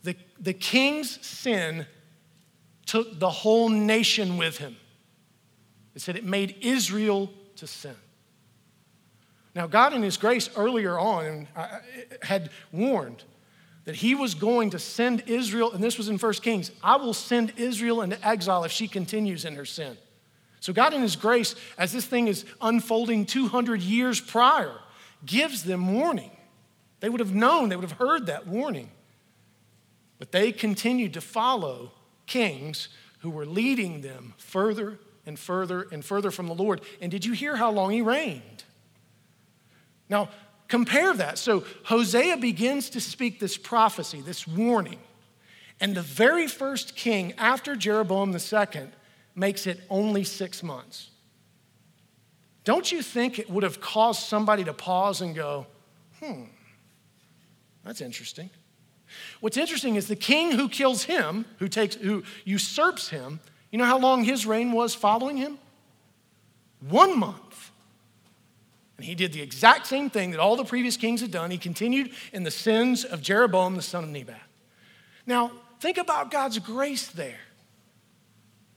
The, 0.03 0.17
the 0.41 0.53
king's 0.53 1.25
sin 1.27 1.87
took 2.87 3.19
the 3.19 3.31
whole 3.31 3.69
nation 3.69 4.37
with 4.37 4.59
him. 4.59 4.77
It 5.95 6.01
said 6.01 6.17
it 6.17 6.25
made 6.25 6.57
Israel 6.61 7.31
to 7.57 7.67
sin. 7.67 7.97
Now, 9.55 9.67
God, 9.67 9.93
in 9.93 10.03
His 10.03 10.17
grace, 10.17 10.49
earlier 10.57 10.97
on, 10.99 11.49
had 12.23 12.51
warned 12.71 13.25
that 13.87 13.97
He 13.97 14.15
was 14.15 14.35
going 14.35 14.71
to 14.71 14.79
send 14.79 15.25
Israel, 15.27 15.73
and 15.73 15.83
this 15.83 15.99
was 15.99 16.09
in 16.09 16.17
1 16.17 16.33
Kings 16.35 16.71
I 16.83 16.97
will 16.97 17.13
send 17.13 17.55
Israel 17.57 18.03
into 18.03 18.25
exile 18.25 18.63
if 18.63 18.71
she 18.71 18.87
continues 18.87 19.45
in 19.45 19.57
her 19.57 19.65
sin. 19.65 19.97
So, 20.61 20.73
God, 20.73 20.93
in 20.93 21.03
His 21.03 21.17
grace, 21.17 21.55
as 21.77 21.93
this 21.93 22.05
thing 22.05 22.29
is 22.29 22.45
unfolding 22.61 23.27
200 23.27 23.81
years 23.81 24.21
prior, 24.21 24.75
gives 25.25 25.63
them 25.65 25.93
warning. 25.95 26.31
They 27.01 27.09
would 27.09 27.21
have 27.21 27.35
known, 27.35 27.69
they 27.69 27.77
would 27.77 27.89
have 27.89 27.99
heard 27.99 28.27
that 28.27 28.47
warning. 28.47 28.91
But 30.19 30.33
they 30.33 30.51
continued 30.51 31.15
to 31.15 31.21
follow 31.21 31.93
kings 32.27 32.89
who 33.21 33.31
were 33.31 33.47
leading 33.47 34.01
them 34.01 34.35
further 34.37 34.99
and 35.27 35.39
further 35.39 35.87
and 35.93 36.05
further 36.05 36.31
from 36.31 36.47
the 36.47 36.55
Lord. 36.55 36.81
And 37.01 37.11
did 37.11 37.25
you 37.25 37.33
hear 37.33 37.57
how 37.57 37.71
long 37.71 37.91
he 37.91 38.03
reigned? 38.03 38.65
Now, 40.09 40.31
compare 40.67 41.15
that. 41.15 41.39
So, 41.39 41.65
Hosea 41.85 42.37
begins 42.39 42.91
to 42.91 43.01
speak 43.01 43.39
this 43.39 43.57
prophecy, 43.57 44.21
this 44.21 44.47
warning. 44.47 44.99
And 45.81 45.95
the 45.95 46.03
very 46.03 46.49
first 46.49 46.97
king 46.97 47.35
after 47.39 47.77
Jeroboam 47.77 48.35
II 48.35 48.89
makes 49.39 49.67
it 49.67 49.81
only 49.89 50.25
six 50.25 50.63
months. 50.63 51.11
Don't 52.65 52.91
you 52.93 53.01
think 53.03 53.39
it 53.39 53.49
would 53.49 53.63
have 53.63 53.81
caused 53.81 54.23
somebody 54.23 54.65
to 54.65 54.75
pause 54.75 55.21
and 55.23 55.35
go, 55.35 55.67
hmm, 56.21 56.45
that's 57.85 58.01
interesting? 58.01 58.51
What's 59.41 59.57
interesting 59.57 59.95
is 59.95 60.09
the 60.09 60.17
king 60.17 60.53
who 60.53 60.69
kills 60.69 61.05
him, 61.05 61.47
who 61.59 61.69
takes, 61.69 61.95
who 61.95 62.25
usurps 62.45 63.09
him, 63.09 63.41
you 63.71 63.79
know 63.79 63.85
how 63.85 63.99
long 63.99 64.25
his 64.25 64.47
reign 64.47 64.73
was 64.73 64.95
following 64.95 65.37
him? 65.37 65.59
One 66.89 67.19
month. 67.19 67.71
And 68.97 69.07
he 69.07 69.15
did 69.15 69.33
the 69.33 69.41
exact 69.41 69.87
same 69.87 70.11
thing 70.11 70.33
that 70.33 70.41
all 70.41 70.57
the 70.57 70.65
previous 70.65 70.97
kings 70.97 71.21
had 71.21 71.31
done. 71.31 71.51
He 71.51 71.59
continued 71.59 72.11
in 72.33 72.43
the 72.43 72.51
sins 72.51 73.05
of 73.05 73.23
Jeroboam, 73.23 73.77
the 73.77 73.83
son 73.83 74.05
of 74.05 74.11
Nebat. 74.11 74.41
Now, 75.27 75.53
think 75.81 75.99
about 75.99 76.31
God's 76.31 76.59
grace 76.59 77.09
there. 77.09 77.39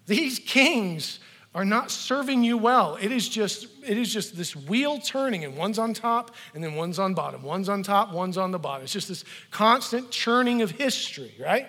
These 0.08 0.40
kings 0.40 1.20
are 1.54 1.66
not 1.66 1.92
serving 1.92 2.44
you 2.44 2.58
well. 2.58 2.98
It 3.02 3.12
is 3.12 3.28
just 3.28 3.68
it 3.86 3.98
is 3.98 4.14
just 4.14 4.38
this 4.38 4.56
wheel 4.56 5.00
turning 5.00 5.44
and 5.44 5.58
one's 5.58 5.80
on 5.80 5.94
top 5.94 6.34
and 6.54 6.64
then 6.64 6.76
one's 6.76 7.00
on 7.00 7.14
bottom. 7.14 7.44
One's 7.44 7.68
on 7.68 7.84
top, 7.84 8.14
one's 8.14 8.38
on 8.38 8.52
the 8.52 8.60
bottom. 8.60 8.84
It's 8.84 8.94
just 8.94 9.08
this 9.08 9.26
constant 9.50 10.12
churning 10.12 10.62
of 10.62 10.72
history, 10.72 11.34
right? 11.40 11.68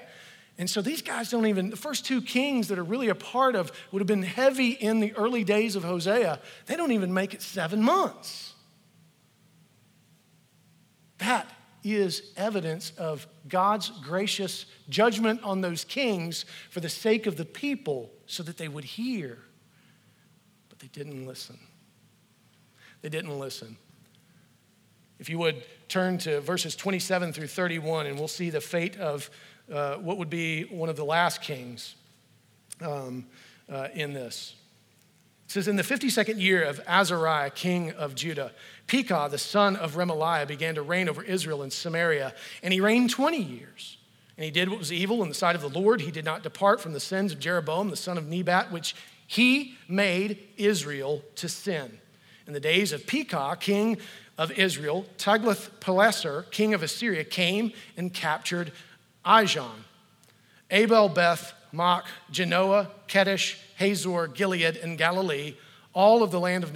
And 0.58 0.68
so 0.68 0.82
these 0.82 1.02
guys 1.02 1.30
don't 1.30 1.46
even, 1.46 1.70
the 1.70 1.76
first 1.76 2.04
two 2.04 2.20
kings 2.20 2.68
that 2.68 2.78
are 2.78 2.84
really 2.84 3.08
a 3.08 3.14
part 3.14 3.56
of, 3.56 3.72
would 3.90 4.00
have 4.00 4.06
been 4.06 4.22
heavy 4.22 4.70
in 4.70 5.00
the 5.00 5.12
early 5.14 5.44
days 5.44 5.76
of 5.76 5.82
Hosea, 5.82 6.40
they 6.66 6.76
don't 6.76 6.92
even 6.92 7.12
make 7.12 7.34
it 7.34 7.42
seven 7.42 7.82
months. 7.82 8.54
That 11.18 11.48
is 11.82 12.32
evidence 12.36 12.92
of 12.98 13.26
God's 13.48 13.88
gracious 14.04 14.66
judgment 14.88 15.42
on 15.42 15.62
those 15.62 15.84
kings 15.84 16.44
for 16.70 16.80
the 16.80 16.88
sake 16.88 17.26
of 17.26 17.36
the 17.36 17.44
people 17.44 18.10
so 18.32 18.42
that 18.42 18.56
they 18.56 18.68
would 18.68 18.84
hear. 18.84 19.38
But 20.70 20.78
they 20.78 20.86
didn't 20.86 21.26
listen. 21.26 21.58
They 23.02 23.10
didn't 23.10 23.38
listen. 23.38 23.76
If 25.18 25.28
you 25.28 25.38
would 25.38 25.62
turn 25.88 26.16
to 26.18 26.40
verses 26.40 26.74
27 26.74 27.34
through 27.34 27.48
31, 27.48 28.06
and 28.06 28.18
we'll 28.18 28.28
see 28.28 28.48
the 28.48 28.62
fate 28.62 28.96
of 28.96 29.28
uh, 29.70 29.96
what 29.96 30.16
would 30.16 30.30
be 30.30 30.62
one 30.64 30.88
of 30.88 30.96
the 30.96 31.04
last 31.04 31.42
kings 31.42 31.94
um, 32.80 33.26
uh, 33.70 33.88
in 33.94 34.14
this. 34.14 34.54
It 35.44 35.50
says, 35.50 35.68
In 35.68 35.76
the 35.76 35.82
52nd 35.82 36.40
year 36.40 36.64
of 36.64 36.80
Azariah, 36.86 37.50
king 37.50 37.90
of 37.92 38.14
Judah, 38.14 38.52
Pekah, 38.86 39.28
the 39.30 39.36
son 39.36 39.76
of 39.76 39.96
Remaliah, 39.96 40.48
began 40.48 40.76
to 40.76 40.82
reign 40.82 41.10
over 41.10 41.22
Israel 41.22 41.62
and 41.62 41.72
Samaria, 41.72 42.34
and 42.62 42.72
he 42.72 42.80
reigned 42.80 43.10
20 43.10 43.36
years. 43.36 43.98
And 44.36 44.44
he 44.44 44.50
did 44.50 44.68
what 44.68 44.78
was 44.78 44.92
evil 44.92 45.22
in 45.22 45.28
the 45.28 45.34
sight 45.34 45.54
of 45.54 45.62
the 45.62 45.68
Lord. 45.68 46.00
He 46.00 46.10
did 46.10 46.24
not 46.24 46.42
depart 46.42 46.80
from 46.80 46.92
the 46.92 47.00
sins 47.00 47.32
of 47.32 47.38
Jeroboam, 47.38 47.90
the 47.90 47.96
son 47.96 48.16
of 48.16 48.28
Nebat, 48.28 48.72
which 48.72 48.94
he 49.26 49.76
made 49.88 50.48
Israel 50.56 51.22
to 51.36 51.48
sin. 51.48 51.98
In 52.46 52.52
the 52.52 52.60
days 52.60 52.92
of 52.92 53.06
Pekah, 53.06 53.56
king 53.60 53.98
of 54.38 54.50
Israel, 54.52 55.06
Tiglath-Pileser, 55.18 56.46
king 56.50 56.74
of 56.74 56.82
Assyria, 56.82 57.24
came 57.24 57.72
and 57.96 58.12
captured 58.12 58.72
Ijon, 59.24 59.84
Abel 60.70 61.08
Beth 61.08 61.52
Maacah, 61.72 62.04
Janoah, 62.32 62.88
Kedesh, 63.08 63.58
Hazor, 63.76 64.26
Gilead, 64.28 64.76
and 64.76 64.98
Galilee, 64.98 65.54
all 65.94 66.22
of 66.22 66.30
the 66.30 66.40
land 66.40 66.64
of 66.64 66.72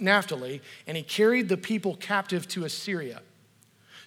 Naphtali, 0.00 0.60
and 0.86 0.96
he 0.96 1.02
carried 1.02 1.48
the 1.48 1.56
people 1.56 1.96
captive 1.96 2.46
to 2.48 2.64
Assyria. 2.64 3.22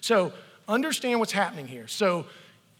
So 0.00 0.32
understand 0.68 1.18
what's 1.18 1.32
happening 1.32 1.66
here. 1.66 1.88
So 1.88 2.26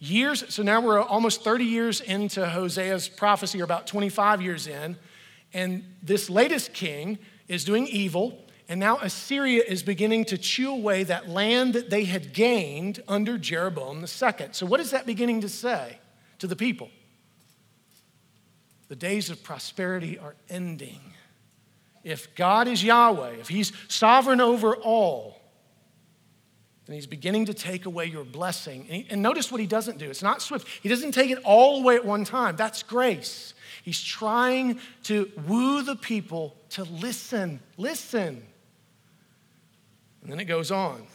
years, 0.00 0.52
so 0.52 0.64
now 0.64 0.80
we're 0.80 1.00
almost 1.00 1.44
30 1.44 1.64
years 1.64 2.00
into 2.00 2.40
Hosea's 2.40 3.08
prophecy, 3.08 3.60
or 3.60 3.64
about 3.64 3.86
25 3.86 4.42
years 4.42 4.66
in, 4.66 4.96
and 5.52 5.84
this 6.02 6.28
latest 6.28 6.72
king 6.72 7.18
is 7.48 7.64
doing 7.64 7.86
evil, 7.86 8.44
And 8.68 8.78
now 8.78 8.98
Assyria 8.98 9.64
is 9.66 9.82
beginning 9.82 10.26
to 10.26 10.38
chew 10.38 10.70
away 10.70 11.02
that 11.02 11.28
land 11.28 11.72
that 11.72 11.90
they 11.90 12.04
had 12.04 12.32
gained 12.32 13.02
under 13.08 13.36
Jeroboam 13.36 13.98
II. 14.02 14.48
So, 14.52 14.64
what 14.64 14.78
is 14.78 14.92
that 14.92 15.06
beginning 15.06 15.40
to 15.40 15.48
say 15.48 15.98
to 16.38 16.46
the 16.46 16.54
people? 16.54 16.88
The 18.86 18.94
days 18.94 19.28
of 19.28 19.42
prosperity 19.42 20.20
are 20.20 20.36
ending. 20.48 21.00
If 22.04 22.32
God 22.36 22.68
is 22.68 22.84
Yahweh, 22.84 23.40
if 23.40 23.48
He's 23.48 23.72
sovereign 23.88 24.40
over 24.40 24.76
all, 24.76 25.39
then 26.90 26.96
He's 26.96 27.06
beginning 27.06 27.46
to 27.46 27.54
take 27.54 27.86
away 27.86 28.06
your 28.06 28.24
blessing. 28.24 28.80
And, 28.88 28.90
he, 28.90 29.06
and 29.10 29.22
notice 29.22 29.52
what 29.52 29.60
He 29.60 29.66
doesn't 29.68 29.98
do 29.98 30.10
it's 30.10 30.24
not 30.24 30.42
swift, 30.42 30.66
He 30.82 30.88
doesn't 30.88 31.12
take 31.12 31.30
it 31.30 31.38
all 31.44 31.80
away 31.80 31.94
at 31.94 32.04
one 32.04 32.24
time. 32.24 32.56
That's 32.56 32.82
grace. 32.82 33.54
He's 33.84 34.02
trying 34.02 34.80
to 35.04 35.30
woo 35.46 35.82
the 35.82 35.94
people 35.94 36.56
to 36.70 36.82
listen. 36.82 37.60
Listen. 37.76 38.42
And 40.22 40.32
then 40.32 40.40
it 40.40 40.46
goes 40.46 40.72
on. 40.72 41.06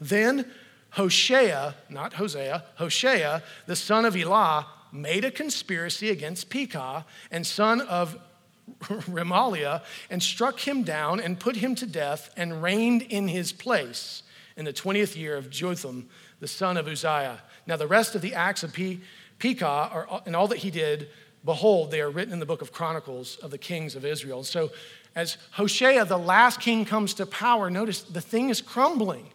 Then 0.00 0.50
Hoshea, 0.90 1.74
not 1.88 2.14
Hosea, 2.14 2.64
Hoshea, 2.74 3.42
the 3.66 3.76
son 3.76 4.04
of 4.04 4.16
Elah, 4.16 4.66
made 4.90 5.24
a 5.24 5.30
conspiracy 5.30 6.10
against 6.10 6.50
Pekah 6.50 7.06
and 7.30 7.46
son 7.46 7.80
of 7.80 8.18
Remaliah 8.82 9.82
and 10.10 10.20
struck 10.20 10.58
him 10.58 10.82
down 10.82 11.20
and 11.20 11.38
put 11.38 11.56
him 11.56 11.76
to 11.76 11.86
death 11.86 12.30
and 12.36 12.60
reigned 12.60 13.02
in 13.02 13.28
his 13.28 13.52
place 13.52 14.24
in 14.62 14.64
the 14.64 14.72
20th 14.72 15.16
year 15.16 15.36
of 15.36 15.50
Jotham, 15.50 16.08
the 16.38 16.46
son 16.46 16.76
of 16.76 16.86
Uzziah. 16.86 17.40
Now, 17.66 17.76
the 17.76 17.88
rest 17.88 18.14
of 18.14 18.22
the 18.22 18.34
acts 18.34 18.62
of 18.62 18.72
Pekah 18.72 19.66
are, 19.66 20.22
and 20.24 20.36
all 20.36 20.46
that 20.46 20.58
he 20.58 20.70
did, 20.70 21.08
behold, 21.44 21.90
they 21.90 22.00
are 22.00 22.10
written 22.10 22.32
in 22.32 22.38
the 22.38 22.46
book 22.46 22.62
of 22.62 22.70
Chronicles 22.70 23.38
of 23.38 23.50
the 23.50 23.58
kings 23.58 23.96
of 23.96 24.04
Israel. 24.04 24.44
So 24.44 24.70
as 25.16 25.36
Hoshea, 25.50 26.04
the 26.04 26.16
last 26.16 26.60
king, 26.60 26.84
comes 26.84 27.14
to 27.14 27.26
power, 27.26 27.70
notice 27.70 28.02
the 28.02 28.20
thing 28.20 28.50
is 28.50 28.60
crumbling. 28.60 29.26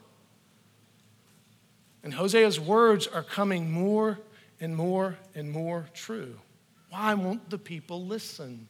And 2.03 2.13
Hosea's 2.13 2.57
words 2.57 3.05
are 3.05 3.23
coming 3.23 3.69
more 3.69 4.19
and 4.61 4.78
more 4.78 5.17
and 5.36 5.51
more 5.51 5.89
true. 5.93 6.39
Why 6.89 7.15
won't 7.15 7.49
the 7.49 7.57
people 7.57 8.05
listen? 8.05 8.69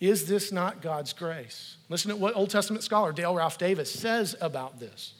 Is 0.00 0.26
this 0.26 0.50
not 0.50 0.80
God's 0.80 1.12
grace? 1.12 1.76
Listen 1.88 2.10
to 2.10 2.16
what 2.16 2.34
Old 2.34 2.50
Testament 2.50 2.82
scholar 2.82 3.12
Dale 3.12 3.34
Ralph 3.34 3.58
Davis 3.58 3.92
says 3.92 4.34
about 4.40 4.80
this. 4.80 5.12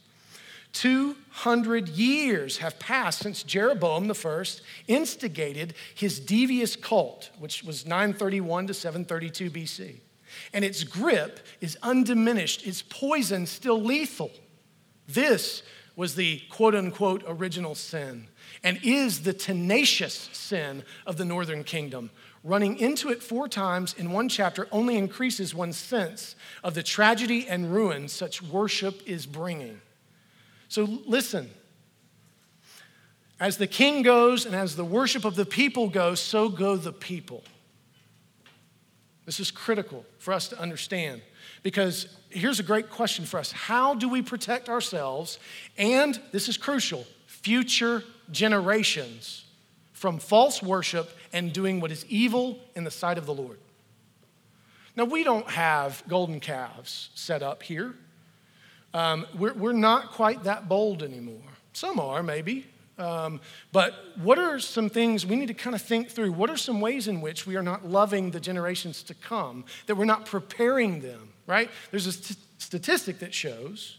200 0.72 1.88
years 1.88 2.58
have 2.58 2.78
passed 2.78 3.20
since 3.20 3.42
Jeroboam 3.42 4.12
first 4.14 4.62
instigated 4.86 5.74
his 5.94 6.20
devious 6.20 6.76
cult, 6.76 7.30
which 7.38 7.64
was 7.64 7.86
931 7.86 8.68
to 8.68 8.74
732 8.74 9.50
BC. 9.50 9.96
And 10.52 10.64
its 10.64 10.84
grip 10.84 11.40
is 11.60 11.76
undiminished, 11.82 12.66
its 12.66 12.82
poison 12.82 13.46
still 13.46 13.82
lethal. 13.82 14.30
This 15.08 15.62
was 15.96 16.14
the 16.14 16.40
quote 16.50 16.74
unquote 16.74 17.24
original 17.26 17.74
sin 17.74 18.28
and 18.62 18.78
is 18.82 19.22
the 19.22 19.32
tenacious 19.32 20.30
sin 20.32 20.84
of 21.04 21.16
the 21.16 21.24
northern 21.24 21.64
kingdom. 21.64 22.10
Running 22.42 22.78
into 22.78 23.10
it 23.10 23.22
four 23.22 23.48
times 23.48 23.94
in 23.98 24.12
one 24.12 24.28
chapter 24.28 24.66
only 24.72 24.96
increases 24.96 25.54
one's 25.54 25.76
sense 25.76 26.36
of 26.64 26.74
the 26.74 26.82
tragedy 26.82 27.46
and 27.46 27.72
ruin 27.72 28.08
such 28.08 28.42
worship 28.42 29.02
is 29.06 29.26
bringing. 29.26 29.80
So 30.68 30.84
listen. 31.06 31.50
As 33.38 33.56
the 33.56 33.66
king 33.66 34.02
goes 34.02 34.44
and 34.44 34.54
as 34.54 34.76
the 34.76 34.84
worship 34.84 35.24
of 35.24 35.34
the 35.34 35.46
people 35.46 35.88
goes, 35.88 36.20
so 36.20 36.48
go 36.50 36.76
the 36.76 36.92
people. 36.92 37.42
This 39.24 39.40
is 39.40 39.50
critical 39.50 40.04
for 40.18 40.34
us 40.34 40.48
to 40.48 40.58
understand 40.58 41.22
because 41.62 42.16
here's 42.30 42.60
a 42.60 42.62
great 42.62 42.90
question 42.90 43.24
for 43.24 43.38
us 43.38 43.52
How 43.52 43.94
do 43.94 44.08
we 44.08 44.22
protect 44.22 44.68
ourselves 44.68 45.38
and, 45.76 46.20
this 46.32 46.48
is 46.48 46.56
crucial, 46.56 47.06
future 47.26 48.02
generations 48.30 49.44
from 50.00 50.18
false 50.18 50.62
worship 50.62 51.10
and 51.30 51.52
doing 51.52 51.78
what 51.78 51.92
is 51.92 52.06
evil 52.06 52.58
in 52.74 52.84
the 52.84 52.90
sight 52.90 53.18
of 53.18 53.26
the 53.26 53.34
Lord? 53.34 53.58
Now, 54.96 55.04
we 55.04 55.22
don't 55.24 55.46
have 55.50 56.02
golden 56.08 56.40
calves 56.40 57.10
set 57.14 57.42
up 57.42 57.62
here. 57.62 57.94
Um, 58.94 59.26
we're, 59.36 59.52
we're 59.52 59.72
not 59.74 60.12
quite 60.12 60.44
that 60.44 60.70
bold 60.70 61.02
anymore. 61.02 61.42
Some 61.74 62.00
are, 62.00 62.22
maybe. 62.22 62.64
Um, 62.96 63.42
but 63.72 63.92
what 64.22 64.38
are 64.38 64.58
some 64.58 64.88
things 64.88 65.26
we 65.26 65.36
need 65.36 65.48
to 65.48 65.54
kind 65.54 65.76
of 65.76 65.82
think 65.82 66.08
through? 66.08 66.32
What 66.32 66.48
are 66.48 66.56
some 66.56 66.80
ways 66.80 67.06
in 67.06 67.20
which 67.20 67.46
we 67.46 67.56
are 67.56 67.62
not 67.62 67.84
loving 67.86 68.30
the 68.30 68.40
generations 68.40 69.02
to 69.02 69.14
come, 69.14 69.66
that 69.84 69.96
we're 69.96 70.06
not 70.06 70.24
preparing 70.24 71.00
them, 71.00 71.28
right? 71.46 71.70
There's 71.90 72.06
a 72.06 72.12
st- 72.12 72.38
statistic 72.56 73.18
that 73.18 73.34
shows 73.34 73.98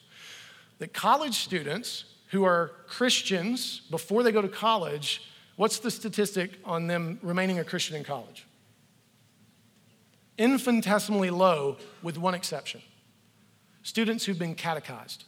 that 0.79 0.93
college 0.93 1.35
students 1.35 2.05
who 2.29 2.43
are 2.43 2.71
Christians 2.87 3.81
before 3.91 4.23
they 4.23 4.31
go 4.31 4.41
to 4.41 4.47
college, 4.47 5.21
what's 5.62 5.78
the 5.78 5.91
statistic 5.91 6.57
on 6.66 6.88
them 6.88 7.20
remaining 7.22 7.59
a 7.59 7.64
Christian 7.64 7.95
in 7.95 8.03
college? 8.03 8.47
Infinitesimally 10.39 11.30
low, 11.30 11.78
with 12.01 12.18
one 12.18 12.34
exception 12.34 12.82
students 13.84 14.26
who've 14.26 14.39
been 14.39 14.55
catechized. 14.55 15.24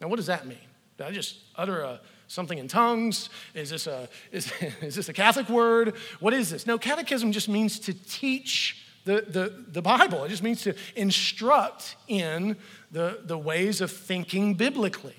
Now, 0.00 0.06
what 0.06 0.16
does 0.16 0.26
that 0.26 0.46
mean? 0.46 0.68
Did 0.98 1.08
I 1.08 1.10
just 1.10 1.38
utter 1.56 1.80
a, 1.80 2.00
something 2.28 2.58
in 2.58 2.68
tongues? 2.68 3.28
Is 3.54 3.70
this, 3.70 3.88
a, 3.88 4.08
is, 4.30 4.52
is 4.80 4.94
this 4.94 5.08
a 5.08 5.12
Catholic 5.12 5.48
word? 5.48 5.96
What 6.20 6.32
is 6.32 6.50
this? 6.50 6.64
No, 6.64 6.78
catechism 6.78 7.32
just 7.32 7.48
means 7.48 7.80
to 7.80 7.92
teach 7.92 8.84
the, 9.04 9.24
the, 9.26 9.64
the 9.66 9.82
Bible. 9.82 10.22
It 10.22 10.28
just 10.28 10.44
means 10.44 10.62
to 10.62 10.76
instruct 10.94 11.96
in 12.06 12.56
the, 12.92 13.18
the 13.24 13.36
ways 13.36 13.80
of 13.80 13.90
thinking 13.90 14.54
biblically, 14.54 15.16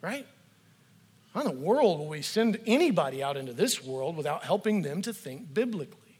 right? 0.00 0.26
How 1.38 1.46
in 1.46 1.56
the 1.56 1.64
world 1.64 2.00
will 2.00 2.08
we 2.08 2.20
send 2.20 2.58
anybody 2.66 3.22
out 3.22 3.36
into 3.36 3.52
this 3.52 3.84
world 3.84 4.16
without 4.16 4.42
helping 4.42 4.82
them 4.82 5.02
to 5.02 5.12
think 5.12 5.54
biblically? 5.54 6.18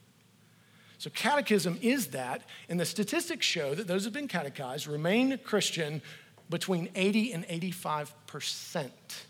So, 0.99 1.11
catechism 1.11 1.77
is 1.83 2.09
that, 2.09 2.43
and 2.69 2.79
the 2.79 2.85
statistics 2.85 3.45
show 3.45 3.75
that 3.75 3.89
those 3.89 4.03
who 4.03 4.07
have 4.07 4.13
been 4.13 4.29
catechized 4.29 4.87
remain 4.87 5.37
Christian 5.39 6.03
between 6.49 6.89
80 6.95 7.33
and 7.33 7.45
85 7.49 8.15
percent. 8.29 9.27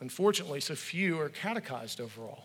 Unfortunately, 0.00 0.60
so 0.60 0.74
few 0.74 1.20
are 1.20 1.28
catechized 1.28 2.00
overall. 2.00 2.44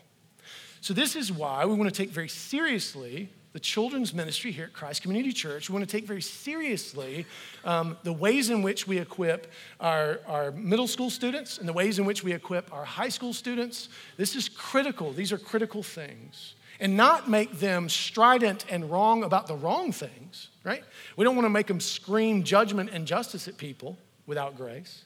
So, 0.82 0.94
this 0.94 1.16
is 1.16 1.32
why 1.32 1.66
we 1.66 1.76
want 1.76 1.88
to 1.88 1.98
take 1.98 2.10
very 2.10 2.28
seriously 2.28 3.30
the 3.58 3.62
children's 3.62 4.14
ministry 4.14 4.52
here 4.52 4.66
at 4.66 4.74
Christ 4.74 5.02
Community 5.02 5.34
Church. 5.34 5.68
We 5.68 5.74
want 5.74 5.84
to 5.84 5.92
take 5.92 6.06
very 6.06 6.22
seriously 6.22 7.26
um, 7.66 7.98
the 8.04 8.14
ways 8.14 8.52
in 8.52 8.62
which 8.62 8.88
we 8.88 9.00
equip 9.00 9.52
our, 9.80 10.20
our 10.28 10.52
middle 10.52 10.86
school 10.86 11.10
students 11.10 11.58
and 11.58 11.68
the 11.68 11.74
ways 11.74 11.98
in 11.98 12.06
which 12.06 12.24
we 12.24 12.34
equip 12.34 12.72
our 12.72 12.86
high 12.86 13.10
school 13.10 13.34
students. 13.34 13.90
This 14.16 14.36
is 14.36 14.48
critical, 14.48 15.12
these 15.12 15.32
are 15.32 15.40
critical 15.40 15.82
things 15.82 16.54
and 16.80 16.96
not 16.96 17.28
make 17.28 17.52
them 17.54 17.90
strident 17.90 18.64
and 18.70 18.92
wrong 18.92 19.24
about 19.24 19.48
the 19.48 19.56
wrong 19.56 19.92
things, 19.92 20.50
right? 20.64 20.84
We 21.16 21.26
don't 21.26 21.36
want 21.36 21.48
to 21.48 21.50
make 21.50 21.66
them 21.66 21.80
scream 21.80 22.44
judgment 22.44 22.92
and 22.94 23.08
justice 23.08 23.48
at 23.48 23.58
people 23.58 23.98
without 24.28 24.56
grace. 24.56 25.04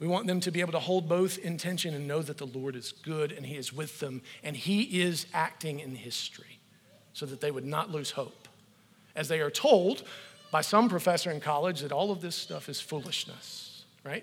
We 0.00 0.08
want 0.08 0.26
them 0.26 0.40
to 0.40 0.50
be 0.50 0.62
able 0.62 0.72
to 0.72 0.80
hold 0.80 1.08
both 1.08 1.38
intention 1.38 1.94
and 1.94 2.08
know 2.08 2.22
that 2.22 2.38
the 2.38 2.46
Lord 2.46 2.74
is 2.74 2.90
good 2.90 3.30
and 3.30 3.46
He 3.46 3.54
is 3.54 3.72
with 3.72 4.00
them 4.00 4.22
and 4.42 4.56
He 4.56 5.00
is 5.00 5.26
acting 5.32 5.78
in 5.78 5.94
history 5.94 6.55
so 7.16 7.24
that 7.24 7.40
they 7.40 7.50
would 7.50 7.64
not 7.64 7.90
lose 7.90 8.10
hope. 8.10 8.46
As 9.14 9.28
they 9.28 9.40
are 9.40 9.50
told 9.50 10.02
by 10.50 10.60
some 10.60 10.86
professor 10.86 11.30
in 11.30 11.40
college 11.40 11.80
that 11.80 11.90
all 11.90 12.10
of 12.10 12.20
this 12.20 12.36
stuff 12.36 12.68
is 12.68 12.78
foolishness, 12.78 13.86
right? 14.04 14.22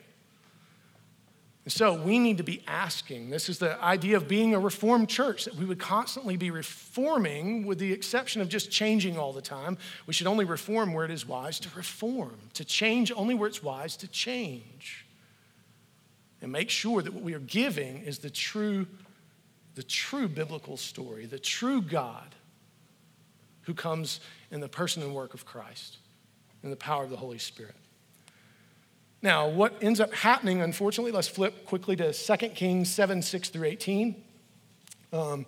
And 1.64 1.74
so 1.74 2.00
we 2.00 2.20
need 2.20 2.38
to 2.38 2.44
be 2.44 2.62
asking 2.68 3.32
this 3.32 3.50
is 3.50 3.58
the 3.58 3.84
idea 3.84 4.16
of 4.16 4.28
being 4.28 4.54
a 4.54 4.60
reformed 4.60 5.10
church, 5.10 5.46
that 5.46 5.56
we 5.56 5.66
would 5.66 5.80
constantly 5.80 6.38
be 6.38 6.52
reforming 6.52 7.66
with 7.66 7.80
the 7.80 7.92
exception 7.92 8.44
of 8.44 8.48
just 8.48 8.70
changing 8.70 9.18
all 9.18 9.34
the 9.34 9.42
time. 9.42 9.80
We 10.06 10.14
should 10.14 10.28
only 10.28 10.46
reform 10.46 10.94
where 10.94 11.04
it 11.04 11.10
is 11.10 11.28
wise 11.28 11.60
to 11.62 11.70
reform, 11.76 12.38
to 12.54 12.64
change 12.64 13.12
only 13.16 13.34
where 13.34 13.50
it's 13.50 13.64
wise 13.64 13.98
to 13.98 14.08
change. 14.08 15.08
And 16.44 16.52
make 16.52 16.70
sure 16.70 17.02
that 17.02 17.12
what 17.12 17.24
we 17.24 17.34
are 17.34 17.40
giving 17.40 18.04
is 18.04 18.20
the 18.20 18.30
true, 18.30 18.86
the 19.74 19.82
true 19.82 20.28
biblical 20.28 20.78
story, 20.78 21.26
the 21.26 21.40
true 21.40 21.82
God 21.82 22.36
who 23.64 23.74
comes 23.74 24.20
in 24.52 24.60
the 24.60 24.68
person 24.68 25.04
and 25.04 25.14
work 25.14 25.34
of 25.34 25.46
Christ, 25.46 25.98
in 26.64 26.70
the 26.70 26.76
power 26.76 27.04
of 27.04 27.10
the 27.10 27.18
Holy 27.18 27.38
Spirit. 27.38 27.76
Now, 29.22 29.48
what 29.48 29.82
ends 29.82 30.02
up 30.02 30.14
happening, 30.14 30.62
unfortunately, 30.62 31.14
let's 31.14 31.30
flip 31.30 31.66
quickly 31.66 31.96
to 31.96 32.12
2 32.12 32.50
Kings 32.50 32.90
7 32.90 33.22
6 33.22 33.50
through 33.50 33.68
18. 33.68 34.22
Um, 35.14 35.46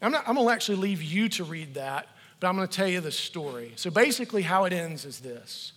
I'm, 0.00 0.12
not, 0.12 0.28
I'm 0.28 0.36
going 0.36 0.46
to 0.46 0.52
actually 0.52 0.76
leave 0.76 1.02
you 1.02 1.28
to 1.30 1.44
read 1.44 1.74
that, 1.74 2.06
but 2.38 2.46
I'm 2.46 2.56
going 2.56 2.68
to 2.68 2.72
tell 2.72 2.86
you 2.86 3.00
the 3.00 3.10
story. 3.10 3.72
So 3.74 3.90
basically, 3.90 4.42
how 4.42 4.64
it 4.64 4.72
ends 4.72 5.04
is 5.04 5.20
this 5.20 5.72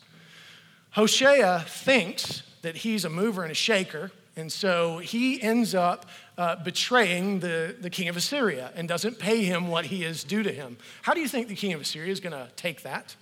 Hoshea 0.92 1.64
thinks 1.68 2.44
that 2.62 2.76
he's 2.78 3.06
a 3.06 3.10
mover 3.10 3.42
and 3.42 3.52
a 3.52 3.56
shaker, 3.56 4.12
and 4.36 4.52
so 4.52 5.00
he 5.00 5.42
ends 5.42 5.74
up 5.74 6.06
uh, 6.40 6.56
betraying 6.64 7.42
the, 7.42 7.76
the 7.80 7.90
king 7.90 8.08
of 8.08 8.16
Assyria 8.16 8.72
and 8.74 8.88
doesn't 8.88 9.20
pay 9.20 9.44
him 9.44 9.68
what 9.68 9.86
he 9.88 10.06
is 10.06 10.24
due 10.24 10.42
to 10.42 10.52
him. 10.52 10.78
How 11.02 11.14
do 11.14 11.20
you 11.20 11.28
think 11.28 11.50
the 11.50 11.56
king 11.56 11.74
of 11.74 11.82
Assyria 11.82 12.12
is 12.12 12.22
going 12.22 12.32
to 12.32 12.50
take 12.56 12.82
that? 12.84 13.16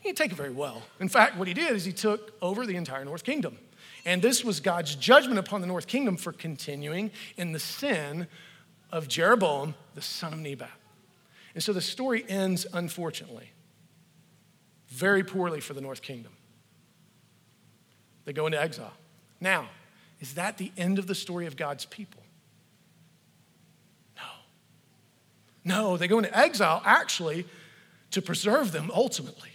he 0.00 0.10
didn't 0.10 0.18
take 0.18 0.32
it 0.32 0.36
very 0.36 0.50
well. 0.50 0.82
In 1.00 1.08
fact, 1.08 1.38
what 1.38 1.48
he 1.48 1.54
did 1.54 1.72
is 1.72 1.86
he 1.86 1.92
took 1.92 2.34
over 2.42 2.66
the 2.66 2.76
entire 2.76 3.06
North 3.06 3.24
Kingdom. 3.24 3.56
And 4.04 4.20
this 4.20 4.44
was 4.44 4.60
God's 4.60 4.96
judgment 4.96 5.38
upon 5.38 5.62
the 5.62 5.66
North 5.66 5.86
Kingdom 5.86 6.18
for 6.18 6.30
continuing 6.30 7.10
in 7.38 7.52
the 7.52 7.58
sin 7.58 8.26
of 8.92 9.08
Jeroboam, 9.08 9.74
the 9.94 10.02
son 10.02 10.34
of 10.34 10.40
Nebat. 10.40 10.68
And 11.54 11.62
so 11.62 11.72
the 11.72 11.80
story 11.80 12.22
ends, 12.28 12.66
unfortunately, 12.74 13.52
very 14.88 15.24
poorly 15.24 15.60
for 15.60 15.72
the 15.72 15.80
North 15.80 16.02
Kingdom. 16.02 16.32
They 18.26 18.34
go 18.34 18.44
into 18.44 18.60
exile. 18.60 18.92
Now, 19.40 19.70
is 20.20 20.34
that 20.34 20.58
the 20.58 20.72
end 20.76 20.98
of 20.98 21.06
the 21.06 21.14
story 21.14 21.46
of 21.46 21.56
God's 21.56 21.84
people? 21.84 22.22
No. 24.16 24.22
No, 25.64 25.96
they 25.96 26.08
go 26.08 26.18
into 26.18 26.36
exile 26.36 26.82
actually 26.84 27.46
to 28.12 28.22
preserve 28.22 28.72
them 28.72 28.90
ultimately, 28.94 29.50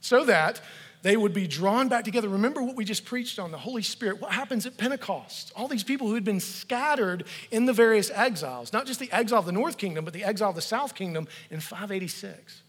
so 0.00 0.24
that 0.24 0.60
they 1.02 1.16
would 1.16 1.32
be 1.32 1.46
drawn 1.46 1.88
back 1.88 2.04
together. 2.04 2.28
Remember 2.28 2.62
what 2.62 2.74
we 2.74 2.84
just 2.84 3.04
preached 3.04 3.38
on 3.38 3.52
the 3.52 3.58
Holy 3.58 3.82
Spirit. 3.82 4.20
What 4.20 4.32
happens 4.32 4.66
at 4.66 4.76
Pentecost? 4.76 5.52
All 5.54 5.68
these 5.68 5.84
people 5.84 6.08
who 6.08 6.14
had 6.14 6.24
been 6.24 6.40
scattered 6.40 7.24
in 7.50 7.66
the 7.66 7.72
various 7.72 8.10
exiles, 8.10 8.72
not 8.72 8.86
just 8.86 8.98
the 8.98 9.10
exile 9.12 9.38
of 9.38 9.46
the 9.46 9.52
North 9.52 9.76
Kingdom, 9.78 10.04
but 10.04 10.12
the 10.12 10.24
exile 10.24 10.50
of 10.50 10.56
the 10.56 10.62
South 10.62 10.94
Kingdom 10.94 11.28
in 11.50 11.60
586. 11.60 12.62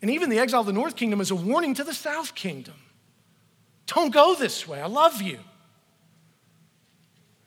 And 0.00 0.10
even 0.10 0.30
the 0.30 0.38
exile 0.38 0.60
of 0.60 0.66
the 0.66 0.72
North 0.72 0.96
Kingdom 0.96 1.20
is 1.20 1.30
a 1.30 1.36
warning 1.36 1.74
to 1.74 1.84
the 1.84 1.94
South 1.94 2.34
Kingdom. 2.34 2.74
Don't 3.86 4.12
go 4.12 4.34
this 4.34 4.66
way. 4.66 4.80
I 4.80 4.86
love 4.86 5.22
you. 5.22 5.38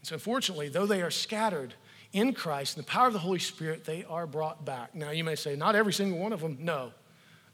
And 0.02 0.08
so, 0.08 0.16
unfortunately, 0.16 0.68
though 0.68 0.86
they 0.86 1.02
are 1.02 1.12
scattered 1.12 1.76
in 2.12 2.34
Christ 2.34 2.76
and 2.76 2.86
the 2.86 2.90
power 2.90 3.08
of 3.08 3.14
the 3.14 3.20
Holy 3.20 3.40
Spirit, 3.40 3.86
they 3.86 4.04
are 4.04 4.28
brought 4.28 4.66
back. 4.66 4.94
Now, 4.94 5.12
you 5.12 5.24
may 5.24 5.36
say, 5.36 5.56
not 5.56 5.76
every 5.76 5.94
single 5.94 6.20
one 6.20 6.34
of 6.34 6.42
them. 6.42 6.58
No, 6.60 6.92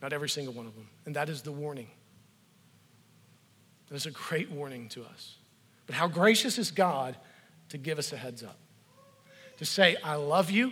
not 0.01 0.13
every 0.13 0.29
single 0.29 0.53
one 0.53 0.65
of 0.65 0.73
them. 0.73 0.87
And 1.05 1.15
that 1.15 1.29
is 1.29 1.41
the 1.41 1.51
warning. 1.51 1.87
That 3.89 3.95
is 3.95 4.05
a 4.05 4.11
great 4.11 4.49
warning 4.51 4.89
to 4.89 5.03
us. 5.03 5.35
But 5.85 5.95
how 5.95 6.07
gracious 6.07 6.57
is 6.57 6.71
God 6.71 7.15
to 7.69 7.77
give 7.77 7.99
us 7.99 8.13
a 8.13 8.17
heads 8.17 8.43
up, 8.43 8.57
to 9.57 9.65
say, 9.65 9.97
I 10.03 10.15
love 10.15 10.49
you, 10.49 10.71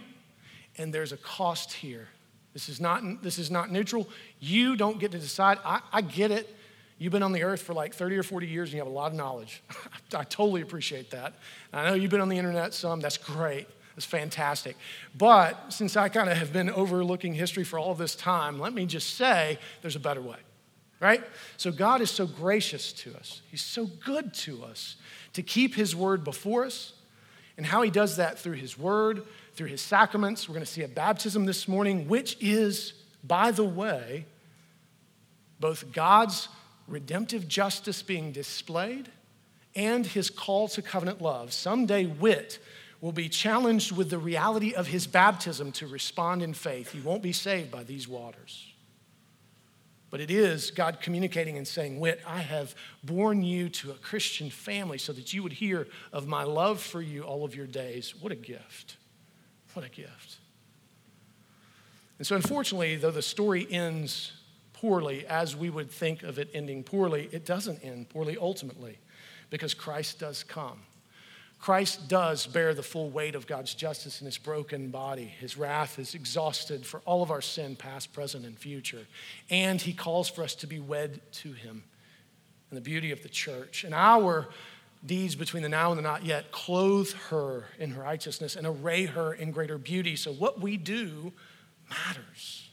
and 0.77 0.93
there's 0.93 1.11
a 1.11 1.17
cost 1.17 1.73
here. 1.73 2.07
This 2.53 2.69
is 2.69 2.79
not, 2.79 3.21
this 3.21 3.37
is 3.37 3.51
not 3.51 3.69
neutral. 3.69 4.07
You 4.39 4.75
don't 4.77 4.99
get 4.99 5.11
to 5.11 5.19
decide. 5.19 5.57
I, 5.65 5.81
I 5.91 6.01
get 6.01 6.31
it. 6.31 6.55
You've 6.97 7.11
been 7.11 7.23
on 7.23 7.33
the 7.33 7.43
earth 7.43 7.61
for 7.61 7.73
like 7.73 7.93
30 7.93 8.17
or 8.17 8.23
40 8.23 8.47
years 8.47 8.69
and 8.69 8.75
you 8.75 8.79
have 8.79 8.87
a 8.87 8.95
lot 8.95 9.11
of 9.11 9.17
knowledge. 9.17 9.61
I 10.15 10.23
totally 10.23 10.61
appreciate 10.61 11.11
that. 11.11 11.33
I 11.73 11.89
know 11.89 11.93
you've 11.93 12.11
been 12.11 12.21
on 12.21 12.29
the 12.29 12.37
internet 12.37 12.73
some, 12.73 13.01
that's 13.01 13.17
great. 13.17 13.67
That's 13.95 14.05
fantastic. 14.05 14.75
But 15.17 15.71
since 15.73 15.95
I 15.95 16.09
kind 16.09 16.29
of 16.29 16.37
have 16.37 16.51
been 16.51 16.69
overlooking 16.69 17.33
history 17.33 17.63
for 17.63 17.79
all 17.79 17.95
this 17.95 18.15
time, 18.15 18.59
let 18.59 18.73
me 18.73 18.85
just 18.85 19.15
say 19.15 19.57
there's 19.81 19.95
a 19.95 20.01
better 20.01 20.21
way, 20.21 20.37
right? 20.99 21.23
So 21.57 21.71
God 21.71 22.01
is 22.01 22.11
so 22.11 22.27
gracious 22.27 22.91
to 22.93 23.15
us, 23.15 23.41
He's 23.49 23.61
so 23.61 23.85
good 24.05 24.33
to 24.35 24.63
us 24.63 24.97
to 25.33 25.41
keep 25.43 25.75
His 25.75 25.95
word 25.95 26.23
before 26.23 26.65
us. 26.65 26.93
And 27.57 27.65
how 27.65 27.83
He 27.83 27.89
does 27.89 28.17
that 28.17 28.37
through 28.37 28.55
His 28.55 28.77
word, 28.77 29.23
through 29.53 29.67
His 29.67 29.79
sacraments. 29.79 30.49
We're 30.49 30.55
going 30.55 30.65
to 30.65 30.71
see 30.71 30.83
a 30.83 30.89
baptism 30.89 31.45
this 31.45 31.69
morning, 31.69 32.09
which 32.09 32.35
is, 32.41 32.91
by 33.23 33.51
the 33.51 33.63
way, 33.63 34.25
both 35.61 35.93
God's 35.93 36.49
redemptive 36.87 37.47
justice 37.47 38.01
being 38.01 38.31
displayed 38.31 39.09
and 39.75 40.05
his 40.05 40.29
call 40.29 40.67
to 40.69 40.81
covenant 40.81 41.21
love. 41.21 41.51
Someday, 41.51 42.05
Whit 42.05 42.59
will 43.01 43.11
be 43.11 43.29
challenged 43.29 43.91
with 43.91 44.09
the 44.09 44.17
reality 44.17 44.73
of 44.73 44.87
his 44.87 45.05
baptism 45.05 45.71
to 45.73 45.87
respond 45.87 46.41
in 46.41 46.53
faith. 46.53 46.91
He 46.91 47.01
won't 47.01 47.21
be 47.21 47.33
saved 47.33 47.69
by 47.71 47.83
these 47.83 48.07
waters. 48.07 48.71
But 50.09 50.21
it 50.21 50.31
is 50.31 50.71
God 50.71 51.01
communicating 51.01 51.57
and 51.57 51.67
saying, 51.67 51.99
Whit, 51.99 52.21
I 52.25 52.39
have 52.39 52.73
born 53.03 53.43
you 53.43 53.67
to 53.69 53.91
a 53.91 53.95
Christian 53.95 54.49
family 54.49 54.97
so 54.97 55.11
that 55.11 55.33
you 55.33 55.43
would 55.43 55.53
hear 55.53 55.87
of 56.13 56.25
my 56.25 56.43
love 56.43 56.79
for 56.79 57.01
you 57.01 57.23
all 57.23 57.43
of 57.43 57.53
your 57.53 57.67
days. 57.67 58.15
What 58.21 58.31
a 58.31 58.35
gift. 58.35 58.97
What 59.73 59.83
a 59.83 59.89
gift. 59.89 60.37
And 62.17 62.25
so, 62.25 62.35
unfortunately, 62.37 62.95
though 62.95 63.11
the 63.11 63.21
story 63.21 63.67
ends 63.69 64.31
poorly 64.85 65.25
as 65.25 65.55
we 65.55 65.67
would 65.67 65.89
think 65.89 66.21
of 66.21 66.37
it 66.37 66.47
ending 66.53 66.83
poorly, 66.83 67.27
it 67.31 67.43
doesn't 67.43 67.83
end 67.83 68.07
poorly 68.07 68.37
ultimately 68.39 68.99
because 69.49 69.73
Christ 69.73 70.19
does 70.19 70.43
come. 70.43 70.79
Christ 71.57 72.07
does 72.07 72.45
bear 72.45 72.75
the 72.75 72.83
full 72.83 73.09
weight 73.09 73.33
of 73.33 73.47
God's 73.47 73.73
justice 73.73 74.21
in 74.21 74.25
his 74.25 74.37
broken 74.37 74.91
body. 74.91 75.25
His 75.25 75.57
wrath 75.57 75.97
is 75.97 76.13
exhausted 76.13 76.85
for 76.85 77.01
all 77.03 77.23
of 77.23 77.31
our 77.31 77.41
sin, 77.41 77.75
past, 77.75 78.13
present, 78.13 78.45
and 78.45 78.55
future. 78.59 79.07
And 79.49 79.81
he 79.81 79.91
calls 79.91 80.29
for 80.29 80.43
us 80.43 80.53
to 80.55 80.67
be 80.67 80.79
wed 80.79 81.19
to 81.31 81.53
him 81.53 81.83
and 82.69 82.77
the 82.77 82.81
beauty 82.81 83.11
of 83.11 83.23
the 83.23 83.29
church. 83.29 83.83
And 83.83 83.95
our 83.95 84.47
deeds 85.03 85.33
between 85.33 85.63
the 85.63 85.69
now 85.69 85.89
and 85.89 85.97
the 85.97 86.03
not 86.03 86.23
yet 86.23 86.51
clothe 86.51 87.11
her 87.29 87.65
in 87.79 87.89
her 87.91 88.03
righteousness 88.03 88.55
and 88.55 88.67
array 88.67 89.05
her 89.05 89.33
in 89.33 89.49
greater 89.49 89.79
beauty. 89.79 90.15
So 90.15 90.31
what 90.31 90.61
we 90.61 90.77
do 90.77 91.33
matters. 91.89 92.64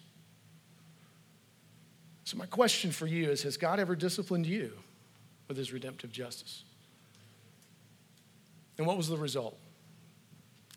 So, 2.33 2.39
my 2.39 2.47
question 2.47 2.93
for 2.93 3.07
you 3.07 3.28
is 3.28 3.43
Has 3.43 3.59
God 3.59 3.78
ever 3.78 3.95
disciplined 3.95 4.47
you 4.47 4.72
with 5.49 5.59
his 5.59 5.70
redemptive 5.70 6.11
justice? 6.11 6.64
And 8.78 8.87
what 8.87 8.97
was 8.97 9.07
the 9.07 9.18
result? 9.18 9.59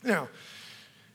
Now, 0.04 0.28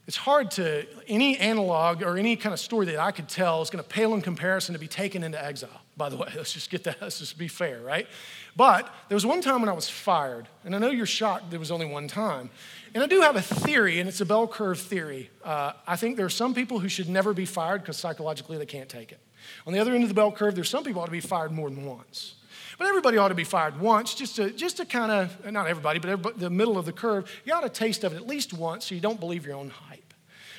it's 0.06 0.16
hard 0.16 0.50
to, 0.52 0.86
any 1.06 1.36
analog 1.36 2.02
or 2.02 2.16
any 2.16 2.36
kind 2.36 2.54
of 2.54 2.58
story 2.58 2.86
that 2.86 2.98
I 2.98 3.10
could 3.10 3.28
tell 3.28 3.60
is 3.60 3.68
going 3.68 3.84
to 3.84 3.88
pale 3.88 4.14
in 4.14 4.22
comparison 4.22 4.72
to 4.72 4.78
be 4.78 4.88
taken 4.88 5.22
into 5.22 5.44
exile. 5.44 5.82
By 5.98 6.08
the 6.08 6.16
way, 6.16 6.28
let's 6.36 6.54
just 6.54 6.70
get 6.70 6.84
that, 6.84 7.02
let's 7.02 7.18
just 7.18 7.36
be 7.36 7.46
fair, 7.46 7.82
right? 7.82 8.08
But 8.56 8.90
there 9.10 9.16
was 9.16 9.26
one 9.26 9.42
time 9.42 9.60
when 9.60 9.68
I 9.68 9.74
was 9.74 9.90
fired, 9.90 10.48
and 10.64 10.74
I 10.74 10.78
know 10.78 10.88
you're 10.88 11.04
shocked 11.04 11.50
there 11.50 11.60
was 11.60 11.70
only 11.70 11.86
one 11.86 12.08
time. 12.08 12.48
And 12.94 13.04
I 13.04 13.06
do 13.06 13.20
have 13.20 13.36
a 13.36 13.42
theory, 13.42 14.00
and 14.00 14.08
it's 14.08 14.22
a 14.22 14.26
bell 14.26 14.48
curve 14.48 14.80
theory. 14.80 15.28
Uh, 15.44 15.74
I 15.86 15.96
think 15.96 16.16
there 16.16 16.24
are 16.24 16.30
some 16.30 16.54
people 16.54 16.78
who 16.78 16.88
should 16.88 17.10
never 17.10 17.34
be 17.34 17.44
fired 17.44 17.82
because 17.82 17.98
psychologically 17.98 18.56
they 18.56 18.64
can't 18.64 18.88
take 18.88 19.12
it. 19.12 19.20
On 19.66 19.72
the 19.72 19.78
other 19.78 19.94
end 19.94 20.02
of 20.02 20.08
the 20.08 20.14
bell 20.14 20.32
curve, 20.32 20.54
there's 20.54 20.68
some 20.68 20.84
people 20.84 21.02
ought 21.02 21.06
to 21.06 21.12
be 21.12 21.20
fired 21.20 21.52
more 21.52 21.70
than 21.70 21.84
once. 21.84 22.34
But 22.78 22.86
everybody 22.86 23.18
ought 23.18 23.28
to 23.28 23.34
be 23.34 23.44
fired 23.44 23.78
once, 23.78 24.14
just 24.14 24.36
to, 24.36 24.50
just 24.50 24.78
to 24.78 24.86
kind 24.86 25.12
of, 25.12 25.52
not 25.52 25.66
everybody, 25.66 25.98
but 25.98 26.08
everybody, 26.08 26.38
the 26.38 26.50
middle 26.50 26.78
of 26.78 26.86
the 26.86 26.92
curve. 26.92 27.30
You 27.44 27.52
ought 27.52 27.60
to 27.60 27.68
taste 27.68 28.04
of 28.04 28.14
it 28.14 28.16
at 28.16 28.26
least 28.26 28.54
once 28.54 28.86
so 28.86 28.94
you 28.94 29.02
don't 29.02 29.20
believe 29.20 29.44
your 29.44 29.56
own 29.56 29.68
hype. 29.68 30.14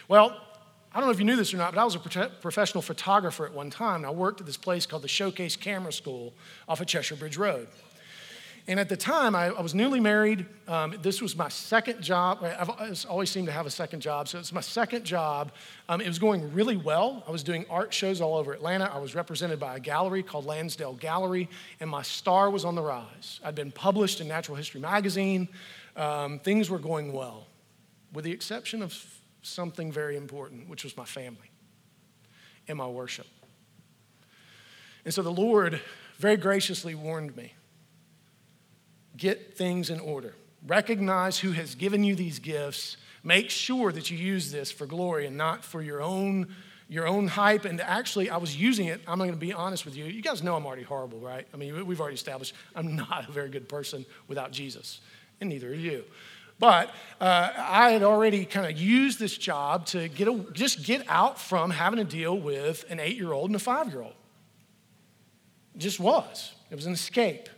Well, 0.08 0.40
I 0.94 1.00
don't 1.00 1.08
know 1.08 1.12
if 1.12 1.20
you 1.20 1.26
knew 1.26 1.36
this 1.36 1.54
or 1.54 1.58
not, 1.58 1.74
but 1.74 1.82
I 1.82 1.86
was 1.86 1.96
a 1.96 2.30
professional 2.42 2.82
photographer 2.82 3.46
at 3.46 3.54
one 3.54 3.70
time. 3.70 3.98
And 3.98 4.06
I 4.06 4.12
worked 4.12 4.40
at 4.40 4.46
this 4.46 4.58
place 4.58 4.86
called 4.86 5.02
the 5.02 5.08
Showcase 5.08 5.56
Camera 5.56 5.94
School 5.94 6.34
off 6.68 6.82
of 6.82 6.88
Cheshire 6.88 7.16
Bridge 7.16 7.38
Road. 7.38 7.68
And 8.68 8.80
at 8.80 8.90
the 8.90 8.98
time, 8.98 9.36
I, 9.36 9.48
I 9.48 9.62
was 9.62 9.74
newly 9.74 10.00
married. 10.00 10.46
Um, 10.68 10.96
this 11.02 11.22
was 11.22 11.36
my 11.36 11.50
second 11.50 12.02
job. 12.02 12.44
I've 12.44 13.06
always 13.10 13.30
seemed 13.30 13.48
to 13.48 13.52
have 13.52 13.66
a 13.66 13.72
second 13.72 14.02
job. 14.02 14.28
So 14.28 14.38
it's 14.38 14.54
my 14.54 14.62
second 14.62 15.04
job. 15.04 15.52
Um, 15.90 16.00
it 16.00 16.08
was 16.08 16.20
going 16.20 16.54
really 16.54 16.78
well. 16.78 17.24
I 17.28 17.32
was 17.32 17.42
doing 17.44 17.66
art 17.70 17.94
shows 17.94 18.22
all 18.22 18.36
over 18.36 18.54
Atlanta. 18.54 18.86
I 18.94 19.00
was 19.00 19.16
represented 19.16 19.60
by 19.60 19.78
a 19.78 19.80
gallery 19.80 20.22
called 20.22 20.46
Lansdale 20.46 20.94
Gallery, 20.94 21.50
and 21.80 21.90
my 21.90 22.04
star 22.04 22.50
was 22.50 22.64
on 22.64 22.76
the 22.76 22.84
rise. 22.84 23.40
I'd 23.44 23.56
been 23.56 23.72
published 23.72 24.22
in 24.22 24.28
Natural 24.28 24.56
History 24.56 24.80
Magazine. 24.80 25.50
Um, 25.96 26.40
things 26.40 26.70
were 26.70 26.80
going 26.80 27.14
well, 27.14 27.48
with 28.14 28.26
the 28.26 28.32
exception 28.32 28.84
of 28.84 28.96
something 29.42 29.92
very 29.92 30.18
important, 30.18 30.70
which 30.70 30.84
was 30.84 30.96
my 30.96 31.06
family 31.06 31.50
and 32.68 32.78
my 32.78 32.88
worship. 32.88 33.28
And 35.04 35.12
so 35.12 35.24
the 35.24 35.32
Lord 35.32 35.82
very 36.20 36.38
graciously 36.38 36.94
warned 36.94 37.36
me 37.36 37.54
get 39.18 39.58
things 39.58 39.90
in 39.90 40.00
order. 40.00 40.36
Recognize 40.66 41.40
who 41.40 41.52
has 41.52 41.76
given 41.76 42.04
you 42.04 42.16
these 42.16 42.40
gifts. 42.40 42.98
Make 43.24 43.50
sure 43.50 43.92
that 43.92 44.10
you 44.12 44.18
use 44.18 44.52
this 44.52 44.72
for 44.72 44.86
glory 44.86 45.26
and 45.26 45.38
not 45.38 45.64
for 45.64 45.82
your 45.82 46.02
own 46.02 46.48
your 46.92 47.08
own 47.08 47.26
hype. 47.26 47.64
And 47.64 47.80
actually, 47.80 48.30
I 48.30 48.36
was 48.36 48.54
using 48.54 48.88
it. 48.88 49.00
I'm 49.08 49.18
going 49.18 49.32
to 49.32 49.38
be 49.38 49.54
honest 49.54 49.86
with 49.86 49.96
you. 49.96 50.04
You 50.04 50.22
guys 50.22 50.44
know 50.44 50.58
I'm 50.58 50.66
already 50.66 50.84
horrible, 50.84 51.20
right? 51.20 51.48
I 51.54 51.58
mean, 51.58 51.88
we've 51.88 52.02
already 52.02 52.16
established 52.16 52.54
I'm 52.76 52.96
not 53.08 53.30
a 53.30 53.32
very 53.32 53.50
good 53.50 53.70
person 53.70 54.06
without 54.28 54.52
Jesus, 54.52 55.00
and 55.40 55.50
neither 55.50 55.70
are 55.70 55.74
you. 55.74 56.04
But 56.60 56.94
uh, 57.20 57.50
I 57.58 57.90
had 57.90 58.04
already 58.04 58.46
kind 58.46 58.68
of 58.68 58.80
used 58.80 59.20
this 59.20 59.36
job 59.36 59.88
to 59.88 60.10
get 60.10 60.28
a, 60.28 60.46
just 60.54 60.84
get 60.84 61.04
out 61.10 61.40
from 61.40 61.72
having 61.72 61.98
to 61.98 62.04
deal 62.04 62.38
with 62.38 62.86
an 62.90 63.00
eight 63.00 63.16
year 63.16 63.32
old 63.32 63.50
and 63.50 63.56
a 63.56 63.60
five 63.60 63.88
year 63.88 64.02
old. 64.02 64.14
Just 65.78 66.00
was. 66.00 66.54
It 66.70 66.76
was 66.76 66.86
an 66.86 66.94
escape. 66.94 67.50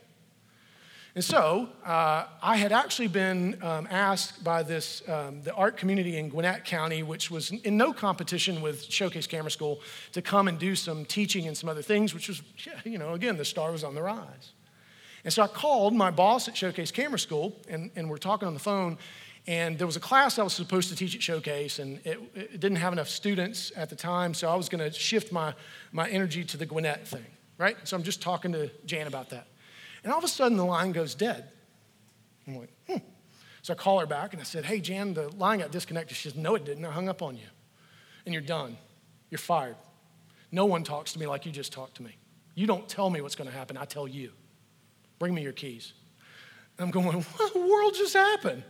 And 1.16 1.24
so 1.24 1.70
uh, 1.86 2.26
I 2.42 2.56
had 2.56 2.72
actually 2.72 3.08
been 3.08 3.62
um, 3.62 3.88
asked 3.92 4.44
by 4.44 4.64
this, 4.64 5.08
um, 5.08 5.44
the 5.44 5.54
art 5.54 5.78
community 5.78 6.18
in 6.18 6.30
Gwinnett 6.30 6.66
County, 6.66 7.04
which 7.04 7.30
was 7.30 7.52
in 7.52 7.78
no 7.78 7.94
competition 7.94 8.64
with 8.64 8.84
Showcase 8.86 9.28
Camera 9.28 9.52
School, 9.52 9.82
to 10.14 10.24
come 10.24 10.48
and 10.48 10.58
do 10.58 10.76
some 10.76 11.06
teaching 11.06 11.48
and 11.48 11.56
some 11.56 11.70
other 11.70 11.84
things, 11.84 12.16
which 12.16 12.30
was, 12.30 12.42
you 12.84 12.98
know, 12.98 13.14
again, 13.14 13.38
the 13.38 13.46
star 13.46 13.72
was 13.72 13.84
on 13.84 13.94
the 13.94 14.02
rise. 14.02 14.54
And 15.24 15.32
so 15.32 15.44
I 15.44 15.48
called 15.48 15.94
my 15.94 16.10
boss 16.10 16.48
at 16.48 16.58
Showcase 16.58 16.92
Camera 16.92 17.20
School, 17.20 17.56
and, 17.70 17.92
and 17.96 18.10
we're 18.10 18.18
talking 18.18 18.48
on 18.48 18.56
the 18.56 18.60
phone, 18.60 18.98
And 19.46 19.78
there 19.78 19.88
was 19.88 19.98
a 19.98 20.00
class 20.00 20.40
I 20.40 20.44
was 20.44 20.54
supposed 20.54 20.90
to 20.90 20.96
teach 20.96 21.16
at 21.16 21.22
Showcase, 21.22 21.80
and 21.80 22.00
it, 22.06 22.20
it 22.34 22.60
didn't 22.60 22.78
have 22.78 22.94
enough 22.94 23.10
students 23.10 23.74
at 23.76 23.90
the 23.90 23.96
time, 23.96 24.34
so 24.34 24.50
I 24.50 24.56
was 24.56 24.70
to 24.70 24.92
shift 24.92 25.32
my, 25.32 25.54
my 25.92 26.10
energy 26.10 26.46
to 26.46 26.58
the 26.58 26.66
Gwinnett 26.66 27.08
thing, 27.08 27.26
right? 27.58 27.76
So 27.84 27.98
I'm 27.98 28.04
just 28.04 28.22
talking 28.22 28.54
to 28.54 28.72
Jan 28.86 29.08
about 29.08 29.30
that. 29.32 29.48
And 30.04 30.12
all 30.12 30.18
of 30.18 30.24
a 30.24 30.28
sudden, 30.28 30.58
the 30.58 30.66
line 30.66 30.92
goes 30.92 31.16
dead. 31.16 31.50
I'm 32.48 32.58
like, 32.58 32.74
hmm. 32.88 32.98
So 33.62 33.74
I 33.74 33.76
call 33.78 34.00
her 34.00 34.06
back 34.06 34.34
and 34.34 34.42
I 34.42 34.44
said, 34.44 34.66
hey, 34.66 34.82
Jan, 34.82 35.14
the 35.14 35.30
line 35.30 35.60
got 35.60 35.72
disconnected. 35.72 36.18
She 36.18 36.30
says, 36.30 36.38
no, 36.38 36.56
it 36.56 36.66
didn't. 36.66 36.84
I 36.84 36.92
hung 36.92 37.08
up 37.08 37.22
on 37.22 37.38
you. 37.38 37.48
And 38.26 38.34
you're 38.34 38.42
done. 38.42 38.78
You're 39.30 39.40
fired. 39.40 39.78
No 40.52 40.66
one 40.66 40.84
talks 40.84 41.14
to 41.14 41.20
me 41.20 41.26
like 41.26 41.46
you 41.46 41.52
just 41.52 41.72
talked 41.72 41.96
to 41.96 42.04
me. 42.04 42.18
You 42.56 42.68
don't 42.68 42.88
tell 42.88 43.10
me 43.10 43.22
what's 43.22 43.36
going 43.36 43.50
to 43.50 43.56
happen. 43.56 43.78
I 43.78 43.86
tell 43.86 44.08
you. 44.08 44.32
Bring 45.18 45.34
me 45.34 45.42
your 45.42 45.54
keys. 45.54 45.94
And 46.78 46.86
I'm 46.86 46.92
going, 46.92 47.08
what 47.08 47.54
the 47.54 47.60
world 47.60 47.96
just 47.96 48.14
happened? 48.14 48.64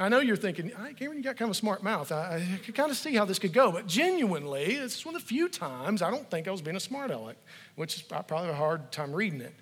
I 0.00 0.08
know 0.08 0.20
you're 0.20 0.36
thinking, 0.36 0.70
Cameron, 0.96 1.18
you 1.18 1.24
got 1.24 1.36
kind 1.36 1.50
of 1.50 1.56
a 1.56 1.58
smart 1.58 1.82
mouth. 1.82 2.12
I, 2.12 2.36
I 2.36 2.64
could 2.64 2.74
kind 2.76 2.90
of 2.90 2.96
see 2.96 3.14
how 3.14 3.24
this 3.24 3.40
could 3.40 3.52
go, 3.52 3.72
but 3.72 3.88
genuinely, 3.88 4.76
it's 4.76 5.04
one 5.04 5.16
of 5.16 5.22
the 5.22 5.26
few 5.26 5.48
times 5.48 6.02
I 6.02 6.10
don't 6.10 6.30
think 6.30 6.46
I 6.46 6.52
was 6.52 6.62
being 6.62 6.76
a 6.76 6.80
smart 6.80 7.10
aleck, 7.10 7.36
which 7.74 7.96
is 7.96 8.02
probably 8.02 8.50
a 8.50 8.54
hard 8.54 8.92
time 8.92 9.12
reading 9.12 9.40
it. 9.40 9.54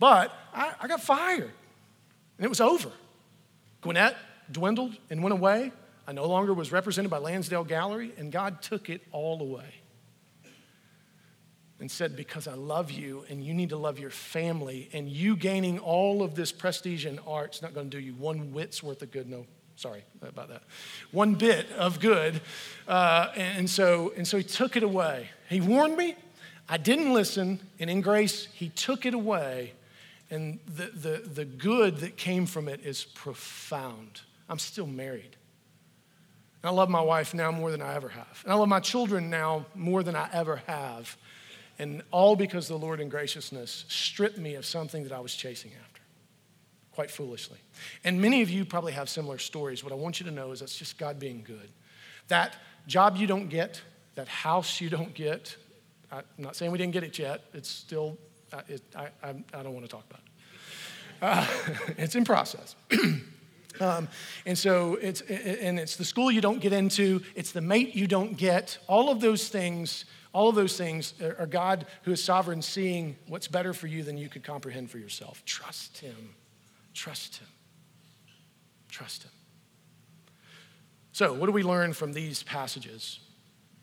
But 0.00 0.32
I, 0.52 0.72
I 0.80 0.88
got 0.88 1.00
fired, 1.00 1.52
and 2.38 2.44
it 2.44 2.48
was 2.48 2.60
over. 2.60 2.90
Gwinnett 3.82 4.16
dwindled 4.50 4.96
and 5.10 5.22
went 5.22 5.32
away. 5.32 5.70
I 6.08 6.12
no 6.12 6.26
longer 6.26 6.52
was 6.52 6.72
represented 6.72 7.10
by 7.10 7.18
Lansdale 7.18 7.64
Gallery, 7.64 8.12
and 8.18 8.32
God 8.32 8.62
took 8.62 8.90
it 8.90 9.00
all 9.12 9.40
away 9.40 9.74
and 11.78 11.90
said, 11.90 12.16
Because 12.16 12.48
I 12.48 12.54
love 12.54 12.90
you 12.90 13.24
and 13.28 13.44
you 13.44 13.54
need 13.54 13.70
to 13.70 13.76
love 13.76 13.98
your 13.98 14.10
family, 14.10 14.88
and 14.92 15.08
you 15.08 15.36
gaining 15.36 15.78
all 15.78 16.22
of 16.22 16.34
this 16.34 16.52
prestige 16.52 17.06
in 17.06 17.18
art 17.20 17.54
is 17.54 17.62
not 17.62 17.74
going 17.74 17.90
to 17.90 17.96
do 17.96 18.02
you 18.02 18.14
one 18.14 18.52
whit's 18.52 18.82
worth 18.82 19.02
of 19.02 19.10
good. 19.10 19.28
No, 19.28 19.46
sorry 19.76 20.04
about 20.22 20.48
that. 20.48 20.62
One 21.10 21.34
bit 21.34 21.70
of 21.72 22.00
good. 22.00 22.40
Uh, 22.86 23.28
and, 23.36 23.68
so, 23.68 24.12
and 24.16 24.26
so 24.26 24.38
he 24.38 24.44
took 24.44 24.76
it 24.76 24.82
away. 24.82 25.28
He 25.48 25.60
warned 25.60 25.96
me. 25.96 26.16
I 26.68 26.78
didn't 26.78 27.12
listen, 27.12 27.60
and 27.78 27.90
in 27.90 28.00
grace, 28.00 28.48
he 28.54 28.70
took 28.70 29.04
it 29.04 29.12
away. 29.12 29.74
And 30.30 30.58
the, 30.66 30.86
the, 30.86 31.28
the 31.28 31.44
good 31.44 31.98
that 31.98 32.16
came 32.16 32.46
from 32.46 32.68
it 32.68 32.80
is 32.84 33.04
profound. 33.04 34.22
I'm 34.48 34.58
still 34.58 34.86
married. 34.86 35.36
And 36.62 36.70
I 36.70 36.70
love 36.70 36.88
my 36.88 37.02
wife 37.02 37.34
now 37.34 37.50
more 37.50 37.70
than 37.70 37.82
I 37.82 37.94
ever 37.94 38.08
have. 38.08 38.40
And 38.44 38.52
I 38.52 38.56
love 38.56 38.68
my 38.68 38.80
children 38.80 39.28
now 39.28 39.66
more 39.74 40.02
than 40.02 40.16
I 40.16 40.28
ever 40.32 40.56
have. 40.66 41.16
And 41.78 42.02
all 42.10 42.36
because 42.36 42.68
the 42.68 42.78
Lord 42.78 43.00
in 43.00 43.08
graciousness 43.08 43.84
stripped 43.88 44.38
me 44.38 44.54
of 44.54 44.64
something 44.64 45.02
that 45.02 45.12
I 45.12 45.20
was 45.20 45.34
chasing 45.34 45.72
after, 45.84 45.93
quite 46.94 47.10
foolishly. 47.10 47.58
And 48.04 48.20
many 48.20 48.42
of 48.42 48.50
you 48.50 48.64
probably 48.64 48.92
have 48.92 49.08
similar 49.08 49.38
stories. 49.38 49.82
What 49.82 49.92
I 49.92 49.96
want 49.96 50.20
you 50.20 50.26
to 50.26 50.32
know 50.32 50.52
is 50.52 50.60
that's 50.60 50.76
just 50.76 50.98
God 50.98 51.18
being 51.18 51.42
good. 51.44 51.68
That 52.28 52.56
job 52.86 53.16
you 53.16 53.26
don't 53.26 53.48
get, 53.48 53.82
that 54.14 54.28
house 54.28 54.80
you 54.80 54.88
don't 54.88 55.12
get, 55.12 55.56
I'm 56.12 56.22
not 56.38 56.56
saying 56.56 56.70
we 56.70 56.78
didn't 56.78 56.92
get 56.92 57.02
it 57.02 57.18
yet, 57.18 57.42
it's 57.52 57.68
still, 57.68 58.16
it, 58.68 58.82
I, 58.94 59.08
I, 59.22 59.34
I, 59.52 59.62
don't 59.62 59.74
want 59.74 59.84
to 59.84 59.90
talk 59.90 60.04
about 60.08 60.20
it. 60.20 60.30
Uh, 61.20 61.92
it's 61.98 62.14
in 62.14 62.24
process. 62.24 62.76
Um, 63.80 64.06
and 64.46 64.56
so 64.56 64.94
it's 65.02 65.20
and 65.22 65.80
it's 65.80 65.96
the 65.96 66.04
school 66.04 66.30
you 66.30 66.40
don't 66.40 66.60
get 66.60 66.72
into, 66.72 67.22
it's 67.34 67.50
the 67.50 67.60
mate 67.60 67.96
you 67.96 68.06
don't 68.06 68.36
get. 68.36 68.78
All 68.86 69.10
of 69.10 69.20
those 69.20 69.48
things 69.48 70.04
all 70.34 70.48
of 70.48 70.56
those 70.56 70.76
things 70.76 71.14
are 71.22 71.46
God 71.46 71.86
who 72.02 72.10
is 72.10 72.22
sovereign, 72.22 72.60
seeing 72.60 73.16
what's 73.28 73.46
better 73.46 73.72
for 73.72 73.86
you 73.86 74.02
than 74.02 74.18
you 74.18 74.28
could 74.28 74.42
comprehend 74.42 74.90
for 74.90 74.98
yourself. 74.98 75.44
Trust 75.44 75.98
Him. 75.98 76.34
Trust 76.94 77.36
Him. 77.36 77.48
Trust 78.88 79.24
Him. 79.24 79.30
So, 81.12 81.32
what 81.32 81.46
do 81.46 81.52
we 81.52 81.62
learn 81.62 81.92
from 81.92 82.12
these 82.12 82.42
passages? 82.42 83.20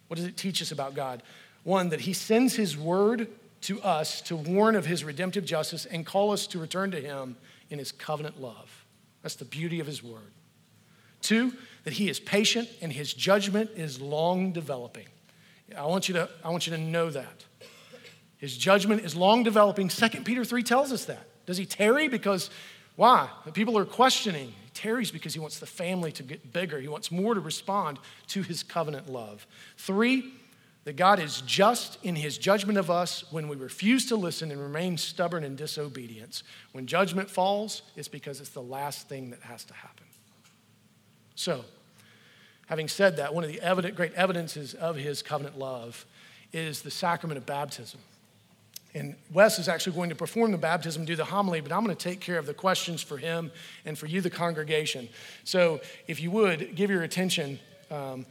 What 0.08 0.18
does 0.18 0.26
it 0.26 0.36
teach 0.36 0.62
us 0.62 0.72
about 0.72 0.96
God? 0.96 1.24
One, 1.64 1.90
that 1.90 2.02
He 2.02 2.14
sends 2.14 2.56
His 2.56 2.78
word 2.78 3.28
to 3.62 3.82
us 3.82 4.22
to 4.22 4.36
warn 4.36 4.76
of 4.76 4.86
His 4.86 5.04
redemptive 5.04 5.46
justice 5.46 5.86
and 5.86 6.06
call 6.06 6.32
us 6.32 6.48
to 6.48 6.60
return 6.60 6.92
to 6.92 7.00
Him 7.00 7.38
in 7.70 7.80
His 7.80 7.92
covenant 7.92 8.42
love. 8.42 8.86
That's 9.22 9.36
the 9.36 9.46
beauty 9.46 9.80
of 9.80 9.88
His 9.88 10.04
word. 10.04 10.34
Two, 11.22 11.54
that 11.84 11.94
He 11.94 12.10
is 12.10 12.20
patient 12.20 12.68
and 12.82 12.92
His 12.92 13.14
judgment 13.14 13.72
is 13.76 14.02
long 14.02 14.52
developing. 14.52 15.08
I 15.78 15.86
want 15.86 16.08
you 16.08 16.16
to, 16.16 16.30
I 16.44 16.50
want 16.50 16.68
you 16.68 16.76
to 16.76 16.82
know 16.82 17.10
that. 17.12 17.46
His 18.38 18.58
judgment 18.58 19.06
is 19.06 19.16
long 19.16 19.44
developing. 19.44 19.88
2 19.88 20.10
Peter 20.24 20.44
3 20.44 20.64
tells 20.64 20.92
us 20.92 21.06
that. 21.06 21.28
Does 21.46 21.58
he 21.58 21.66
tarry? 21.66 22.08
Because 22.08 22.50
why? 23.02 23.30
People 23.54 23.78
are 23.80 23.86
questioning. 23.86 24.50
He 24.50 24.70
tarries 24.76 25.10
because 25.10 25.34
he 25.34 25.40
wants 25.40 25.58
the 25.58 25.66
family 25.66 26.12
to 26.12 26.22
get 26.22 26.54
bigger. 26.54 26.80
He 26.80 26.88
wants 26.88 27.12
more 27.12 27.34
to 27.34 27.40
respond 27.40 27.98
to 28.28 28.44
his 28.44 28.62
covenant 28.62 29.10
love. 29.10 29.48
Three, 29.78 30.34
that 30.84 30.98
God 30.98 31.20
is 31.20 31.42
just 31.42 31.98
in 32.04 32.16
his 32.16 32.38
judgment 32.38 32.78
of 32.78 32.92
us 32.92 33.24
when 33.32 33.48
we 33.48 33.56
refuse 33.56 34.06
to 34.10 34.16
listen 34.16 34.52
and 34.52 34.62
remain 34.62 34.98
stubborn 34.98 35.44
in 35.44 35.56
disobedience. 35.56 36.44
When 36.74 36.86
judgment 36.86 37.28
falls, 37.28 37.82
it's 37.96 38.08
because 38.08 38.40
it's 38.40 38.50
the 38.50 38.62
last 38.62 39.10
thing 39.10 39.32
that 39.32 39.42
has 39.42 39.64
to 39.64 39.74
happen. 39.74 40.06
So, 41.34 41.66
Having 42.72 42.88
said 42.88 43.18
that, 43.18 43.36
one 43.36 43.44
of 43.44 43.50
the 43.50 43.60
evident, 43.60 43.96
great 43.96 44.14
evidences 44.14 44.74
of 44.74 44.96
his 44.96 45.22
covenant 45.22 45.60
love 45.60 46.06
is 46.54 46.84
the 46.84 46.90
sacrament 46.90 47.38
of 47.38 47.46
baptism. 47.46 48.00
And 48.94 49.16
Wes 49.32 49.58
is 49.58 49.70
actually 49.70 49.96
going 49.96 50.10
to 50.10 50.16
perform 50.16 50.52
the 50.52 50.58
baptism, 50.58 51.06
do 51.06 51.16
the 51.16 51.26
homily, 51.26 51.62
but 51.62 51.72
I'm 51.72 51.84
going 51.84 51.96
to 51.96 52.10
take 52.10 52.20
care 52.20 52.38
of 52.38 52.46
the 52.46 52.54
questions 52.54 53.02
for 53.02 53.18
him 53.18 53.52
and 53.86 53.98
for 53.98 54.06
you, 54.06 54.22
the 54.22 54.30
congregation. 54.30 55.08
So 55.44 55.80
if 56.08 56.20
you 56.20 56.32
would, 56.32 56.76
give 56.76 56.90
your 56.90 57.04
attention 57.04 57.60
um, 57.90 58.26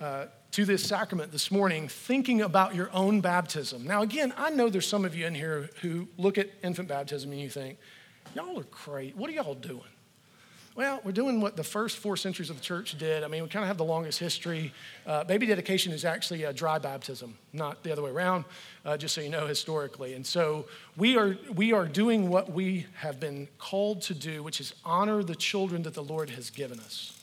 uh, 0.00 0.26
to 0.52 0.64
this 0.64 0.82
sacrament 0.82 1.32
this 1.32 1.50
morning, 1.50 1.88
thinking 1.88 2.40
about 2.40 2.74
your 2.74 2.90
own 2.92 3.20
baptism. 3.20 3.86
Now, 3.86 4.02
again, 4.02 4.32
I 4.36 4.50
know 4.50 4.70
there's 4.70 4.88
some 4.88 5.04
of 5.04 5.14
you 5.14 5.26
in 5.26 5.34
here 5.34 5.68
who 5.82 6.08
look 6.16 6.38
at 6.38 6.48
infant 6.62 6.88
baptism 6.88 7.32
and 7.32 7.40
you 7.40 7.50
think, 7.50 7.78
y'all 8.34 8.58
are 8.58 8.64
crazy. 8.64 9.12
What 9.16 9.28
are 9.28 9.34
y'all 9.34 9.54
doing? 9.54 9.82
Well, 10.76 11.00
we're 11.04 11.12
doing 11.12 11.40
what 11.40 11.56
the 11.56 11.64
first 11.64 11.96
four 11.96 12.18
centuries 12.18 12.50
of 12.50 12.56
the 12.56 12.62
church 12.62 12.98
did. 12.98 13.24
I 13.24 13.28
mean, 13.28 13.42
we 13.42 13.48
kind 13.48 13.62
of 13.62 13.68
have 13.68 13.78
the 13.78 13.84
longest 13.84 14.18
history. 14.18 14.74
Uh, 15.06 15.24
baby 15.24 15.46
dedication 15.46 15.90
is 15.90 16.04
actually 16.04 16.42
a 16.42 16.52
dry 16.52 16.78
baptism, 16.78 17.38
not 17.54 17.82
the 17.82 17.90
other 17.90 18.02
way 18.02 18.10
around, 18.10 18.44
uh, 18.84 18.94
just 18.98 19.14
so 19.14 19.22
you 19.22 19.30
know 19.30 19.46
historically. 19.46 20.12
And 20.12 20.26
so 20.26 20.66
we 20.94 21.16
are, 21.16 21.38
we 21.54 21.72
are 21.72 21.86
doing 21.86 22.28
what 22.28 22.52
we 22.52 22.84
have 22.96 23.18
been 23.18 23.48
called 23.56 24.02
to 24.02 24.14
do, 24.14 24.42
which 24.42 24.60
is 24.60 24.74
honor 24.84 25.22
the 25.22 25.34
children 25.34 25.82
that 25.84 25.94
the 25.94 26.04
Lord 26.04 26.28
has 26.28 26.50
given 26.50 26.78
us. 26.78 27.18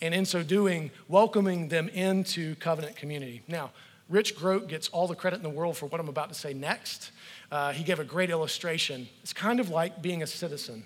And 0.00 0.14
in 0.14 0.24
so 0.24 0.42
doing, 0.42 0.90
welcoming 1.06 1.68
them 1.68 1.90
into 1.90 2.54
covenant 2.54 2.96
community. 2.96 3.42
Now, 3.46 3.72
Rich 4.08 4.34
Grote 4.34 4.66
gets 4.66 4.88
all 4.88 5.06
the 5.06 5.14
credit 5.14 5.36
in 5.36 5.42
the 5.42 5.50
world 5.50 5.76
for 5.76 5.84
what 5.84 6.00
I'm 6.00 6.08
about 6.08 6.30
to 6.30 6.34
say 6.34 6.54
next. 6.54 7.10
Uh, 7.52 7.72
he 7.72 7.84
gave 7.84 8.00
a 8.00 8.04
great 8.04 8.30
illustration. 8.30 9.08
It's 9.22 9.34
kind 9.34 9.60
of 9.60 9.68
like 9.68 10.00
being 10.00 10.22
a 10.22 10.26
citizen. 10.26 10.84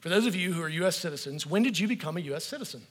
For 0.00 0.08
those 0.08 0.26
of 0.26 0.36
you 0.36 0.52
who 0.52 0.62
are 0.62 0.68
U.S. 0.68 0.96
citizens, 0.96 1.46
when 1.46 1.62
did 1.62 1.78
you 1.78 1.88
become 1.88 2.16
a 2.16 2.20
U.S. 2.20 2.44
citizen? 2.44 2.82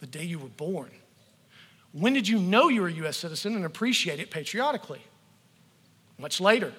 The 0.00 0.06
day 0.06 0.24
you 0.24 0.38
were 0.38 0.48
born. 0.48 0.90
When 1.92 2.12
did 2.12 2.28
you 2.28 2.38
know 2.38 2.68
you 2.68 2.82
were 2.82 2.88
a 2.88 2.92
U.S. 2.92 3.16
citizen 3.16 3.54
and 3.54 3.64
appreciate 3.64 4.20
it 4.20 4.30
patriotically? 4.30 5.00
Much 6.18 6.40
later. 6.40 6.72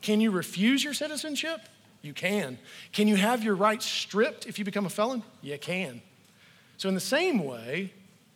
Can 0.00 0.20
you 0.20 0.30
refuse 0.30 0.82
your 0.82 0.94
citizenship? 0.94 1.60
You 2.02 2.12
can. 2.12 2.58
Can 2.92 3.08
you 3.08 3.16
have 3.16 3.44
your 3.44 3.54
rights 3.54 3.86
stripped 3.86 4.46
if 4.46 4.58
you 4.58 4.64
become 4.64 4.86
a 4.86 4.90
felon? 4.90 5.22
You 5.40 5.58
can. 5.58 6.02
So, 6.76 6.88
in 6.88 6.94
the 6.94 7.00
same 7.00 7.44
way, 7.44 7.92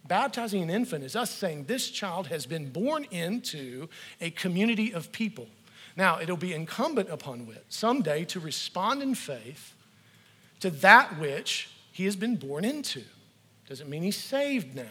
baptizing 0.07 0.63
an 0.63 0.71
infant 0.71 1.03
is 1.05 1.17
us 1.17 1.31
saying 1.31 1.65
this 1.65 1.91
child 1.91 2.29
has 2.29 2.47
been 2.47 2.71
born 2.71 3.05
into 3.11 3.89
a 4.21 4.31
community 4.31 4.93
of 4.93 5.11
people 5.11 5.49
now, 5.97 6.21
it'll 6.21 6.37
be 6.37 6.53
incumbent 6.53 7.09
upon 7.09 7.47
Whit 7.47 7.65
someday 7.71 8.25
to 8.27 8.41
respond 8.41 9.03
in 9.03 9.15
faith 9.15 9.75
to 10.61 10.71
that 10.71 11.19
which 11.19 11.71
he 11.91 12.05
has 12.05 12.17
been 12.17 12.37
born 12.37 12.65
into. 12.65 13.03
Doesn't 13.67 13.89
mean 13.89 14.03
he's 14.03 14.17
saved 14.17 14.77
now, 14.77 14.85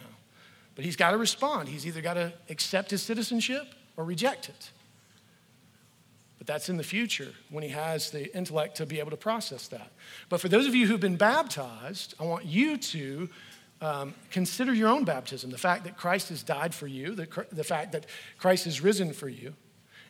but 0.74 0.84
he's 0.84 0.96
got 0.96 1.12
to 1.12 1.16
respond. 1.16 1.68
He's 1.68 1.86
either 1.86 2.00
got 2.00 2.14
to 2.14 2.32
accept 2.50 2.90
his 2.90 3.02
citizenship 3.02 3.66
or 3.96 4.04
reject 4.04 4.48
it. 4.48 4.70
But 6.38 6.48
that's 6.48 6.68
in 6.68 6.76
the 6.76 6.84
future 6.84 7.32
when 7.50 7.62
he 7.62 7.70
has 7.70 8.10
the 8.10 8.36
intellect 8.36 8.76
to 8.78 8.86
be 8.86 8.98
able 8.98 9.10
to 9.12 9.16
process 9.16 9.68
that. 9.68 9.92
But 10.28 10.40
for 10.40 10.48
those 10.48 10.66
of 10.66 10.74
you 10.74 10.88
who've 10.88 11.00
been 11.00 11.16
baptized, 11.16 12.14
I 12.20 12.24
want 12.24 12.44
you 12.44 12.76
to 12.76 13.28
um, 13.80 14.14
consider 14.30 14.74
your 14.74 14.88
own 14.88 15.04
baptism 15.04 15.50
the 15.50 15.58
fact 15.58 15.84
that 15.84 15.96
Christ 15.96 16.30
has 16.30 16.42
died 16.42 16.74
for 16.74 16.88
you, 16.88 17.14
the, 17.14 17.46
the 17.52 17.64
fact 17.64 17.92
that 17.92 18.06
Christ 18.38 18.64
has 18.64 18.80
risen 18.80 19.12
for 19.12 19.28
you 19.28 19.54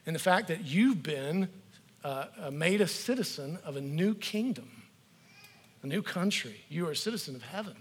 and 0.06 0.14
the 0.14 0.20
fact 0.20 0.48
that 0.48 0.64
you've 0.64 1.02
been 1.02 1.48
uh, 2.04 2.26
uh, 2.40 2.50
made 2.50 2.80
a 2.80 2.86
citizen 2.86 3.58
of 3.64 3.76
a 3.76 3.80
new 3.80 4.14
kingdom, 4.14 4.70
a 5.82 5.86
new 5.86 6.02
country. 6.02 6.60
You 6.68 6.86
are 6.86 6.92
a 6.92 6.96
citizen 6.96 7.34
of 7.34 7.42
heaven. 7.42 7.76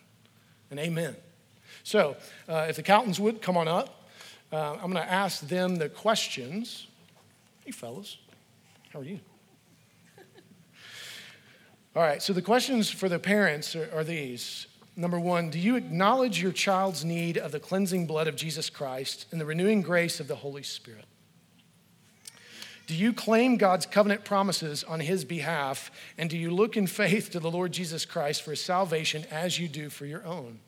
And 0.71 0.79
amen. 0.79 1.15
So, 1.83 2.17
uh, 2.49 2.65
if 2.67 2.75
the 2.75 2.83
Caltons 2.83 3.19
would 3.19 3.41
come 3.41 3.55
on 3.55 3.67
up, 3.67 4.09
uh, 4.51 4.73
I'm 4.73 4.91
going 4.91 4.93
to 4.93 5.11
ask 5.11 5.47
them 5.47 5.75
the 5.75 5.89
questions. 5.89 6.87
Hey, 7.63 7.71
fellas, 7.71 8.17
how 8.91 8.99
are 8.99 9.03
you? 9.03 9.19
All 11.95 12.01
right, 12.01 12.21
so 12.21 12.33
the 12.33 12.41
questions 12.41 12.89
for 12.89 13.07
the 13.07 13.19
parents 13.19 13.75
are, 13.75 13.89
are 13.93 14.03
these 14.03 14.67
Number 14.97 15.19
one, 15.19 15.49
do 15.49 15.59
you 15.59 15.75
acknowledge 15.75 16.41
your 16.41 16.53
child's 16.53 17.03
need 17.03 17.37
of 17.37 17.51
the 17.51 17.59
cleansing 17.59 18.07
blood 18.07 18.27
of 18.27 18.37
Jesus 18.37 18.69
Christ 18.69 19.25
and 19.29 19.41
the 19.41 19.45
renewing 19.45 19.81
grace 19.81 20.21
of 20.21 20.29
the 20.29 20.37
Holy 20.37 20.63
Spirit? 20.63 21.03
Do 22.87 22.93
you 22.93 23.13
claim 23.13 23.57
God's 23.57 23.85
covenant 23.85 24.25
promises 24.25 24.83
on 24.83 24.99
his 24.99 25.25
behalf? 25.25 25.89
And 26.17 26.29
do 26.29 26.37
you 26.37 26.51
look 26.51 26.77
in 26.77 26.85
faith 26.85 27.31
to 27.31 27.39
the 27.39 27.49
Lord 27.49 27.71
Jesus 27.71 28.05
Christ 28.05 28.43
for 28.43 28.55
salvation 28.55 29.25
as 29.31 29.57
you 29.59 29.67
do 29.67 29.89
for 29.89 30.05
your 30.05 30.25
own? 30.25 30.59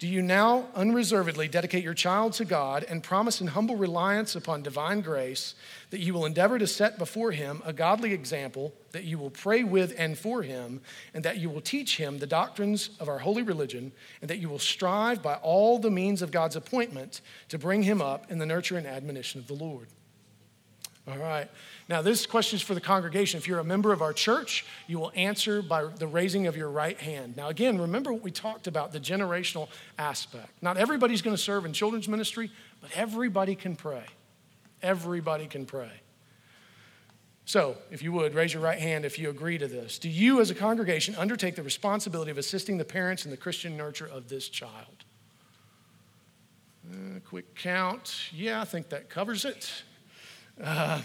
Do 0.00 0.08
you 0.08 0.22
now 0.22 0.68
unreservedly 0.74 1.46
dedicate 1.46 1.84
your 1.84 1.92
child 1.92 2.32
to 2.34 2.46
God 2.46 2.86
and 2.88 3.02
promise 3.02 3.42
in 3.42 3.48
humble 3.48 3.76
reliance 3.76 4.34
upon 4.34 4.62
divine 4.62 5.02
grace 5.02 5.54
that 5.90 6.00
you 6.00 6.14
will 6.14 6.24
endeavor 6.24 6.58
to 6.58 6.66
set 6.66 6.96
before 6.96 7.32
him 7.32 7.60
a 7.66 7.74
godly 7.74 8.14
example, 8.14 8.72
that 8.92 9.04
you 9.04 9.18
will 9.18 9.28
pray 9.28 9.62
with 9.62 9.92
and 9.98 10.16
for 10.16 10.42
him, 10.42 10.80
and 11.12 11.22
that 11.24 11.36
you 11.36 11.50
will 11.50 11.60
teach 11.60 11.98
him 11.98 12.18
the 12.18 12.26
doctrines 12.26 12.90
of 12.98 13.10
our 13.10 13.18
holy 13.18 13.42
religion, 13.42 13.92
and 14.22 14.30
that 14.30 14.38
you 14.38 14.48
will 14.48 14.58
strive 14.58 15.22
by 15.22 15.34
all 15.34 15.78
the 15.78 15.90
means 15.90 16.22
of 16.22 16.30
God's 16.30 16.56
appointment 16.56 17.20
to 17.50 17.58
bring 17.58 17.82
him 17.82 18.00
up 18.00 18.30
in 18.30 18.38
the 18.38 18.46
nurture 18.46 18.78
and 18.78 18.86
admonition 18.86 19.38
of 19.38 19.48
the 19.48 19.54
Lord? 19.54 19.88
All 21.08 21.16
right. 21.16 21.48
Now, 21.88 22.02
this 22.02 22.26
question 22.26 22.56
is 22.56 22.62
for 22.62 22.74
the 22.74 22.80
congregation. 22.80 23.38
If 23.38 23.48
you're 23.48 23.58
a 23.58 23.64
member 23.64 23.92
of 23.92 24.02
our 24.02 24.12
church, 24.12 24.64
you 24.86 24.98
will 24.98 25.10
answer 25.14 25.62
by 25.62 25.84
the 25.84 26.06
raising 26.06 26.46
of 26.46 26.56
your 26.56 26.68
right 26.68 26.98
hand. 26.98 27.36
Now, 27.36 27.48
again, 27.48 27.80
remember 27.80 28.12
what 28.12 28.22
we 28.22 28.30
talked 28.30 28.66
about 28.66 28.92
the 28.92 29.00
generational 29.00 29.68
aspect. 29.98 30.50
Not 30.62 30.76
everybody's 30.76 31.22
going 31.22 31.34
to 31.34 31.42
serve 31.42 31.64
in 31.64 31.72
children's 31.72 32.06
ministry, 32.06 32.50
but 32.80 32.90
everybody 32.94 33.54
can 33.54 33.76
pray. 33.76 34.04
Everybody 34.82 35.46
can 35.46 35.66
pray. 35.66 35.90
So, 37.46 37.76
if 37.90 38.02
you 38.02 38.12
would, 38.12 38.34
raise 38.34 38.54
your 38.54 38.62
right 38.62 38.78
hand 38.78 39.04
if 39.04 39.18
you 39.18 39.30
agree 39.30 39.58
to 39.58 39.66
this. 39.66 39.98
Do 39.98 40.08
you, 40.08 40.40
as 40.40 40.50
a 40.50 40.54
congregation, 40.54 41.16
undertake 41.16 41.56
the 41.56 41.62
responsibility 41.62 42.30
of 42.30 42.38
assisting 42.38 42.78
the 42.78 42.84
parents 42.84 43.24
in 43.24 43.30
the 43.30 43.36
Christian 43.36 43.76
nurture 43.76 44.06
of 44.06 44.28
this 44.28 44.48
child? 44.48 45.04
Uh, 46.88 47.18
quick 47.28 47.54
count. 47.56 48.30
Yeah, 48.32 48.60
I 48.60 48.64
think 48.64 48.90
that 48.90 49.08
covers 49.08 49.44
it. 49.44 49.82
Uh, 50.62 51.00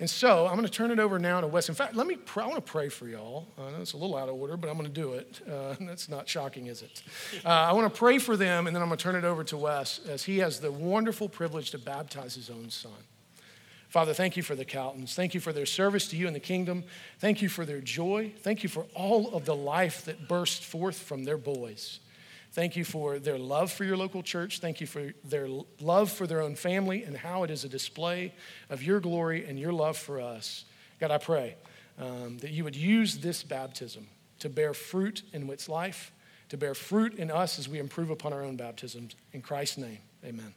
and 0.00 0.10
so 0.10 0.46
I'm 0.46 0.54
going 0.54 0.66
to 0.66 0.72
turn 0.72 0.90
it 0.90 0.98
over 0.98 1.18
now 1.18 1.40
to 1.40 1.46
Wes. 1.46 1.68
In 1.68 1.74
fact, 1.74 1.94
let 1.94 2.06
me. 2.06 2.16
Pray, 2.16 2.44
I 2.44 2.46
want 2.46 2.64
to 2.64 2.70
pray 2.70 2.88
for 2.88 3.06
y'all. 3.06 3.46
I 3.58 3.70
know 3.70 3.80
it's 3.80 3.92
a 3.92 3.96
little 3.96 4.16
out 4.16 4.28
of 4.28 4.34
order, 4.34 4.56
but 4.56 4.68
I'm 4.68 4.76
going 4.76 4.92
to 4.92 5.00
do 5.00 5.12
it. 5.12 5.40
Uh, 5.48 5.74
that's 5.80 6.08
not 6.08 6.28
shocking, 6.28 6.66
is 6.66 6.82
it? 6.82 7.02
Uh, 7.44 7.48
I 7.48 7.72
want 7.72 7.92
to 7.92 7.96
pray 7.96 8.18
for 8.18 8.36
them, 8.36 8.66
and 8.66 8.74
then 8.74 8.82
I'm 8.82 8.88
going 8.88 8.98
to 8.98 9.02
turn 9.02 9.16
it 9.16 9.24
over 9.24 9.44
to 9.44 9.56
Wes 9.56 10.00
as 10.08 10.24
he 10.24 10.38
has 10.38 10.60
the 10.60 10.72
wonderful 10.72 11.28
privilege 11.28 11.70
to 11.70 11.78
baptize 11.78 12.34
his 12.34 12.50
own 12.50 12.70
son. 12.70 12.92
Father, 13.88 14.12
thank 14.12 14.36
you 14.36 14.42
for 14.42 14.54
the 14.54 14.64
Caltons. 14.64 15.14
Thank 15.14 15.32
you 15.32 15.40
for 15.40 15.52
their 15.52 15.66
service 15.66 16.08
to 16.08 16.16
you 16.16 16.26
in 16.26 16.34
the 16.34 16.40
kingdom. 16.40 16.84
Thank 17.18 17.40
you 17.40 17.48
for 17.48 17.64
their 17.64 17.80
joy. 17.80 18.32
Thank 18.40 18.62
you 18.62 18.68
for 18.68 18.86
all 18.94 19.34
of 19.34 19.44
the 19.44 19.54
life 19.54 20.04
that 20.06 20.28
burst 20.28 20.64
forth 20.64 20.98
from 20.98 21.24
their 21.24 21.38
boys. 21.38 22.00
Thank 22.56 22.74
you 22.74 22.86
for 22.86 23.18
their 23.18 23.36
love 23.36 23.70
for 23.70 23.84
your 23.84 23.98
local 23.98 24.22
church. 24.22 24.60
Thank 24.60 24.80
you 24.80 24.86
for 24.86 25.12
their 25.22 25.46
love 25.78 26.10
for 26.10 26.26
their 26.26 26.40
own 26.40 26.54
family 26.54 27.02
and 27.02 27.14
how 27.14 27.42
it 27.42 27.50
is 27.50 27.64
a 27.64 27.68
display 27.68 28.32
of 28.70 28.82
your 28.82 28.98
glory 28.98 29.44
and 29.44 29.58
your 29.58 29.74
love 29.74 29.98
for 29.98 30.22
us. 30.22 30.64
God, 30.98 31.10
I 31.10 31.18
pray 31.18 31.56
um, 31.98 32.38
that 32.38 32.52
you 32.52 32.64
would 32.64 32.74
use 32.74 33.18
this 33.18 33.42
baptism 33.42 34.06
to 34.38 34.48
bear 34.48 34.72
fruit 34.72 35.22
in 35.34 35.50
its 35.50 35.68
life, 35.68 36.12
to 36.48 36.56
bear 36.56 36.74
fruit 36.74 37.16
in 37.16 37.30
us 37.30 37.58
as 37.58 37.68
we 37.68 37.78
improve 37.78 38.08
upon 38.08 38.32
our 38.32 38.42
own 38.42 38.56
baptisms. 38.56 39.16
In 39.34 39.42
Christ's 39.42 39.76
name, 39.76 39.98
amen. 40.24 40.54